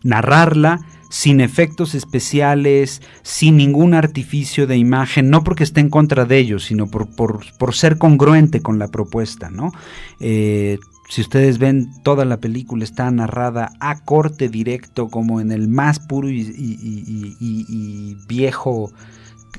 narrarla 0.04 0.82
sin 1.12 1.42
efectos 1.42 1.94
especiales, 1.94 3.02
sin 3.22 3.58
ningún 3.58 3.94
artificio 3.94 4.66
de 4.66 4.78
imagen, 4.78 5.30
no 5.30 5.44
porque 5.44 5.64
esté 5.66 5.82
en 5.82 5.90
contra 5.90 6.26
de 6.26 6.38
ellos, 6.40 6.64
sino 6.64 6.88
por, 6.88 7.08
por, 7.16 7.76
ser 7.76 7.98
congruente 7.98 8.62
con 8.62 8.80
la 8.80 8.88
propuesta, 8.88 9.50
¿no? 9.52 9.72
Eh, 10.20 10.80
Si 11.10 11.20
ustedes 11.20 11.58
ven, 11.58 11.90
toda 12.04 12.24
la 12.24 12.38
película 12.38 12.86
está 12.86 13.12
narrada 13.12 13.74
a 13.82 14.00
corte 14.06 14.48
directo, 14.48 15.10
como 15.10 15.42
en 15.42 15.52
el 15.52 15.68
más 15.68 16.00
puro 16.00 16.30
y, 16.30 16.40
y- 16.40 17.36
y- 17.42 17.66
y 17.68 18.16
viejo 18.30 18.94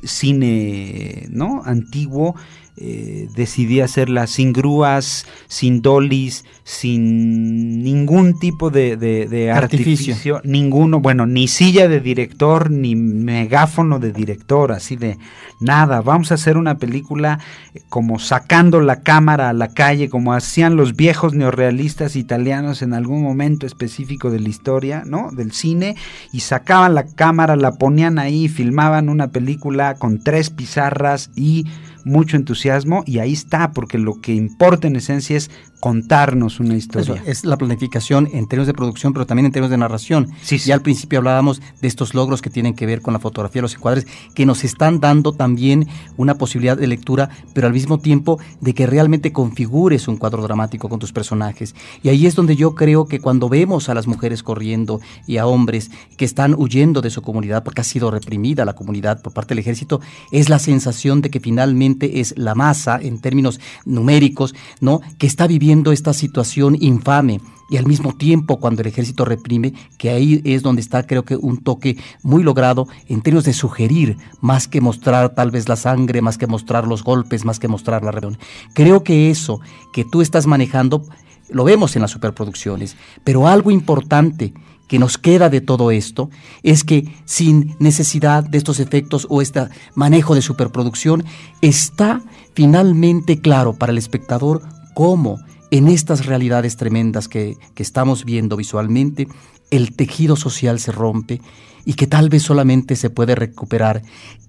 cine 0.03 1.26
¿no? 1.30 1.62
antiguo. 1.64 2.34
Eh, 2.79 3.29
decidí 3.37 3.81
hacerla 3.81 4.27
sin 4.27 4.55
grúas, 4.55 5.27
sin 5.47 5.83
dolis, 5.83 6.47
sin 6.64 7.83
ningún 7.83 8.39
tipo 8.39 8.70
de, 8.70 8.97
de- 8.97 9.27
de 9.29 9.51
Artificio. 9.51 10.37
artificio, 10.37 10.41
ninguno, 10.45 11.01
bueno, 11.01 11.27
ni 11.27 11.49
silla 11.49 11.87
de 11.87 12.01
director, 12.01 12.70
ni 12.70 12.97
megáfono 12.97 13.99
de 13.99 14.12
director, 14.12 14.73
así 14.73 14.97
de 14.97 15.18
nada. 15.61 16.01
Vamos 16.01 16.31
a 16.33 16.35
hacer 16.35 16.57
una 16.57 16.79
película 16.79 17.39
eh, 17.75 17.83
como 17.91 18.18
sacando 18.18 18.81
la 18.81 19.03
cámara 19.03 19.51
a 19.51 19.53
la 19.53 19.68
calle, 19.68 20.09
como 20.09 20.33
hacían 20.33 20.77
los 20.77 20.97
viejos 20.97 21.35
neorrealistas 21.35 22.16
italianos 22.16 22.81
en 22.81 22.95
algún 22.95 23.23
momento 23.23 23.66
específico 23.66 24.31
de 24.31 24.41
la 24.41 24.49
historia, 24.49 25.03
¿no? 25.07 25.31
Del 25.31 25.53
cine, 25.53 25.95
y 26.33 26.41
sacaban 26.41 26.95
la 26.95 27.05
cámara, 27.05 27.55
la 27.57 27.73
ponían 27.73 28.18
ahí, 28.18 28.49
filmaban 28.49 29.11
una 29.11 29.29
película 29.29 29.97
con 29.97 30.25
tres 30.25 30.49
pizarras 30.49 31.31
y 31.37 31.66
mucho 32.05 32.36
entusiasmo, 32.36 33.05
y 33.07 33.18
ahí 33.18 33.32
está, 33.32 33.72
porque 33.72 33.98
lo 33.98 34.20
que 34.20 34.34
importa 34.34 34.86
en 34.86 34.96
esencia 34.96 35.36
es 35.36 35.50
contarnos 35.83 36.61
una 36.61 36.76
Eso, 36.76 36.78
historia. 36.78 37.24
es 37.26 37.45
la 37.45 37.57
planificación 37.57 38.28
en 38.33 38.47
términos 38.47 38.68
de 38.68 38.72
producción, 38.72 39.12
pero 39.12 39.26
también 39.26 39.47
en 39.47 39.53
términos 39.53 39.72
de 39.72 39.78
narración. 39.78 40.28
Sí, 40.41 40.61
sí. 40.61 40.68
Ya 40.68 40.76
al 40.76 40.80
principio 40.80 41.18
hablábamos 41.18 41.61
de 41.80 41.89
estos 41.89 42.14
logros 42.14 42.41
que 42.41 42.51
tienen 42.51 42.74
que 42.74 42.87
ver 42.87 43.03
con 43.03 43.12
la 43.12 43.18
fotografía, 43.18 43.61
los 43.62 43.74
encuadres, 43.74 44.07
que 44.33 44.47
nos 44.47 44.62
están 44.62 45.01
dando 45.01 45.33
también 45.33 45.89
una 46.16 46.37
posibilidad 46.37 46.76
de 46.76 46.87
lectura, 46.87 47.30
pero 47.53 47.66
al 47.66 47.72
mismo 47.72 47.99
tiempo 47.99 48.39
de 48.61 48.74
que 48.74 48.87
realmente 48.87 49.33
configures 49.33 50.07
un 50.07 50.18
cuadro 50.18 50.45
dramático 50.45 50.89
con 50.89 51.01
tus 51.01 51.12
personajes. 51.12 51.74
Y 52.01 52.11
ahí 52.11 52.26
es 52.26 52.37
donde 52.37 52.55
yo 52.55 52.76
creo 52.76 53.07
que 53.07 53.18
cuando 53.18 53.49
vemos 53.49 53.89
a 53.89 53.95
las 53.95 54.07
mujeres 54.07 54.45
corriendo 54.45 55.01
y 55.26 55.39
a 55.39 55.47
hombres 55.47 55.91
que 56.16 56.24
están 56.24 56.55
huyendo 56.57 57.01
de 57.01 57.11
su 57.11 57.22
comunidad 57.22 57.64
porque 57.64 57.80
ha 57.80 57.85
sido 57.85 58.12
reprimida 58.12 58.64
la 58.64 58.74
comunidad 58.74 59.20
por 59.20 59.33
parte 59.33 59.49
del 59.55 59.59
ejército, 59.59 60.01
es 60.30 60.49
la 60.49 60.61
sensación 60.61 61.22
de 61.22 61.30
que 61.30 61.41
finalmente 61.41 62.20
es 62.20 62.35
la 62.39 62.55
masa 62.55 63.01
en 63.03 63.18
términos 63.18 63.59
numéricos, 63.85 64.55
¿no? 64.80 65.01
Que 65.18 65.26
está 65.26 65.49
viviendo 65.49 65.72
esta 65.93 66.12
situación 66.12 66.77
infame 66.79 67.41
y 67.70 67.79
al 67.79 67.87
mismo 67.87 68.14
tiempo 68.14 68.61
cuando 68.61 68.83
el 68.83 68.89
ejército 68.89 69.25
reprime, 69.25 69.73
que 69.97 70.11
ahí 70.11 70.43
es 70.45 70.62
donde 70.62 70.83
está 70.83 71.07
creo 71.07 71.25
que 71.25 71.37
un 71.37 71.62
toque 71.62 71.97
muy 72.23 72.43
logrado 72.43 72.87
en 73.09 73.23
términos 73.23 73.45
de 73.45 73.55
sugerir, 73.55 74.18
más 74.43 74.68
que 74.68 74.83
mostrar 74.83 75.35
tal 75.35 75.51
vez 75.51 75.68
la 75.68 75.77
sangre, 75.77 76.20
más 76.20 76.37
que 76.37 76.47
mostrar 76.47 76.87
los 76.87 77.03
golpes, 77.03 77.47
más 77.47 77.59
que 77.59 77.68
mostrar 77.68 78.05
la 78.05 78.11
rebelión. 78.11 78.39
Creo 78.75 79.03
que 79.03 79.31
eso 79.31 79.61
que 79.95 80.05
tú 80.05 80.20
estás 80.20 80.47
manejando 80.47 81.07
lo 81.49 81.64
vemos 81.64 81.97
en 81.97 82.03
las 82.03 82.11
superproducciones, 82.11 82.97
pero 83.25 83.49
algo 83.49 83.70
importante 83.70 84.53
que 84.87 84.99
nos 84.99 85.16
queda 85.16 85.49
de 85.49 85.62
todo 85.62 85.91
esto 85.91 86.29
es 86.62 86.85
que 86.85 87.11
sin 87.25 87.75
necesidad 87.79 88.45
de 88.45 88.59
estos 88.59 88.79
efectos 88.79 89.27
o 89.31 89.41
este 89.41 89.68
manejo 89.95 90.35
de 90.35 90.43
superproducción, 90.43 91.25
está 91.62 92.20
finalmente 92.53 93.41
claro 93.41 93.73
para 93.73 93.93
el 93.93 93.97
espectador 93.97 94.61
cómo 94.95 95.39
en 95.73 95.89
estas 95.89 96.27
realidades 96.27 96.77
tremendas 96.77 97.29
que, 97.29 97.57
que 97.75 97.83
estamos 97.83 98.27
viendo 98.27 98.57
visualmente, 98.57 99.27
el 99.70 99.97
tejido 99.97 100.37
social 100.37 100.79
se 100.79 100.93
rompe 100.93 101.41
y 101.87 101.95
que 101.95 102.07
tal 102.07 102.29
vez 102.29 102.43
solamente 102.43 102.95
se 102.95 103.09
puede 103.09 103.35
recuperar 103.35 104.03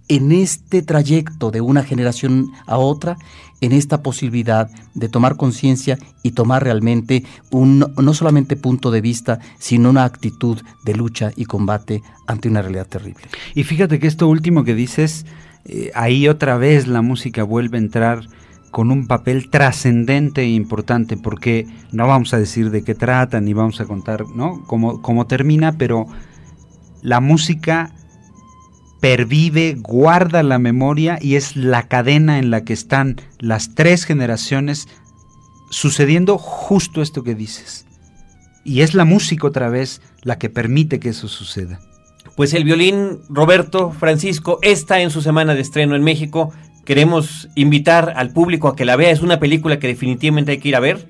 en 0.09 0.33
este 0.33 0.81
trayecto 0.81 1.49
de 1.49 1.61
una 1.61 1.81
generación 1.83 2.51
a 2.67 2.77
otra, 2.77 3.17
en 3.61 3.71
esta 3.71 4.03
posibilidad 4.03 4.69
de 4.93 5.07
tomar 5.07 5.37
conciencia 5.37 5.97
y 6.23 6.31
tomar 6.31 6.61
realmente 6.61 7.23
un 7.51 7.93
no 7.95 8.13
solamente 8.13 8.57
punto 8.57 8.91
de 8.91 8.99
vista, 8.99 9.39
sino 9.57 9.89
una 9.89 10.03
actitud 10.03 10.61
de 10.83 10.93
lucha 10.93 11.31
y 11.37 11.45
combate 11.45 12.03
ante 12.27 12.49
una 12.49 12.61
realidad 12.61 12.87
terrible. 12.87 13.23
Y 13.55 13.63
fíjate 13.63 13.97
que 13.99 14.07
esto 14.07 14.27
último 14.27 14.65
que 14.65 14.75
dices, 14.75 15.25
eh, 15.63 15.91
ahí 15.95 16.27
otra 16.27 16.57
vez 16.57 16.87
la 16.87 17.01
música 17.01 17.43
vuelve 17.43 17.77
a 17.77 17.81
entrar 17.81 18.27
con 18.73 18.89
un 18.89 19.05
papel 19.05 19.51
trascendente 19.51 20.41
e 20.41 20.49
importante, 20.49 21.15
porque 21.15 21.67
no 21.91 22.07
vamos 22.07 22.33
a 22.33 22.39
decir 22.39 22.71
de 22.71 22.83
qué 22.83 22.95
trata, 22.95 23.39
ni 23.39 23.53
vamos 23.53 23.79
a 23.79 23.85
contar 23.85 24.25
¿no? 24.35 24.63
cómo, 24.65 24.99
cómo 25.03 25.27
termina, 25.27 25.73
pero 25.73 26.07
la 27.03 27.19
música 27.19 27.93
pervive, 28.99 29.75
guarda 29.77 30.41
la 30.41 30.57
memoria 30.57 31.19
y 31.21 31.35
es 31.35 31.55
la 31.55 31.83
cadena 31.83 32.39
en 32.39 32.49
la 32.49 32.63
que 32.63 32.73
están 32.73 33.21
las 33.37 33.75
tres 33.75 34.05
generaciones 34.05 34.87
sucediendo 35.69 36.39
justo 36.39 37.03
esto 37.03 37.23
que 37.23 37.35
dices. 37.35 37.85
Y 38.65 38.81
es 38.81 38.95
la 38.95 39.05
música 39.05 39.45
otra 39.45 39.69
vez 39.69 40.01
la 40.23 40.39
que 40.39 40.49
permite 40.49 40.99
que 40.99 41.09
eso 41.09 41.27
suceda. 41.27 41.79
Pues 42.35 42.55
el 42.55 42.63
violín 42.63 43.19
Roberto 43.29 43.91
Francisco 43.91 44.57
está 44.63 44.99
en 44.99 45.11
su 45.11 45.21
semana 45.21 45.53
de 45.53 45.61
estreno 45.61 45.95
en 45.95 46.03
México. 46.03 46.51
Queremos 46.85 47.49
invitar 47.55 48.13
al 48.15 48.31
público 48.31 48.67
a 48.67 48.75
que 48.75 48.85
la 48.85 48.95
vea. 48.95 49.11
Es 49.11 49.21
una 49.21 49.39
película 49.39 49.79
que 49.79 49.87
definitivamente 49.87 50.51
hay 50.51 50.57
que 50.57 50.69
ir 50.69 50.75
a 50.75 50.79
ver. 50.79 51.07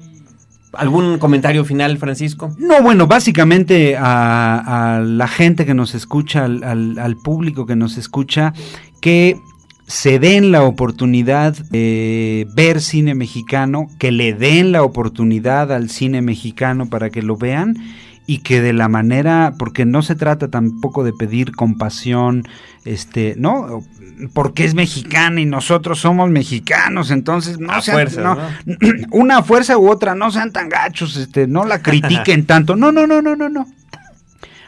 ¿Algún 0.74 1.20
comentario 1.20 1.66
final, 1.66 1.98
Francisco? 1.98 2.56
No, 2.58 2.82
bueno, 2.82 3.06
básicamente 3.06 3.96
a, 3.96 4.96
a 4.96 5.00
la 5.02 5.28
gente 5.28 5.66
que 5.66 5.76
nos 5.76 5.94
escucha, 5.94 6.46
al, 6.46 6.64
al, 6.64 6.98
al, 6.98 7.16
público 7.16 7.68
que 7.68 7.76
nos 7.76 7.98
escucha, 7.98 8.54
que 9.02 9.38
se 9.86 10.18
den 10.18 10.52
la 10.52 10.64
oportunidad 10.64 11.54
de 11.70 12.48
ver 12.56 12.82
cine 12.82 13.14
mexicano, 13.14 13.88
que 14.00 14.12
le 14.12 14.34
den 14.34 14.72
la 14.72 14.82
oportunidad 14.82 15.72
al 15.72 15.90
cine 15.90 16.22
mexicano 16.22 16.90
para 16.90 17.12
que 17.12 17.22
lo 17.22 17.36
vean 17.38 17.76
y 18.26 18.40
que 18.40 18.62
de 18.62 18.74
la 18.74 18.88
manera, 18.88 19.54
porque 19.58 19.86
no 19.86 20.02
se 20.02 20.16
trata 20.16 20.50
tampoco 20.50 21.04
de 21.04 21.14
pedir 21.14 21.56
compasión, 21.56 22.48
este, 22.86 23.36
¿no? 23.38 23.84
Porque 24.34 24.64
es 24.64 24.76
mexicana 24.76 25.42
y 25.42 25.46
nosotros 25.46 26.00
somos 26.00 26.30
mexicanos, 26.30 27.12
entonces 27.12 27.60
no 27.60 27.74
A 27.74 27.82
sean, 27.82 27.96
fuerza, 27.96 28.22
no, 28.22 28.36
¿no? 28.36 28.78
una 29.12 29.44
fuerza 29.44 29.78
u 29.78 29.90
otra, 29.90 30.16
no 30.16 30.32
sean 30.32 30.52
tan 30.52 30.70
gachos, 30.70 31.18
este, 31.18 31.48
no 31.48 31.66
la 31.66 31.82
critiquen 31.82 32.46
tanto, 32.48 32.76
no, 32.76 32.92
no, 32.92 33.06
no, 33.08 33.22
no, 33.22 33.36
no, 33.36 33.50
no. 33.50 33.68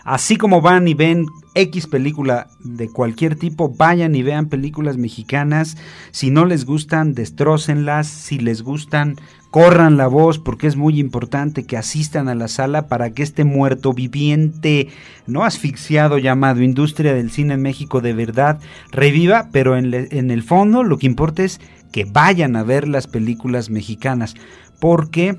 Así 0.04 0.36
como 0.36 0.62
van 0.62 0.88
y 0.88 0.94
ven 0.94 1.26
X 1.56 1.88
película 1.88 2.48
de 2.60 2.90
cualquier 2.90 3.36
tipo, 3.38 3.70
vayan 3.70 4.14
y 4.14 4.24
vean 4.24 4.50
películas 4.50 4.98
mexicanas. 4.98 5.78
Si 6.12 6.30
no 6.30 6.46
les 6.46 6.66
gustan, 6.66 7.14
destrócenlas. 7.14 8.08
Si 8.08 8.38
les 8.40 8.62
gustan, 8.62 9.16
corran 9.56 9.96
la 9.96 10.08
voz 10.08 10.38
porque 10.38 10.68
es 10.68 10.76
muy 10.76 11.00
importante 11.00 11.64
que 11.64 11.78
asistan 11.78 12.28
a 12.28 12.36
la 12.36 12.50
sala 12.50 12.90
para 12.90 13.12
que 13.12 13.24
este 13.24 13.46
muerto 13.46 13.94
viviente, 13.94 14.90
no 15.28 15.46
asfixiado 15.46 16.18
llamado 16.18 16.62
industria 16.62 17.14
del 17.14 17.32
cine 17.32 17.54
en 17.54 17.62
México 17.62 18.02
de 18.02 18.12
verdad 18.12 18.60
reviva, 18.92 19.48
pero 19.54 19.78
en, 19.78 19.94
el 19.94 20.44
fondo 20.44 20.84
lo 20.84 20.98
que 20.98 21.06
importa 21.06 21.46
es 21.46 21.62
que 21.94 22.04
vayan 22.04 22.58
a 22.58 22.64
ver 22.64 22.90
las 22.90 23.08
películas 23.08 23.70
mexicanas 23.70 24.36
porque 24.82 25.38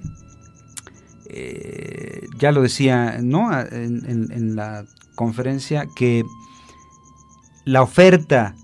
eh, 1.29 2.27
ya 2.39 2.53
lo 2.53 2.63
decía 2.63 3.19
¿no? 3.21 3.51
En, 3.53 4.57
la 4.57 4.87
conferencia 5.17 5.89
que 5.97 6.25
la 7.65 7.83
oferta 7.83 8.55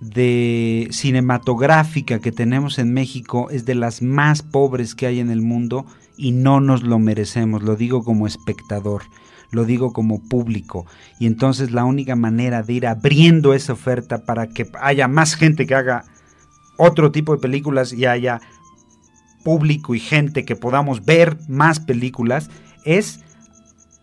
de 0.00 0.88
cinematográfica 0.90 2.18
que 2.18 2.32
tenemos 2.32 2.78
en 2.78 2.92
México 2.92 3.48
es 3.50 3.64
de 3.64 3.74
las 3.74 4.02
más 4.02 4.42
pobres 4.42 4.94
que 4.94 5.06
hay 5.06 5.20
en 5.20 5.30
el 5.30 5.40
mundo 5.40 5.86
y 6.18 6.32
no 6.32 6.60
nos 6.60 6.82
lo 6.82 6.98
merecemos, 6.98 7.62
lo 7.62 7.76
digo 7.76 8.04
como 8.04 8.26
espectador, 8.26 9.04
lo 9.50 9.64
digo 9.64 9.94
como 9.94 10.22
público. 10.22 10.86
Y 11.18 11.26
entonces 11.26 11.70
la 11.70 11.84
única 11.84 12.14
manera 12.14 12.62
de 12.62 12.74
ir 12.74 12.86
abriendo 12.86 13.54
esa 13.54 13.72
oferta 13.72 14.24
para 14.26 14.48
que 14.48 14.66
haya 14.80 15.08
más 15.08 15.34
gente 15.34 15.66
que 15.66 15.74
haga 15.74 16.04
otro 16.76 17.10
tipo 17.10 17.34
de 17.34 17.40
películas 17.40 17.94
y 17.94 18.04
haya 18.04 18.40
público 19.44 19.94
y 19.94 20.00
gente 20.00 20.44
que 20.44 20.56
podamos 20.56 21.04
ver 21.04 21.38
más 21.48 21.80
películas 21.80 22.50
es 22.84 23.20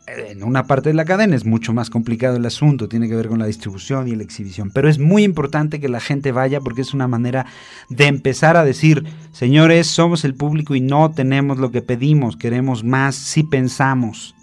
en 0.08 0.44
una 0.44 0.66
parte 0.66 0.90
de 0.90 0.96
la 0.96 1.06
cadena 1.06 1.36
es 1.36 1.46
mucho 1.46 1.74
más 1.74 1.90
complicado 1.90 2.36
el 2.36 2.46
asunto, 2.46 2.90
tiene 2.90 3.08
que 3.08 3.16
ver 3.16 3.28
con 3.28 3.40
la 3.40 3.46
distribución 3.46 4.08
y 4.08 4.16
la 4.16 4.24
exhibición, 4.24 4.72
pero 4.72 4.90
es 4.90 5.00
muy 5.00 5.24
importante 5.24 5.80
que 5.80 5.88
la 5.88 6.00
gente 6.00 6.32
vaya 6.32 6.60
porque 6.60 6.82
es 6.82 6.94
una 6.94 7.08
manera 7.08 7.46
de 7.90 8.08
empezar 8.08 8.58
a 8.58 8.66
decir, 8.66 9.06
señores, 9.32 9.88
somos 9.88 10.26
el 10.26 10.36
público 10.36 10.76
y 10.76 10.82
no 10.82 11.12
tenemos 11.12 11.58
lo 11.58 11.72
que 11.72 11.82
pedimos, 11.82 12.36
queremos 12.36 12.84
más 12.84 13.16
si 13.16 13.44
pensamos. 13.44 14.36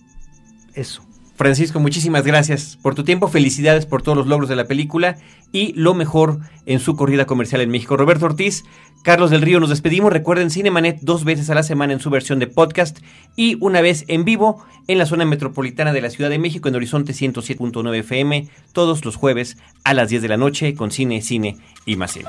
Eso. 0.74 1.02
Francisco, 1.36 1.80
muchísimas 1.80 2.24
gracias 2.24 2.78
por 2.80 2.94
tu 2.94 3.02
tiempo, 3.02 3.26
felicidades 3.28 3.86
por 3.86 4.02
todos 4.02 4.18
los 4.18 4.26
logros 4.26 4.48
de 4.50 4.56
la 4.56 4.66
película 4.66 5.16
y 5.52 5.72
lo 5.74 5.94
mejor 5.94 6.38
en 6.66 6.80
su 6.80 6.96
corrida 6.96 7.26
comercial 7.26 7.60
en 7.60 7.70
México. 7.70 7.96
Roberto 7.96 8.26
Ortiz, 8.26 8.64
Carlos 9.02 9.30
del 9.30 9.42
Río, 9.42 9.60
nos 9.60 9.70
despedimos. 9.70 10.12
Recuerden 10.12 10.50
Cinemanet 10.50 11.00
dos 11.00 11.24
veces 11.24 11.50
a 11.50 11.54
la 11.54 11.62
semana 11.62 11.92
en 11.92 12.00
su 12.00 12.10
versión 12.10 12.38
de 12.38 12.46
podcast 12.46 12.98
y 13.36 13.56
una 13.60 13.80
vez 13.80 14.04
en 14.08 14.24
vivo 14.24 14.64
en 14.86 14.98
la 14.98 15.06
zona 15.06 15.24
metropolitana 15.24 15.92
de 15.92 16.02
la 16.02 16.10
Ciudad 16.10 16.30
de 16.30 16.38
México 16.38 16.68
en 16.68 16.76
Horizonte 16.76 17.12
107.9 17.12 17.98
FM 17.98 18.48
todos 18.72 19.04
los 19.04 19.16
jueves 19.16 19.56
a 19.84 19.94
las 19.94 20.08
10 20.10 20.22
de 20.22 20.28
la 20.28 20.36
noche 20.36 20.74
con 20.74 20.90
cine, 20.90 21.22
cine 21.22 21.56
y 21.86 21.96
más 21.96 22.12
cine. 22.12 22.28